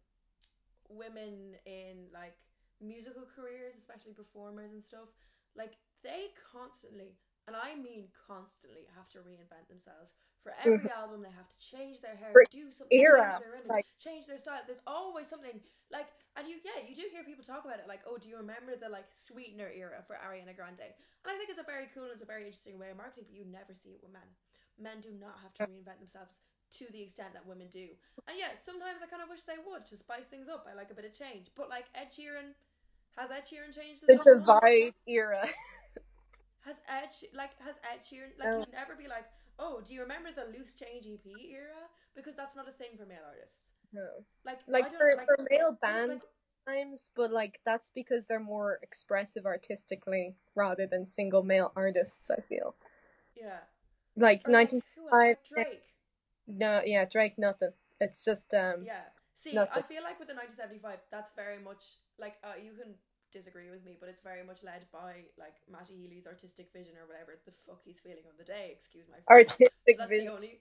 women 0.88 1.56
in 1.66 2.06
like 2.12 2.36
musical 2.80 3.24
careers, 3.24 3.76
especially 3.76 4.12
performers 4.12 4.72
and 4.72 4.82
stuff. 4.82 5.08
Like 5.56 5.72
they 6.02 6.30
constantly, 6.52 7.16
and 7.46 7.56
I 7.56 7.74
mean 7.76 8.08
constantly, 8.26 8.82
have 8.96 9.08
to 9.10 9.18
reinvent 9.18 9.68
themselves. 9.68 10.14
For 10.42 10.52
every 10.58 10.82
mm-hmm. 10.82 10.98
album, 10.98 11.22
they 11.22 11.30
have 11.30 11.46
to 11.46 11.58
change 11.62 12.02
their 12.02 12.18
hair, 12.18 12.34
For 12.34 12.42
do 12.50 12.70
something, 12.74 12.98
era, 12.98 13.30
change 13.30 13.42
their 13.46 13.54
image, 13.54 13.70
like- 13.70 13.86
change 14.02 14.26
their 14.26 14.38
style. 14.38 14.58
There's 14.66 14.82
always 14.86 15.30
something 15.30 15.54
like, 15.94 16.10
and 16.34 16.48
you, 16.48 16.58
yeah, 16.66 16.82
you 16.82 16.96
do 16.96 17.06
hear 17.12 17.22
people 17.22 17.44
talk 17.44 17.64
about 17.64 17.78
it. 17.78 17.86
Like, 17.86 18.02
oh, 18.08 18.18
do 18.18 18.28
you 18.28 18.36
remember 18.36 18.74
the 18.74 18.88
like 18.88 19.06
sweetener 19.14 19.70
era 19.70 20.02
for 20.02 20.18
Ariana 20.18 20.56
Grande? 20.56 20.82
And 20.82 21.28
I 21.30 21.38
think 21.38 21.50
it's 21.50 21.62
a 21.62 21.68
very 21.68 21.86
cool 21.94 22.10
and 22.10 22.12
it's 22.12 22.26
a 22.26 22.26
very 22.26 22.42
interesting 22.42 22.74
way 22.74 22.90
of 22.90 22.96
marketing, 22.98 23.30
but 23.30 23.38
you 23.38 23.46
never 23.46 23.74
see 23.74 23.94
it 23.94 24.02
with 24.02 24.10
men. 24.10 24.26
Men 24.80 24.98
do 24.98 25.14
not 25.14 25.38
have 25.46 25.54
to 25.62 25.70
reinvent 25.70 26.02
themselves 26.02 26.42
to 26.78 26.90
the 26.90 27.02
extent 27.02 27.34
that 27.34 27.46
women 27.46 27.68
do. 27.70 27.94
And 28.26 28.34
yeah, 28.34 28.56
sometimes 28.56 28.98
I 29.04 29.06
kind 29.06 29.22
of 29.22 29.28
wish 29.28 29.42
they 29.42 29.60
would 29.62 29.84
to 29.86 29.96
spice 29.96 30.26
things 30.26 30.48
up. 30.48 30.66
I 30.66 30.74
like 30.74 30.90
a 30.90 30.94
bit 30.94 31.04
of 31.04 31.12
change. 31.12 31.52
But 31.54 31.68
like 31.68 31.86
Ed 31.94 32.08
Sheeran, 32.10 32.56
has 33.16 33.30
Ed 33.30 33.44
Sheeran 33.44 33.70
changed 33.70 34.06
The? 34.06 34.18
Divide 34.18 34.94
era. 35.06 35.46
Has 36.64 36.80
Ed 36.88 37.10
like 37.34 37.50
has 37.66 37.80
Ed 37.82 38.06
Sheeran 38.06 38.38
like 38.38 38.52
No. 38.52 38.58
you'd 38.60 38.72
never 38.72 38.94
be 38.94 39.08
like, 39.08 39.26
oh, 39.58 39.80
do 39.84 39.94
you 39.94 40.00
remember 40.02 40.30
the 40.30 40.46
loose 40.56 40.74
change 40.74 41.06
EP 41.06 41.26
era? 41.50 41.88
Because 42.14 42.34
that's 42.34 42.56
not 42.56 42.68
a 42.68 42.72
thing 42.72 42.90
for 42.96 43.06
male 43.06 43.24
artists. 43.26 43.72
No. 43.92 44.06
Like 44.44 44.60
Like 44.66 44.86
I 44.86 44.88
don't, 44.88 44.98
for, 44.98 45.14
like, 45.16 45.26
for 45.26 45.46
male 45.50 45.78
bands 45.80 46.24
times, 46.66 47.10
but 47.16 47.32
like 47.32 47.60
that's 47.64 47.90
because 47.94 48.26
they're 48.26 48.40
more 48.40 48.78
expressive 48.82 49.46
artistically 49.46 50.36
rather 50.54 50.86
than 50.86 51.04
single 51.04 51.42
male 51.42 51.72
artists. 51.76 52.30
I 52.30 52.40
feel 52.42 52.74
yeah. 53.36 53.58
like 54.16 54.42
Or, 54.46 54.50
nineteen. 54.50 54.80
who 54.96 55.02
else? 55.02 55.12
Like 55.12 55.38
Drake. 55.44 55.82
No, 56.46 56.82
yeah, 56.84 57.04
Drake, 57.04 57.38
nothing. 57.38 57.72
It's 58.00 58.24
just 58.24 58.52
um. 58.54 58.82
Yeah. 58.82 59.00
See, 59.34 59.54
Nothing. 59.54 59.72
I 59.74 59.82
feel 59.82 60.02
like 60.04 60.20
with 60.20 60.28
the 60.28 60.34
1975, 60.34 60.98
that's 61.10 61.34
very 61.34 61.58
much 61.58 61.96
like 62.18 62.36
uh, 62.44 62.52
you 62.62 62.72
can 62.72 62.94
disagree 63.32 63.70
with 63.70 63.84
me, 63.84 63.96
but 63.98 64.08
it's 64.08 64.20
very 64.20 64.44
much 64.44 64.62
led 64.62 64.84
by 64.92 65.24
like 65.38 65.56
Matty 65.70 65.94
Healy's 65.96 66.26
artistic 66.26 66.68
vision 66.72 66.92
or 67.00 67.06
whatever 67.08 67.38
the 67.44 67.52
fuck 67.52 67.80
he's 67.84 68.00
feeling 68.00 68.24
on 68.28 68.36
the 68.38 68.44
day. 68.44 68.70
Excuse 68.72 69.04
my 69.10 69.18
artistic 69.32 69.72
That's 69.98 70.10
vision. 70.10 70.26
the 70.26 70.32
only. 70.32 70.60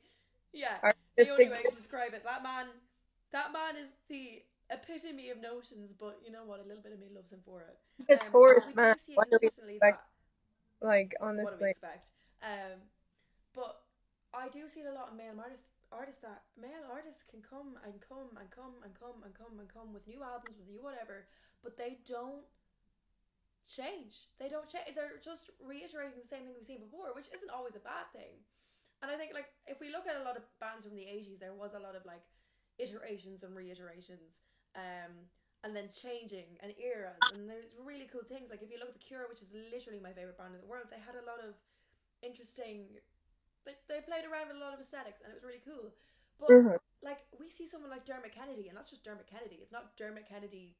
Yeah, 0.53 0.91
the 1.17 1.29
only 1.29 1.49
way 1.49 1.59
I 1.59 1.61
can 1.63 1.71
describe 1.75 2.13
it. 2.13 2.23
That 2.25 2.43
man, 2.43 2.65
that 3.31 3.53
man 3.53 3.75
is 3.77 3.95
the 4.09 4.41
epitome 4.69 5.29
of 5.29 5.39
notions. 5.41 5.93
But 5.93 6.19
you 6.25 6.31
know 6.31 6.43
what? 6.45 6.59
A 6.59 6.67
little 6.67 6.81
bit 6.83 6.93
of 6.93 6.99
me 6.99 7.07
loves 7.13 7.31
him 7.31 7.39
for 7.45 7.61
it. 7.61 7.77
the 8.07 8.13
Um, 8.15 8.31
Taurus 8.31 8.75
man. 8.75 8.95
What 9.15 9.29
do 9.29 9.37
we 9.41 9.47
expect? 9.47 9.79
that 9.81 10.01
Like 10.81 11.13
what 11.19 11.31
do 11.31 11.37
we 11.37 11.41
honestly, 11.43 11.69
expect? 11.69 12.11
Um, 12.43 12.79
but 13.53 13.79
I 14.33 14.49
do 14.49 14.67
see 14.67 14.83
a 14.83 14.91
lot 14.91 15.09
of 15.11 15.15
male 15.15 15.35
artists 15.37 15.67
artists 15.91 16.21
that 16.21 16.43
male 16.59 16.87
artists 16.91 17.23
can 17.23 17.41
come 17.43 17.75
and 17.83 17.93
come 17.99 18.31
and 18.39 18.49
come 18.49 18.79
and 18.83 18.93
come 18.95 19.19
and 19.23 19.33
come 19.35 19.59
and 19.59 19.67
come 19.67 19.91
with 19.93 20.07
new 20.07 20.23
albums 20.23 20.55
with 20.57 20.67
new 20.71 20.81
whatever, 20.81 21.27
but 21.63 21.77
they 21.77 21.99
don't 22.07 22.43
change. 23.65 24.27
They 24.39 24.49
don't 24.49 24.67
change. 24.67 24.95
They're 24.95 25.19
just 25.23 25.49
reiterating 25.61 26.19
the 26.21 26.27
same 26.27 26.43
thing 26.45 26.53
we've 26.55 26.65
seen 26.65 26.81
before, 26.83 27.13
which 27.15 27.29
isn't 27.33 27.51
always 27.53 27.75
a 27.75 27.83
bad 27.83 28.09
thing. 28.13 28.41
And 29.01 29.09
I 29.11 29.15
think 29.17 29.33
like 29.33 29.49
if 29.67 29.79
we 29.81 29.91
look 29.91 30.07
at 30.07 30.21
a 30.21 30.23
lot 30.25 30.37
of 30.37 30.43
bands 30.59 30.85
from 30.85 30.95
the 30.95 31.07
eighties, 31.07 31.39
there 31.39 31.53
was 31.53 31.73
a 31.73 31.79
lot 31.79 31.95
of 31.95 32.05
like 32.05 32.23
iterations 32.79 33.43
and 33.43 33.55
reiterations. 33.55 34.41
Um, 34.75 35.29
and 35.63 35.75
then 35.75 35.89
changing 35.93 36.57
and 36.63 36.73
eras 36.81 37.29
and 37.29 37.45
there's 37.47 37.69
really 37.77 38.09
cool 38.11 38.25
things 38.25 38.49
like 38.49 38.63
if 38.63 38.71
you 38.71 38.79
look 38.79 38.89
at 38.89 38.97
the 38.97 39.05
cure 39.05 39.29
which 39.29 39.43
is 39.43 39.53
literally 39.69 39.99
my 40.01 40.09
favorite 40.09 40.33
band 40.37 40.55
in 40.55 40.61
the 40.61 40.65
world 40.65 40.89
they 40.89 40.97
had 40.97 41.13
a 41.13 41.21
lot 41.29 41.37
of 41.37 41.53
interesting 42.23 42.87
they, 43.65 43.73
they 43.89 44.01
played 44.01 44.25
around 44.25 44.47
with 44.49 44.57
a 44.57 44.59
lot 44.59 44.73
of 44.73 44.79
aesthetics 44.79 45.21
and 45.21 45.31
it 45.31 45.35
was 45.37 45.43
really 45.45 45.61
cool 45.63 45.93
but 46.39 46.55
Mhm. 46.55 46.77
like 47.03 47.19
we 47.39 47.49
see 47.49 47.67
someone 47.67 47.89
like 47.91 48.05
dermot 48.05 48.33
kennedy 48.33 48.67
and 48.69 48.77
that's 48.77 48.89
just 48.89 49.03
dermot 49.03 49.27
kennedy 49.29 49.59
it's 49.61 49.71
not 49.71 49.95
dermot 49.97 50.27
kennedy 50.27 50.75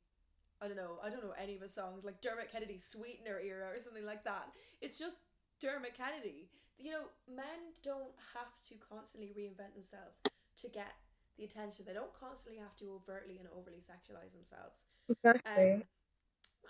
i 0.62 0.68
don't 0.68 0.78
know 0.78 0.97
i 1.03 1.09
don't 1.09 1.24
know 1.24 1.34
any 1.41 1.55
of 1.55 1.62
his 1.62 1.74
songs 1.74 2.05
like 2.05 2.22
dermot 2.22 2.51
kennedy 2.51 2.78
sweetener 2.78 3.39
era 3.43 3.68
or 3.74 3.80
something 3.80 4.05
like 4.05 4.24
that. 4.24 4.45
It's 4.82 4.97
just 4.97 5.22
dermot 5.59 5.93
kennedy. 5.95 6.49
You 6.78 6.91
know 6.91 7.03
men 7.28 7.74
don't 7.84 8.14
have 8.34 8.51
to 8.70 8.76
constantly 8.78 9.30
reinvent 9.38 9.74
themselves 9.74 10.22
to 10.57 10.70
get 10.70 10.93
the 11.38 11.45
attention. 11.45 11.86
They 11.86 11.93
don't 11.93 12.14
constantly 12.14 12.62
have 12.62 12.76
to 12.78 12.93
overtly 12.93 13.38
and 13.38 13.47
overly 13.57 13.80
sexualize 13.80 14.34
themselves. 14.34 14.86
Exactly. 15.09 15.74
um, 15.74 15.84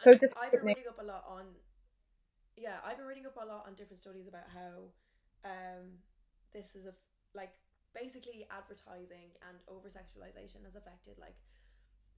So 0.02 0.12
I've 0.42 0.52
been 0.52 0.64
reading 0.66 0.88
up 0.90 1.00
a 1.00 1.04
lot 1.06 1.24
on, 1.28 1.46
yeah, 2.58 2.78
I've 2.86 2.98
been 2.98 3.06
reading 3.08 3.26
up 3.26 3.38
a 3.42 3.46
lot 3.46 3.66
on 3.68 3.74
different 3.76 4.00
studies 4.00 4.28
about 4.28 4.48
how, 4.54 4.92
um, 5.46 6.00
this 6.54 6.76
is 6.76 6.86
a 6.86 6.94
like 7.34 7.52
basically 7.94 8.46
advertising 8.52 9.32
and 9.48 9.58
over 9.68 9.88
sexualization 9.90 10.64
has 10.66 10.76
affected 10.76 11.18
like, 11.20 11.36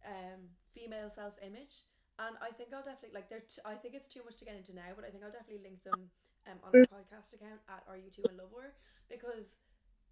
um, 0.05 0.53
female 0.73 1.09
self 1.09 1.35
image, 1.41 1.85
and 2.19 2.35
I 2.41 2.51
think 2.51 2.73
I'll 2.73 2.83
definitely 2.85 3.15
like 3.15 3.29
there. 3.29 3.43
T- 3.45 3.61
I 3.65 3.75
think 3.75 3.95
it's 3.95 4.07
too 4.07 4.21
much 4.25 4.37
to 4.37 4.45
get 4.45 4.55
into 4.55 4.73
now, 4.75 4.93
but 4.95 5.05
I 5.05 5.09
think 5.09 5.23
I'll 5.23 5.31
definitely 5.33 5.63
link 5.63 5.83
them, 5.83 6.09
um, 6.49 6.59
on 6.63 6.73
our 6.75 6.83
podcast 6.85 7.33
account 7.33 7.61
at 7.69 7.83
Are 7.87 7.97
You 7.97 8.09
Two 8.11 8.27
in 8.27 8.37
Love 8.37 8.51
or 8.53 8.73
because 9.09 9.59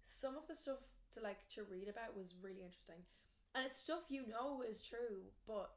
some 0.02 0.36
of 0.36 0.46
the 0.48 0.54
stuff 0.54 0.80
to 1.14 1.20
like 1.20 1.48
to 1.56 1.62
read 1.64 1.88
about 1.88 2.16
was 2.16 2.34
really 2.42 2.62
interesting, 2.64 3.04
and 3.54 3.64
it's 3.66 3.76
stuff 3.76 4.08
you 4.10 4.26
know 4.28 4.62
is 4.62 4.82
true, 4.86 5.30
but 5.46 5.70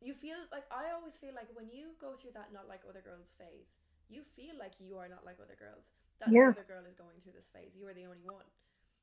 you 0.00 0.14
feel 0.14 0.38
like 0.52 0.64
I 0.70 0.94
always 0.94 1.16
feel 1.18 1.34
like 1.34 1.48
when 1.54 1.68
you 1.70 1.94
go 2.00 2.14
through 2.14 2.32
that 2.34 2.52
not 2.52 2.68
like 2.68 2.82
other 2.88 3.02
girls 3.02 3.32
phase, 3.38 3.78
you 4.08 4.22
feel 4.22 4.54
like 4.58 4.78
you 4.78 4.96
are 4.98 5.08
not 5.08 5.24
like 5.26 5.38
other 5.42 5.58
girls. 5.58 5.90
That 6.20 6.34
Yeah. 6.34 6.50
other 6.50 6.64
girl 6.66 6.86
is 6.86 6.94
going 6.94 7.18
through 7.20 7.34
this 7.34 7.50
phase. 7.50 7.76
You 7.76 7.86
are 7.88 7.94
the 7.94 8.06
only 8.06 8.22
one. 8.24 8.46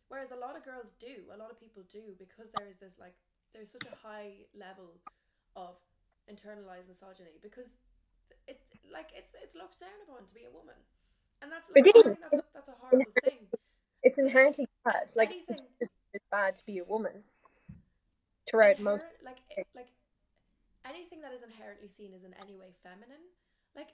Whereas 0.08 0.32
a 0.32 0.36
lot 0.40 0.56
of 0.56 0.64
girls 0.64 0.92
do, 1.00 1.28
a 1.34 1.38
lot 1.38 1.52
of 1.52 1.60
people 1.60 1.84
do, 1.92 2.16
because 2.18 2.52
there 2.52 2.68
is 2.68 2.78
this 2.78 3.00
like 3.00 3.16
there's 3.56 3.72
such 3.72 3.88
a 3.88 3.96
high 4.06 4.44
level 4.52 5.00
of 5.56 5.80
internalized 6.30 6.88
misogyny 6.92 7.40
because 7.42 7.78
it 8.48 8.60
like 8.92 9.10
it's 9.16 9.36
it's 9.42 9.56
looked 9.56 9.80
down 9.80 9.96
upon 10.04 10.28
to 10.28 10.34
be 10.36 10.44
a 10.44 10.52
woman, 10.52 10.76
and 11.42 11.52
that's 11.52 11.72
like, 11.72 11.88
I 11.88 11.92
think 11.92 12.20
that's 12.20 12.36
a, 12.36 12.44
that's 12.54 12.70
a 12.70 12.76
horrible 12.78 13.12
thing. 13.24 13.48
It's 14.04 14.20
inherently 14.20 14.68
bad. 14.84 15.14
Like 15.16 15.32
Anything- 15.32 15.66
it's, 15.80 15.92
it's 16.14 16.26
bad 16.30 16.56
to 16.58 16.66
be 16.66 16.78
a 16.80 16.84
woman. 16.84 17.24
Throughout 18.48 18.80
most. 18.80 19.04
Like 19.24 19.40
like 19.74 19.90
anything 20.86 21.22
that 21.22 21.34
is 21.34 21.42
inherently 21.42 21.88
seen 21.88 22.14
as 22.14 22.24
in 22.24 22.36
any 22.38 22.56
way 22.56 22.76
feminine, 22.84 23.24
like 23.76 23.90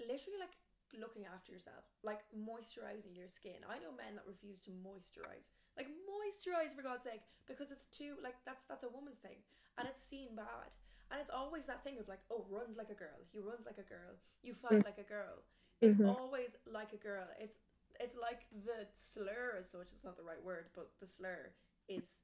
literally 0.00 0.36
like 0.42 0.52
looking 0.92 1.24
after 1.24 1.52
yourself, 1.52 1.86
like 2.02 2.20
moisturizing 2.36 3.16
your 3.16 3.28
skin. 3.28 3.64
I 3.64 3.78
know 3.78 3.94
men 3.96 4.16
that 4.16 4.28
refuse 4.28 4.60
to 4.68 4.70
moisturize, 4.70 5.48
like 5.76 5.88
moisturize 5.88 6.74
for 6.74 6.82
God's 6.82 7.04
sake, 7.04 7.22
because 7.46 7.72
it's 7.72 7.86
too 7.86 8.16
like 8.22 8.34
that's 8.46 8.64
that's 8.64 8.84
a 8.84 8.88
woman's 8.88 9.18
thing, 9.18 9.38
and 9.78 9.88
it's 9.88 10.02
seen 10.02 10.34
bad, 10.36 10.74
and 11.10 11.20
it's 11.20 11.30
always 11.30 11.66
that 11.66 11.84
thing 11.84 11.98
of 11.98 12.08
like 12.08 12.20
oh 12.30 12.46
runs 12.50 12.76
like 12.76 12.90
a 12.90 12.94
girl, 12.94 13.20
he 13.32 13.40
runs 13.40 13.66
like 13.66 13.78
a 13.78 13.88
girl, 13.88 14.16
you 14.42 14.54
fight 14.54 14.84
like 14.84 14.98
a 14.98 15.02
girl. 15.08 15.42
It's 15.82 15.96
Mhm. 15.96 16.06
always 16.06 16.56
like 16.66 16.92
a 16.92 16.96
girl. 16.96 17.26
It's 17.38 17.58
it's 18.00 18.16
like 18.16 18.46
the 18.64 18.88
slur 18.92 19.56
as 19.58 19.70
such. 19.70 19.92
It's 19.92 20.04
not 20.04 20.16
the 20.16 20.24
right 20.24 20.42
word, 20.42 20.66
but 20.74 20.90
the 21.00 21.06
slur 21.06 21.52
is 21.88 22.22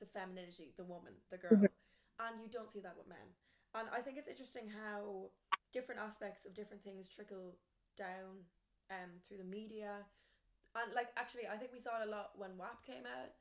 the 0.00 0.06
femininity, 0.06 0.72
the 0.76 0.84
woman, 0.84 1.14
the 1.30 1.38
girl, 1.38 1.72
and 2.20 2.40
you 2.40 2.48
don't 2.48 2.70
see 2.70 2.80
that 2.80 2.96
with 2.96 3.08
men. 3.08 3.28
And 3.74 3.88
I 3.92 4.00
think 4.00 4.18
it's 4.18 4.28
interesting 4.28 4.68
how 4.68 5.30
different 5.72 6.00
aspects 6.00 6.46
of 6.46 6.54
different 6.54 6.82
things 6.82 7.08
trickle 7.08 7.56
down 7.96 8.44
um 8.90 9.20
through 9.26 9.38
the 9.38 9.44
media, 9.44 10.04
and 10.82 10.94
like 10.94 11.08
actually, 11.16 11.46
I 11.46 11.56
think 11.56 11.72
we 11.72 11.78
saw 11.78 12.00
it 12.02 12.08
a 12.08 12.10
lot 12.10 12.32
when 12.36 12.56
WAP 12.58 12.84
came 12.86 13.04
out. 13.06 13.32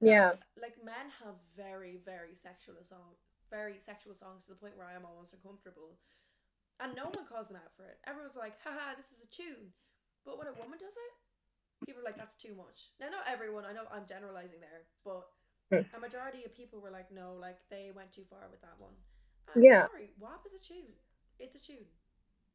Yeah. 0.00 0.32
Like 0.60 0.76
men 0.84 1.10
have 1.24 1.36
very 1.56 1.98
very 2.04 2.34
sexual 2.34 2.76
song, 2.84 3.16
very 3.50 3.78
sexual 3.78 4.14
songs 4.14 4.44
to 4.46 4.52
the 4.52 4.60
point 4.60 4.76
where 4.76 4.86
I 4.86 4.94
am 4.94 5.04
almost 5.06 5.34
uncomfortable, 5.34 5.98
and 6.80 6.94
no 6.94 7.04
one 7.10 7.26
calls 7.26 7.48
them 7.48 7.58
out 7.58 7.74
for 7.76 7.84
it. 7.86 7.98
Everyone's 8.06 8.36
like, 8.36 8.54
haha, 8.64 8.94
this 8.96 9.12
is 9.12 9.26
a 9.26 9.30
tune, 9.30 9.72
but 10.24 10.38
when 10.38 10.48
a 10.48 10.54
woman 10.58 10.78
does 10.78 10.94
it, 10.96 11.12
people 11.86 12.02
are 12.02 12.04
like, 12.04 12.16
that's 12.18 12.36
too 12.36 12.54
much. 12.54 12.90
Now, 13.00 13.10
not 13.10 13.26
everyone. 13.28 13.64
I 13.64 13.72
know 13.72 13.86
I'm 13.92 14.06
generalizing 14.06 14.60
there, 14.60 14.86
but 15.04 15.26
Hmm. 15.70 15.84
a 15.94 16.00
majority 16.00 16.44
of 16.44 16.56
people 16.56 16.80
were 16.80 16.90
like, 16.90 17.10
no, 17.12 17.34
like 17.34 17.58
they 17.68 17.92
went 17.94 18.12
too 18.12 18.24
far 18.24 18.48
with 18.50 18.62
that 18.62 18.78
one. 18.78 18.94
I'm 19.48 19.62
Yeah. 19.62 19.86
sorry, 19.88 20.10
WAP 20.18 20.46
is 20.46 20.54
a 20.54 20.62
tune. 20.64 20.92
It's 21.38 21.56
a 21.56 21.62
tune. 21.62 21.86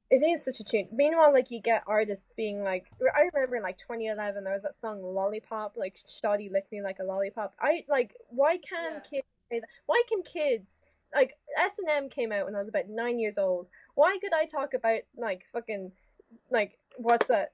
It 0.10 0.22
is 0.22 0.46
such 0.46 0.60
a 0.60 0.64
tune. 0.64 0.88
Meanwhile, 0.92 1.34
like 1.34 1.50
you 1.50 1.60
get 1.60 1.84
artists 1.88 2.34
being 2.36 2.64
like, 2.64 2.92
I 3.16 3.30
remember 3.34 3.56
in 3.56 3.64
like 3.64 3.78
2011 3.78 4.44
there 4.44 4.54
was 4.54 4.64
that 4.64 4.76
song 4.76 5.02
"Lollipop," 5.02 5.74
like 5.76 6.00
"Shoddy 6.08 6.50
lick 6.50 6.72
me 6.72 6.82
like 6.82 7.00
a 7.00 7.04
lollipop." 7.04 7.54
I 7.60 7.84
like, 7.88 8.16
why 8.30 8.58
can 8.58 8.94
Yeah. 8.94 9.00
kids 9.00 9.28
say 9.52 9.60
that? 9.60 9.70
Why 9.88 10.04
can 10.08 10.22
kids 10.22 10.84
like 11.16 11.38
S 11.58 11.80
and 11.80 11.90
M 11.90 12.10
came 12.10 12.32
out 12.32 12.46
when 12.46 12.56
I 12.56 12.60
was 12.60 12.68
about 12.68 12.90
nine 12.90 13.18
years 13.20 13.38
old? 13.38 13.68
Why 13.96 14.18
could 14.20 14.34
I 14.34 14.46
talk 14.46 14.74
about 14.74 15.02
like 15.18 15.46
fucking 15.52 15.92
like 16.52 16.78
what's 16.98 17.28
that? 17.28 17.54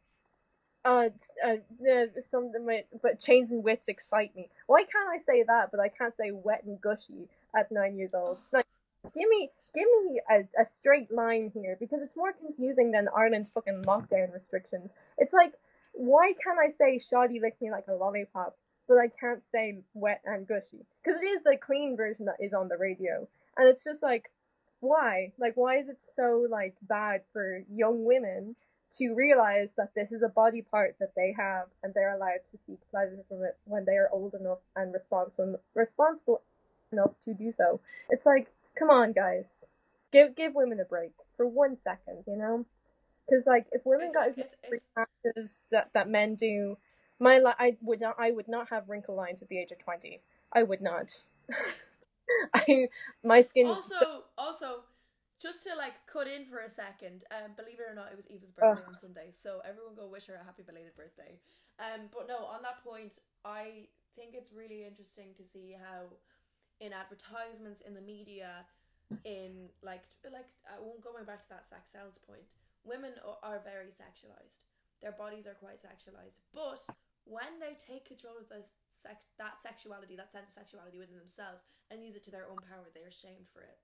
Uh, 0.85 1.09
uh, 1.45 1.57
the 1.81 2.09
something 2.23 2.65
with 2.65 2.85
but 3.01 3.19
chains 3.19 3.51
and 3.51 3.63
whips 3.63 3.87
excite 3.89 4.35
me. 4.35 4.49
Why 4.67 4.83
can't 4.83 5.09
I 5.09 5.17
say 5.23 5.43
that, 5.43 5.71
but 5.71 5.79
I 5.79 5.89
can't 5.89 6.15
say 6.15 6.31
wet 6.31 6.63
and 6.63 6.79
gushy 6.81 7.27
at 7.55 7.71
nine 7.71 7.97
years 7.97 8.13
old? 8.13 8.37
Like, 8.51 8.65
give 9.03 9.29
me 9.29 9.49
give 9.73 9.87
me 10.03 10.21
a, 10.29 10.39
a 10.61 10.65
straight 10.75 11.11
line 11.11 11.51
here 11.53 11.77
because 11.79 12.01
it's 12.01 12.15
more 12.15 12.33
confusing 12.33 12.91
than 12.91 13.07
Ireland's 13.15 13.49
fucking 13.49 13.83
lockdown 13.83 14.33
restrictions. 14.33 14.91
It's 15.17 15.33
like, 15.33 15.53
why 15.93 16.33
can't 16.43 16.59
I 16.59 16.71
say 16.71 16.99
shoddy 16.99 17.39
lick 17.39 17.55
me 17.61 17.71
like 17.71 17.85
a 17.87 17.93
lollipop, 17.93 18.57
but 18.87 18.95
I 18.95 19.07
can't 19.19 19.43
say 19.51 19.79
wet 19.93 20.21
and 20.25 20.47
gushy? 20.47 20.85
Because 21.03 21.21
it 21.21 21.25
is 21.25 21.43
the 21.43 21.57
clean 21.57 21.95
version 21.95 22.25
that 22.25 22.37
is 22.39 22.53
on 22.53 22.67
the 22.67 22.77
radio. 22.77 23.27
And 23.57 23.67
it's 23.67 23.83
just 23.83 24.01
like, 24.01 24.31
why? 24.79 25.33
Like, 25.37 25.55
why 25.55 25.77
is 25.77 25.89
it 25.89 25.97
so, 26.01 26.47
like, 26.49 26.75
bad 26.81 27.21
for 27.33 27.63
young 27.71 28.05
women 28.05 28.55
to 28.97 29.13
realize 29.13 29.73
that 29.73 29.93
this 29.93 30.11
is 30.11 30.23
a 30.23 30.29
body 30.29 30.61
part 30.63 30.95
that 30.99 31.13
they 31.15 31.35
have 31.37 31.67
and 31.83 31.93
they're 31.93 32.15
allowed 32.15 32.39
to 32.51 32.57
seek 32.65 32.79
pleasure 32.89 33.23
from 33.27 33.43
it 33.43 33.57
when 33.65 33.85
they 33.85 33.97
are 33.97 34.09
old 34.11 34.33
enough 34.33 34.59
and 34.75 34.93
responsible, 34.93 35.59
responsible 35.75 36.41
enough 36.91 37.11
to 37.25 37.33
do 37.33 37.51
so? 37.51 37.81
It's 38.09 38.25
like, 38.25 38.47
come 38.77 38.89
on, 38.89 39.13
guys 39.13 39.65
give 40.11 40.35
give 40.35 40.55
women 40.55 40.79
a 40.79 40.85
break 40.85 41.11
for 41.37 41.45
one 41.47 41.75
second, 41.77 42.23
you 42.27 42.35
know? 42.35 42.65
Because 43.27 43.45
like 43.45 43.67
if 43.71 43.81
women 43.85 44.07
It's 44.07 44.15
got 44.15 44.29
as 44.29 44.37
many 44.37 44.47
it's- 44.47 44.55
free 44.67 44.77
it's- 44.77 45.07
passes 45.23 45.63
that 45.71 45.93
that 45.93 46.09
men 46.09 46.35
do, 46.35 46.77
my 47.19 47.37
li- 47.37 47.53
I 47.59 47.77
would 47.81 48.01
not 48.01 48.15
I 48.17 48.31
would 48.31 48.47
not 48.47 48.69
have 48.69 48.89
wrinkle 48.89 49.15
lines 49.15 49.41
at 49.41 49.49
the 49.49 49.59
age 49.59 49.71
of 49.71 49.77
twenty. 49.79 50.21
I 50.51 50.63
would 50.63 50.81
not. 50.81 51.11
I 52.53 52.89
my 53.23 53.41
skin. 53.41 53.67
Also, 53.67 54.23
also, 54.37 54.83
just 55.39 55.65
to 55.67 55.75
like 55.75 55.93
cut 56.07 56.27
in 56.27 56.45
for 56.45 56.59
a 56.59 56.69
second, 56.69 57.23
um, 57.31 57.51
believe 57.55 57.79
it 57.79 57.85
or 57.89 57.93
not, 57.95 58.11
it 58.11 58.15
was 58.15 58.27
Eva's 58.31 58.51
birthday 58.51 58.83
on 58.87 58.97
Sunday, 58.97 59.29
so 59.31 59.61
everyone 59.67 59.95
go 59.95 60.07
wish 60.07 60.27
her 60.27 60.35
a 60.41 60.43
happy 60.43 60.63
belated 60.63 60.95
birthday. 60.95 61.37
Um, 61.79 62.09
but 62.11 62.27
no, 62.27 62.45
on 62.45 62.61
that 62.63 62.83
point, 62.83 63.19
I 63.45 63.87
think 64.15 64.33
it's 64.33 64.51
really 64.51 64.85
interesting 64.85 65.33
to 65.37 65.43
see 65.43 65.75
how, 65.79 66.05
in 66.79 66.93
advertisements 66.93 67.81
in 67.81 67.93
the 67.93 68.01
media, 68.01 68.65
in 69.25 69.69
like 69.83 70.03
like 70.31 70.49
uh, 70.67 70.79
going 71.01 71.25
back 71.25 71.41
to 71.41 71.49
that 71.49 71.65
sex 71.65 71.91
sells 71.91 72.17
point, 72.17 72.43
women 72.83 73.11
o- 73.25 73.39
are 73.43 73.59
very 73.63 73.87
sexualized. 73.87 74.63
Their 75.01 75.13
bodies 75.13 75.47
are 75.47 75.55
quite 75.55 75.77
sexualized, 75.77 76.39
but 76.53 76.79
when 77.25 77.59
they 77.59 77.75
take 77.79 78.05
control 78.05 78.35
of 78.37 78.49
the 78.49 78.63
sex 78.95 79.25
that 79.37 79.61
sexuality, 79.61 80.15
that 80.15 80.31
sense 80.31 80.49
of 80.49 80.53
sexuality 80.53 80.97
within 80.99 81.17
themselves, 81.17 81.65
and 81.91 82.03
use 82.03 82.15
it 82.15 82.23
to 82.23 82.31
their 82.31 82.47
own 82.49 82.57
power, 82.67 82.87
they 82.93 83.01
are 83.01 83.11
shamed 83.11 83.47
for 83.53 83.61
it. 83.61 83.79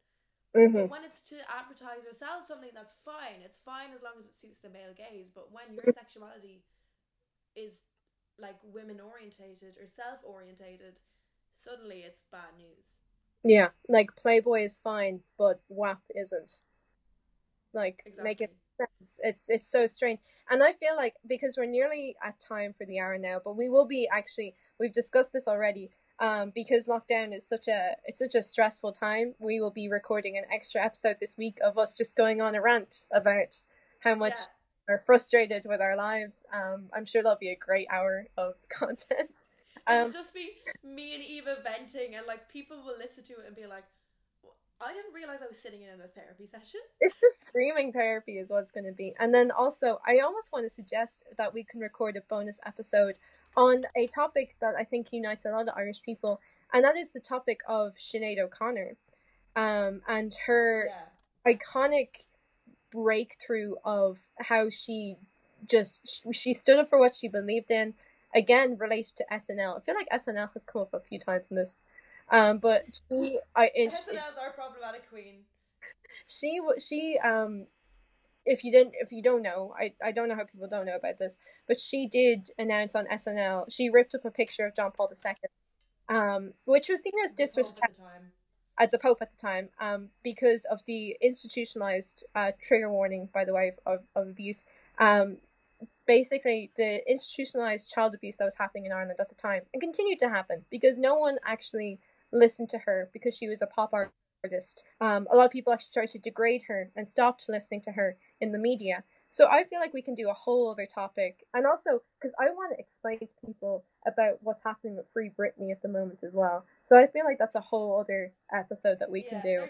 Mhm. 0.56 0.74
But 0.74 0.90
when 0.90 1.04
it's 1.04 1.22
to 1.30 1.38
advertise 1.52 2.06
or 2.06 2.14
sell 2.14 2.42
something, 2.42 2.72
that's 2.74 2.92
fine. 2.92 3.42
It's 3.44 3.58
fine 3.58 3.92
as 3.94 4.02
long 4.04 4.14
as 4.18 4.26
it 4.26 4.36
suits 4.36 4.60
the 4.60 4.70
male 4.70 4.94
gaze. 4.94 5.32
But 5.32 5.52
when 5.52 5.74
your 5.74 5.84
sexuality 5.94 6.64
is 7.56 7.84
like 8.38 8.56
women 8.64 9.00
orientated 9.00 9.78
or 9.78 9.88
self 9.88 10.24
orientated, 10.24 11.00
suddenly 11.56 12.00
it's 12.00 12.26
bad 12.32 12.56
news. 12.58 13.00
Yeah, 13.44 13.70
like 13.88 14.16
Playboy 14.16 14.62
is 14.64 14.80
fine, 14.80 15.22
but 15.38 15.62
WAP 15.70 16.02
isn't. 16.16 16.62
Like 17.74 18.04
make 18.24 18.42
it 18.42 18.56
sense. 18.78 19.20
It's 19.24 19.50
it's 19.50 19.68
so 19.68 19.86
strange, 19.86 20.20
and 20.50 20.64
I 20.64 20.74
feel 20.74 20.96
like 20.96 21.16
because 21.28 21.56
we're 21.58 21.66
nearly 21.66 22.16
at 22.24 22.40
time 22.40 22.74
for 22.78 22.86
the 22.86 23.00
hour 23.00 23.18
now, 23.18 23.40
but 23.44 23.58
we 23.58 23.70
will 23.70 23.86
be 23.88 24.08
actually. 24.12 24.56
We've 24.80 24.94
discussed 24.94 25.34
this 25.34 25.48
already. 25.48 25.92
Um, 26.18 26.54
because 26.56 26.88
lockdown 26.88 27.34
is 27.36 27.46
such 27.46 27.68
a 27.68 27.98
it's 28.06 28.20
such 28.20 28.36
a 28.36 28.42
stressful 28.42 28.94
time. 28.94 29.36
We 29.38 29.60
will 29.60 29.70
be 29.72 29.90
recording 29.90 30.38
an 30.38 30.46
extra 30.50 30.82
episode 30.82 31.18
this 31.20 31.38
week 31.38 31.58
of 31.62 31.78
us 31.78 31.94
just 31.94 32.16
going 32.16 32.40
on 32.42 32.56
a 32.56 32.62
rant 32.62 33.06
about 33.12 33.54
how 34.00 34.16
much 34.16 34.36
Yeah. 34.38 34.46
we're 34.88 35.00
frustrated 35.00 35.64
with 35.66 35.82
our 35.82 35.98
lives. 35.98 36.46
Um, 36.54 36.90
I'm 36.94 37.04
sure 37.06 37.22
that'll 37.22 37.38
be 37.38 37.50
a 37.50 37.56
great 37.58 37.88
hour 37.92 38.28
of 38.38 38.54
content. 38.70 39.32
It'll 39.90 40.06
Um, 40.06 40.12
just 40.12 40.34
be 40.34 40.58
me 40.84 41.16
and 41.16 41.24
Eva 41.24 41.58
venting, 41.64 42.16
and 42.16 42.26
like 42.26 42.50
people 42.50 42.78
will 42.84 42.98
listen 42.98 43.24
to 43.26 43.34
it 43.34 43.46
and 43.48 43.56
be 43.56 43.66
like, 43.68 43.84
"I 44.82 44.94
didn't 44.94 45.14
realize 45.14 45.42
I 45.42 45.48
was 45.48 45.60
sitting 45.60 45.82
in 45.84 46.02
a 46.02 46.08
therapy 46.08 46.46
session." 46.46 46.82
it's 47.02 47.16
just 47.20 47.42
screaming 47.42 47.92
therapy 47.92 48.38
is 48.38 48.50
what 48.50 48.60
it's 48.62 48.72
going 48.72 48.86
to 48.86 48.92
be 48.92 49.14
and 49.20 49.34
then 49.34 49.52
also 49.52 50.00
i 50.06 50.20
almost 50.20 50.52
want 50.54 50.64
to 50.64 50.70
suggest 50.70 51.26
that 51.38 51.54
we 51.54 51.64
can 51.64 51.80
record 51.82 52.16
a 52.16 52.22
bonus 52.22 52.60
episode 52.66 53.16
on 53.58 53.86
a 53.96 54.08
topic 54.08 54.56
that 54.62 54.76
i 54.76 54.84
think 54.84 55.12
unites 55.12 55.46
a 55.46 55.52
lot 55.52 55.68
of 55.68 55.74
irish 55.76 56.02
people 56.02 56.40
and 56.74 56.84
that 56.84 56.96
is 56.96 57.12
the 57.12 57.20
topic 57.20 57.60
of 57.68 57.94
Sinead 57.96 58.40
o'connor 58.40 58.96
um, 59.58 60.02
and 60.08 60.34
her 60.48 60.90
Yeah. 61.46 61.54
iconic 61.54 62.28
breakthrough 62.92 63.76
of 63.84 64.30
how 64.40 64.70
she 64.70 65.18
just 65.68 66.24
she 66.34 66.54
stood 66.54 66.78
up 66.80 66.90
for 66.90 67.00
what 67.00 67.14
she 67.16 67.28
believed 67.28 67.70
in 67.72 67.94
again 68.36 68.78
related 68.78 69.16
to 69.16 69.26
snl 69.34 69.78
i 69.78 69.80
feel 69.80 69.96
like 69.96 70.08
snl 70.14 70.50
has 70.54 70.66
come 70.66 70.82
up 70.82 70.94
a 70.94 71.00
few 71.00 71.18
times 71.18 71.48
in 71.50 71.56
this 71.58 71.84
um, 72.32 72.58
but 72.58 72.84
she 73.10 73.40
i 73.56 73.72
it, 73.76 73.92
SNL's 73.92 74.38
our 74.42 74.52
problematic 74.52 75.10
queen. 75.10 75.42
she 76.28 76.60
she 76.80 77.18
um 77.24 77.66
if 78.46 78.64
you 78.64 78.72
didn't 78.72 78.94
if 79.00 79.12
you 79.12 79.24
don't 79.24 79.42
know 79.42 79.74
I, 79.78 79.94
I 80.04 80.12
don't 80.12 80.30
know 80.30 80.36
how 80.36 80.44
people 80.44 80.68
don't 80.68 80.86
know 80.86 80.96
about 80.96 81.18
this 81.18 81.38
but 81.68 81.80
she 81.80 82.08
did 82.08 82.50
announce 82.58 82.96
on 82.96 83.06
snl 83.08 83.72
she 83.72 83.90
ripped 83.90 84.14
up 84.16 84.26
a 84.26 84.32
picture 84.32 84.66
of 84.66 84.76
john 84.76 84.92
paul 84.92 85.12
ii 85.26 85.34
um 86.10 86.54
which 86.66 86.90
was 86.90 87.02
seen 87.02 87.14
as 87.24 87.32
disrespect 87.32 87.92
at 87.92 87.96
the 87.96 88.02
time. 88.02 88.32
at 88.78 88.92
the 88.92 89.00
pope 89.00 89.18
at 89.22 89.32
the 89.32 89.38
time 89.38 89.70
um 89.80 90.10
because 90.24 90.66
of 90.66 90.84
the 90.86 91.16
institutionalized 91.22 92.26
uh 92.36 92.52
trigger 92.62 92.90
warning 92.90 93.30
by 93.34 93.46
the 93.46 93.54
way 93.54 93.70
of, 93.70 93.80
of, 93.86 94.06
of 94.16 94.28
abuse 94.30 94.66
um 95.00 95.38
basically 96.08 96.72
the 96.78 97.10
institutionalized 97.10 97.90
child 97.90 98.14
abuse 98.14 98.38
that 98.38 98.46
was 98.46 98.58
happening 98.58 98.86
in 98.86 98.92
ireland 98.92 99.20
at 99.20 99.30
the 99.30 99.36
time 99.36 99.64
and 99.74 99.82
continued 99.82 100.20
to 100.20 100.30
happen 100.30 100.66
because 100.70 100.98
no 100.98 101.16
one 101.16 101.38
actually 101.46 102.00
listened 102.32 102.70
to 102.70 102.80
her 102.80 103.10
because 103.14 103.36
she 103.36 103.48
was 103.48 103.62
a 103.62 103.68
pop 103.68 103.94
artist. 104.44 104.84
Um, 105.02 105.28
a 105.32 105.36
lot 105.36 105.46
of 105.46 105.52
people 105.52 105.74
actually 105.74 105.86
started 105.86 106.12
to 106.12 106.20
degrade 106.20 106.64
her 106.68 106.92
and 106.96 107.08
stopped 107.08 107.46
listening 107.50 107.82
to 107.82 107.92
her 107.92 108.18
in 108.40 108.52
the 108.52 108.60
media. 108.60 109.04
So 109.30 109.48
i 109.50 109.64
feel 109.66 109.80
like 109.80 109.94
we 109.94 110.02
can 110.02 110.16
do 110.16 110.30
a 110.30 110.34
whole 110.34 110.72
other 110.72 110.86
topic. 110.86 111.46
And 111.54 111.66
also 111.66 112.02
because 112.20 112.34
i 112.40 112.46
want 112.50 112.74
to 112.74 112.80
explain 112.80 113.20
to 113.20 113.28
people 113.46 113.84
about 114.06 114.38
what's 114.42 114.64
happening 114.64 114.96
with 114.96 115.08
free 115.12 115.32
britney 115.38 115.72
at 115.72 115.82
the 115.82 115.90
moment 115.90 116.20
as 116.24 116.34
well. 116.34 116.66
So 116.86 116.98
i 116.98 117.08
feel 117.08 117.26
like 117.26 117.38
that's 117.40 117.56
a 117.56 117.62
whole 117.62 118.00
other 118.00 118.32
episode 118.54 119.00
that 119.00 119.12
we 119.12 119.24
can 119.24 119.42
do 119.42 119.64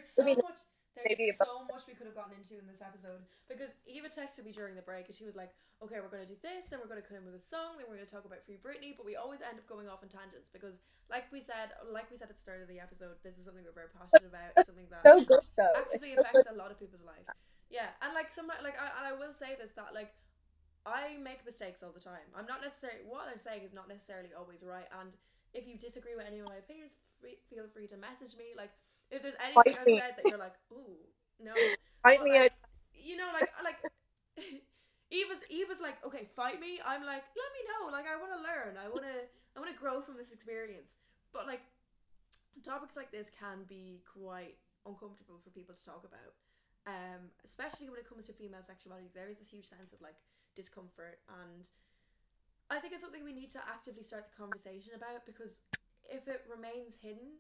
There's 0.96 1.12
so 1.12 1.20
Maybe 1.20 1.32
so 1.36 1.68
much 1.68 1.84
we 1.92 1.94
could 1.94 2.08
have 2.08 2.16
gotten 2.16 2.40
into 2.40 2.56
in 2.56 2.64
this 2.72 2.80
episode 2.80 3.20
because 3.52 3.76
Eva 3.84 4.08
texted 4.08 4.48
me 4.48 4.56
during 4.56 4.80
the 4.80 4.82
break 4.82 5.12
and 5.12 5.16
she 5.16 5.28
was 5.28 5.36
like, 5.36 5.52
"Okay, 5.84 6.00
we're 6.00 6.08
going 6.08 6.24
to 6.24 6.32
do 6.32 6.40
this, 6.40 6.72
then 6.72 6.80
we're 6.80 6.88
going 6.88 7.04
to 7.04 7.06
cut 7.06 7.20
in 7.20 7.28
with 7.28 7.36
a 7.36 7.44
song, 7.44 7.76
then 7.76 7.84
we're 7.92 8.00
going 8.00 8.08
to 8.08 8.16
talk 8.16 8.24
about 8.24 8.40
Free 8.48 8.56
Britney." 8.56 8.96
But 8.96 9.04
we 9.04 9.20
always 9.20 9.44
end 9.44 9.60
up 9.60 9.68
going 9.68 9.92
off 9.92 10.00
on 10.02 10.10
tangents 10.10 10.48
because, 10.48 10.80
like 11.12 11.28
we 11.36 11.44
said, 11.44 11.76
like 11.92 12.08
we 12.08 12.16
said 12.16 12.32
at 12.32 12.40
the 12.40 12.42
start 12.42 12.64
of 12.64 12.72
the 12.72 12.80
episode, 12.80 13.20
this 13.28 13.36
is 13.36 13.44
something 13.44 13.68
we're 13.68 13.76
very 13.76 13.92
passionate 13.92 14.32
about. 14.32 14.56
It's 14.56 14.72
something 14.72 14.88
that 14.88 15.04
so 15.04 15.20
good 15.20 15.44
though 15.60 15.76
it's 15.92 16.00
so 16.00 16.16
good 16.16 16.24
affects 16.32 16.48
a 16.48 16.56
lot 16.56 16.72
of 16.72 16.80
people's 16.80 17.04
life. 17.04 17.28
Yeah, 17.68 17.92
and 18.00 18.16
like 18.16 18.32
some 18.32 18.48
like 18.48 18.80
I, 18.80 18.88
and 19.04 19.06
I 19.12 19.14
will 19.20 19.36
say 19.36 19.60
this 19.60 19.76
that 19.76 19.92
like 19.92 20.16
I 20.86 21.18
make 21.20 21.44
mistakes 21.44 21.84
all 21.84 21.92
the 21.92 22.00
time. 22.00 22.30
I'm 22.38 22.46
not 22.46 22.62
necessarily 22.62 23.04
what 23.04 23.28
I'm 23.28 23.42
saying 23.42 23.68
is 23.68 23.74
not 23.74 23.92
necessarily 23.92 24.32
always 24.32 24.64
right. 24.64 24.88
And 25.02 25.12
if 25.52 25.68
you 25.68 25.76
disagree 25.76 26.16
with 26.16 26.28
any 26.28 26.40
of 26.40 26.48
my 26.48 26.56
opinions, 26.56 27.04
free, 27.20 27.42
feel 27.50 27.66
free 27.68 27.88
to 27.88 27.98
message 27.98 28.38
me. 28.38 28.54
Like 28.56 28.72
if 29.12 29.22
there's 29.22 29.36
anything 29.44 29.64
Fight 29.64 29.78
I've 29.80 29.88
me. 29.88 30.00
said 30.00 30.14
that 30.18 30.26
you're 30.26 30.40
like, 30.40 30.56
ooh, 30.72 30.98
no, 31.40 31.54
fight 32.04 32.20
but, 32.20 32.26
me 32.26 32.40
like, 32.40 32.54
you 32.94 33.18
know, 33.18 33.30
like 33.34 33.50
like. 33.64 33.78
Eva's 35.12 35.46
Eva's 35.50 35.80
like, 35.80 36.04
okay, 36.04 36.26
fight 36.36 36.60
me. 36.60 36.82
I'm 36.84 37.06
like, 37.06 37.24
let 37.38 37.50
me 37.54 37.62
know. 37.70 37.94
Like, 37.94 38.10
I 38.10 38.18
want 38.18 38.34
to 38.36 38.42
learn. 38.42 38.76
I 38.76 38.90
want 38.90 39.06
to. 39.06 39.18
I 39.56 39.60
want 39.62 39.72
to 39.72 39.78
grow 39.78 40.02
from 40.02 40.18
this 40.18 40.34
experience. 40.34 40.98
But 41.32 41.46
like, 41.46 41.62
topics 42.66 42.98
like 42.98 43.12
this 43.12 43.30
can 43.30 43.64
be 43.70 44.02
quite 44.04 44.58
uncomfortable 44.86 45.38
for 45.44 45.52
people 45.52 45.76
to 45.76 45.86
talk 45.86 46.04
about. 46.04 46.34
Um, 46.88 47.32
especially 47.46 47.90
when 47.90 48.00
it 48.00 48.10
comes 48.10 48.28
to 48.28 48.34
female 48.34 48.62
sexuality, 48.62 49.08
there 49.14 49.30
is 49.30 49.38
this 49.38 49.50
huge 49.50 49.66
sense 49.66 49.94
of 49.94 50.02
like 50.02 50.18
discomfort 50.56 51.20
and 51.44 51.70
I 52.70 52.80
think 52.80 52.94
it's 52.94 53.04
something 53.04 53.24
we 53.24 53.34
need 53.34 53.50
to 53.54 53.62
actively 53.70 54.02
start 54.02 54.26
the 54.26 54.36
conversation 54.38 54.94
about 54.96 55.26
because 55.26 55.62
if 56.10 56.28
it 56.28 56.42
remains 56.50 56.98
hidden, 56.98 57.38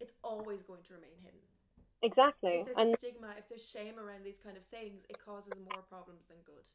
it's 0.00 0.12
always 0.22 0.62
going 0.62 0.82
to 0.84 0.94
remain 0.94 1.16
hidden. 1.22 1.40
Exactly. 2.02 2.60
If 2.60 2.66
there's 2.66 2.78
And 2.78 2.94
stigma, 2.94 3.32
if 3.38 3.48
there's 3.48 3.64
shame 3.64 3.96
around 3.98 4.24
these 4.24 4.38
kind 4.38 4.56
of 4.56 4.64
things, 4.64 5.06
it 5.08 5.16
causes 5.18 5.56
more 5.56 5.82
problems 5.88 6.26
than 6.26 6.36
good. 6.44 6.68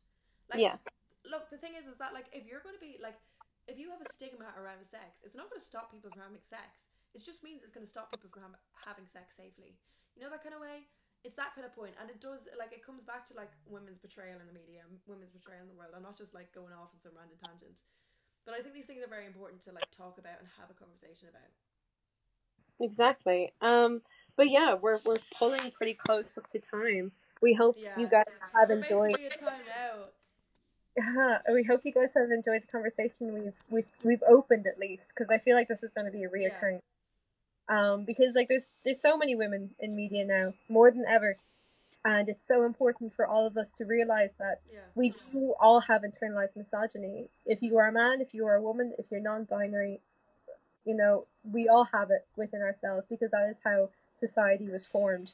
Like, 0.50 0.60
yeah, 0.60 0.82
look, 1.30 1.54
the 1.54 1.62
thing 1.62 1.78
is, 1.78 1.86
is 1.86 2.02
that 2.02 2.18
like 2.18 2.26
if 2.34 2.50
you're 2.50 2.66
going 2.66 2.74
to 2.74 2.82
be 2.82 2.98
like, 2.98 3.18
if 3.70 3.78
you 3.78 3.94
have 3.94 4.02
a 4.02 4.10
stigma 4.10 4.50
around 4.58 4.82
sex, 4.82 5.22
it's 5.22 5.38
not 5.38 5.54
going 5.54 5.62
to 5.62 5.66
stop 5.66 5.94
people 5.94 6.10
from 6.10 6.26
having 6.26 6.42
sex. 6.42 6.90
It 7.14 7.22
just 7.22 7.46
means 7.46 7.62
it's 7.62 7.74
going 7.74 7.86
to 7.86 7.90
stop 7.90 8.10
people 8.10 8.34
from 8.34 8.58
having 8.74 9.06
sex 9.06 9.38
safely. 9.38 9.78
You 10.18 10.26
know 10.26 10.34
that 10.34 10.42
kind 10.42 10.58
of 10.58 10.62
way. 10.62 10.90
It's 11.22 11.36
that 11.36 11.52
kind 11.52 11.68
of 11.68 11.76
point, 11.76 12.00
and 12.00 12.08
it 12.08 12.24
does 12.24 12.48
like 12.56 12.72
it 12.72 12.80
comes 12.80 13.04
back 13.04 13.28
to 13.28 13.36
like 13.36 13.52
women's 13.68 14.00
betrayal 14.00 14.40
in 14.40 14.48
the 14.48 14.56
media, 14.56 14.88
women's 15.04 15.36
betrayal 15.36 15.68
in 15.68 15.70
the 15.70 15.76
world. 15.76 15.92
I'm 15.92 16.08
not 16.08 16.16
just 16.16 16.32
like 16.32 16.56
going 16.56 16.72
off 16.72 16.96
on 16.96 17.00
some 17.04 17.12
random 17.12 17.36
tangent, 17.36 17.84
but 18.48 18.56
I 18.56 18.64
think 18.64 18.72
these 18.72 18.88
things 18.88 19.04
are 19.04 19.12
very 19.12 19.28
important 19.28 19.60
to 19.68 19.76
like 19.76 19.92
talk 19.92 20.16
about 20.16 20.40
and 20.40 20.48
have 20.56 20.72
a 20.72 20.78
conversation 20.80 21.28
about. 21.28 21.52
Exactly. 22.80 23.52
Um, 23.62 24.02
but 24.36 24.50
yeah, 24.50 24.74
we're 24.76 25.00
we're 25.06 25.18
pulling 25.38 25.72
pretty 25.72 25.94
close 25.94 26.38
up 26.38 26.50
to 26.52 26.60
time. 26.60 27.12
We 27.42 27.54
hope 27.54 27.76
Yeah. 27.78 27.98
you 27.98 28.08
guys 28.08 28.26
have 28.54 28.70
We're 28.70 28.76
enjoyed. 28.78 29.16
basically 29.18 29.26
at 29.28 29.40
time 29.40 29.60
now. 29.68 30.04
Yeah, 30.98 31.54
we 31.54 31.64
hope 31.64 31.82
you 31.86 31.94
guys 31.94 32.10
have 32.16 32.30
enjoyed 32.32 32.64
the 32.64 32.68
conversation 32.72 33.34
we've 33.34 33.54
we've 33.70 33.86
we've 34.04 34.24
opened 34.28 34.68
at 34.68 34.78
least 34.80 35.04
because 35.10 35.30
I 35.30 35.38
feel 35.38 35.56
like 35.56 35.68
this 35.68 35.84
is 35.84 35.92
going 35.92 36.06
to 36.06 36.12
be 36.12 36.24
a 36.24 36.30
reoccurring. 36.30 36.82
Um, 37.70 38.04
because 38.04 38.36
like 38.36 38.48
there's 38.50 38.74
there's 38.84 39.02
so 39.02 39.18
many 39.18 39.36
women 39.36 39.72
in 39.80 39.96
media 39.96 40.26
now 40.26 40.54
more 40.68 40.90
than 40.92 41.06
ever, 41.08 41.38
and 42.04 42.28
it's 42.28 42.46
so 42.48 42.66
important 42.66 43.14
for 43.16 43.26
all 43.28 43.46
of 43.46 43.56
us 43.58 43.72
to 43.78 43.86
realize 43.86 44.32
that 44.40 44.62
Yeah. 44.74 44.80
we 44.96 45.14
do 45.32 45.54
all 45.60 45.82
have 45.82 46.02
internalized 46.02 46.56
misogyny. 46.56 47.30
If 47.46 47.62
you 47.62 47.78
are 47.78 47.88
a 47.88 47.92
man, 47.92 48.22
if 48.22 48.34
you 48.34 48.46
are 48.48 48.56
a 48.56 48.62
woman, 48.62 48.94
if 48.98 49.06
you're 49.12 49.22
non-binary, 49.22 50.02
you 50.90 50.96
know 50.98 51.26
we 51.56 51.70
all 51.70 51.86
have 51.94 52.10
it 52.10 52.26
within 52.36 52.62
ourselves 52.62 53.06
because 53.08 53.30
that 53.30 53.48
is 53.54 53.58
how 53.64 53.90
society 54.20 54.68
was 54.68 54.86
formed. 54.88 55.34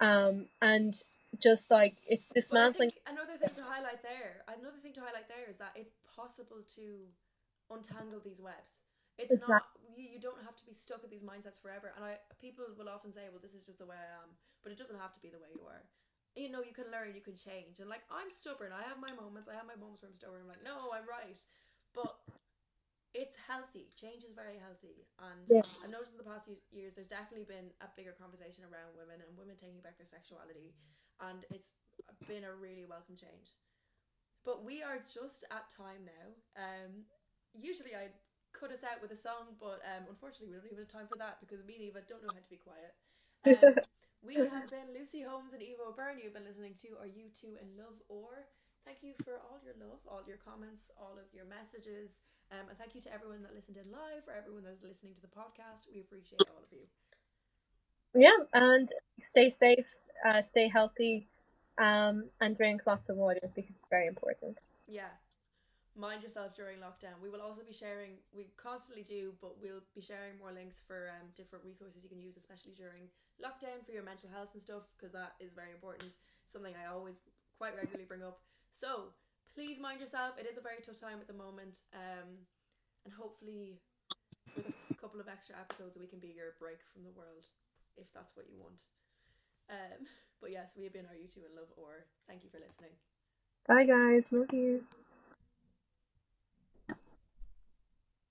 Um, 0.00 0.46
and 0.60 0.92
just 1.38 1.70
like 1.70 1.94
it's 2.08 2.26
dismantling. 2.26 2.90
another 3.06 3.36
thing 3.38 3.54
to 3.54 3.62
highlight 3.62 4.02
there, 4.02 4.42
another 4.58 4.80
thing 4.82 4.92
to 4.98 5.00
highlight 5.00 5.28
there 5.28 5.46
is 5.48 5.56
that 5.58 5.72
it's 5.76 5.92
possible 6.16 6.58
to 6.74 6.82
untangle 7.70 8.18
these 8.18 8.40
webs. 8.40 8.82
It's 9.18 9.34
Exactly. 9.34 9.54
not 9.54 9.62
you, 9.94 10.06
you 10.14 10.20
don't 10.20 10.42
have 10.42 10.56
to 10.56 10.66
be 10.66 10.74
stuck 10.74 11.02
at 11.04 11.10
these 11.10 11.22
mindsets 11.22 11.62
forever. 11.62 11.94
And 11.94 12.04
I 12.04 12.18
people 12.42 12.66
will 12.76 12.90
often 12.90 13.12
say, 13.12 13.30
"Well, 13.30 13.42
this 13.42 13.54
is 13.54 13.62
just 13.62 13.78
the 13.78 13.86
way 13.86 13.98
I 13.98 14.10
am," 14.18 14.34
but 14.62 14.72
it 14.74 14.78
doesn't 14.78 14.98
have 14.98 15.14
to 15.14 15.22
be 15.22 15.30
the 15.30 15.38
way 15.38 15.54
you 15.54 15.62
are. 15.70 15.82
You 16.34 16.50
know, 16.50 16.62
you 16.62 16.74
can 16.74 16.90
learn, 16.90 17.14
you 17.14 17.22
can 17.22 17.38
change. 17.38 17.78
And 17.78 17.88
like 17.90 18.02
I'm 18.10 18.30
stubborn. 18.30 18.74
I 18.74 18.82
have 18.82 18.98
my 18.98 19.10
moments. 19.14 19.46
I 19.46 19.54
have 19.54 19.66
my 19.66 19.78
moments 19.78 20.02
where 20.02 20.10
I'm 20.10 20.18
stubborn. 20.18 20.42
I'm 20.42 20.50
like, 20.50 20.66
"No, 20.66 20.78
I'm 20.90 21.06
right," 21.06 21.38
but 21.94 22.14
it's 23.14 23.36
healthy. 23.48 23.88
Change 23.96 24.24
is 24.24 24.32
very 24.32 24.58
healthy, 24.58 25.06
and 25.18 25.48
Yeah. 25.48 25.62
I've 25.82 25.90
noticed 25.90 26.12
in 26.12 26.18
the 26.18 26.28
past 26.28 26.46
few 26.46 26.56
years 26.70 26.94
there's 26.94 27.08
definitely 27.08 27.44
been 27.44 27.72
a 27.80 27.88
bigger 27.96 28.12
conversation 28.12 28.64
around 28.64 28.96
women 28.96 29.20
and 29.26 29.36
women 29.36 29.56
taking 29.56 29.80
back 29.80 29.96
their 29.98 30.06
sexuality, 30.06 30.74
and 31.20 31.44
it's 31.50 31.72
been 32.26 32.44
a 32.44 32.54
really 32.54 32.84
welcome 32.84 33.16
change. 33.16 33.54
But 34.44 34.64
we 34.64 34.82
are 34.82 34.98
just 34.98 35.44
at 35.50 35.68
time 35.70 36.04
now. 36.06 36.26
Um, 36.56 37.04
usually 37.54 37.94
I 37.94 38.08
cut 38.52 38.72
us 38.72 38.84
out 38.84 39.02
with 39.02 39.10
a 39.10 39.16
song, 39.16 39.56
but 39.60 39.80
um, 39.84 40.04
unfortunately 40.08 40.48
we 40.48 40.56
don't 40.56 40.66
even 40.66 40.78
have 40.78 40.88
time 40.88 41.08
for 41.08 41.16
that 41.16 41.40
because 41.40 41.64
me 41.64 41.74
and 41.74 41.84
Eva 41.84 42.00
don't 42.06 42.22
know 42.22 42.32
how 42.32 42.40
to 42.40 42.50
be 42.50 42.56
quiet. 42.56 42.94
Um, 43.44 43.76
we 44.26 44.34
have 44.36 44.70
been 44.70 44.94
Lucy 44.94 45.22
Holmes 45.22 45.52
and 45.54 45.62
Eva 45.62 45.82
O'Byrne. 45.88 46.18
You've 46.22 46.34
been 46.34 46.44
listening 46.46 46.74
to 46.82 46.88
Are 47.00 47.06
You 47.06 47.28
Two 47.32 47.56
in 47.60 47.76
Love 47.76 48.00
or? 48.08 48.48
Thank 48.88 49.02
you 49.02 49.12
for 49.22 49.36
all 49.44 49.60
your 49.60 49.76
love, 49.76 50.00
all 50.08 50.22
your 50.26 50.38
comments, 50.40 50.90
all 50.96 51.12
of 51.20 51.28
your 51.36 51.44
messages, 51.44 52.22
um, 52.50 52.72
and 52.72 52.78
thank 52.78 52.94
you 52.94 53.02
to 53.02 53.12
everyone 53.12 53.42
that 53.42 53.54
listened 53.54 53.76
in 53.76 53.84
live, 53.92 54.24
or 54.26 54.32
everyone 54.32 54.64
that's 54.64 54.82
listening 54.82 55.12
to 55.12 55.20
the 55.20 55.28
podcast. 55.28 55.92
We 55.92 56.00
appreciate 56.00 56.40
all 56.48 56.56
of 56.56 56.72
you. 56.72 56.88
Yeah, 58.16 58.48
and 58.54 58.88
stay 59.20 59.50
safe, 59.50 59.92
uh, 60.24 60.40
stay 60.40 60.68
healthy, 60.68 61.28
um, 61.76 62.32
and 62.40 62.56
drink 62.56 62.86
lots 62.86 63.10
of 63.10 63.18
water 63.18 63.44
because 63.54 63.74
it's 63.76 63.88
very 63.88 64.06
important. 64.06 64.56
Yeah. 64.88 65.12
Mind 65.94 66.22
yourself 66.22 66.56
during 66.56 66.78
lockdown. 66.78 67.20
We 67.22 67.28
will 67.28 67.42
also 67.42 67.60
be 67.68 67.74
sharing, 67.74 68.16
we 68.32 68.46
constantly 68.56 69.04
do, 69.04 69.34
but 69.42 69.60
we'll 69.60 69.84
be 69.94 70.00
sharing 70.00 70.38
more 70.40 70.52
links 70.52 70.80
for 70.86 71.10
um, 71.12 71.28
different 71.36 71.62
resources 71.62 72.02
you 72.02 72.08
can 72.08 72.22
use, 72.22 72.38
especially 72.38 72.72
during 72.72 73.12
lockdown 73.36 73.84
for 73.84 73.92
your 73.92 74.02
mental 74.02 74.30
health 74.30 74.48
and 74.54 74.62
stuff, 74.62 74.88
because 74.96 75.12
that 75.12 75.34
is 75.40 75.52
very 75.52 75.72
important. 75.72 76.16
Something 76.46 76.72
I 76.72 76.90
always 76.90 77.20
quite 77.58 77.76
regularly 77.76 78.06
bring 78.08 78.22
up. 78.22 78.40
So 78.70 79.14
please 79.54 79.80
mind 79.80 80.00
yourself. 80.00 80.38
It 80.38 80.46
is 80.46 80.58
a 80.58 80.60
very 80.60 80.80
tough 80.84 81.00
time 81.00 81.18
at 81.20 81.26
the 81.26 81.34
moment. 81.34 81.82
Um, 81.94 82.46
and 83.04 83.14
hopefully, 83.14 83.80
with 84.56 84.66
a 84.66 84.94
couple 85.00 85.20
of 85.20 85.28
extra 85.28 85.56
episodes, 85.56 85.96
we 85.98 86.06
can 86.06 86.18
be 86.18 86.28
your 86.28 86.54
break 86.58 86.78
from 86.92 87.04
the 87.04 87.10
world, 87.16 87.46
if 87.96 88.12
that's 88.12 88.36
what 88.36 88.46
you 88.50 88.58
want. 88.58 88.82
Um, 89.70 90.06
but 90.40 90.50
yes, 90.50 90.74
we 90.76 90.84
have 90.84 90.92
been 90.92 91.06
Are 91.06 91.16
You 91.16 91.28
Two 91.28 91.40
in 91.48 91.56
Love, 91.56 91.72
or 91.76 92.06
thank 92.26 92.44
you 92.44 92.50
for 92.50 92.58
listening. 92.60 92.92
Bye, 93.66 93.84
guys. 93.84 94.24
Love 94.30 94.52
you. 94.52 94.84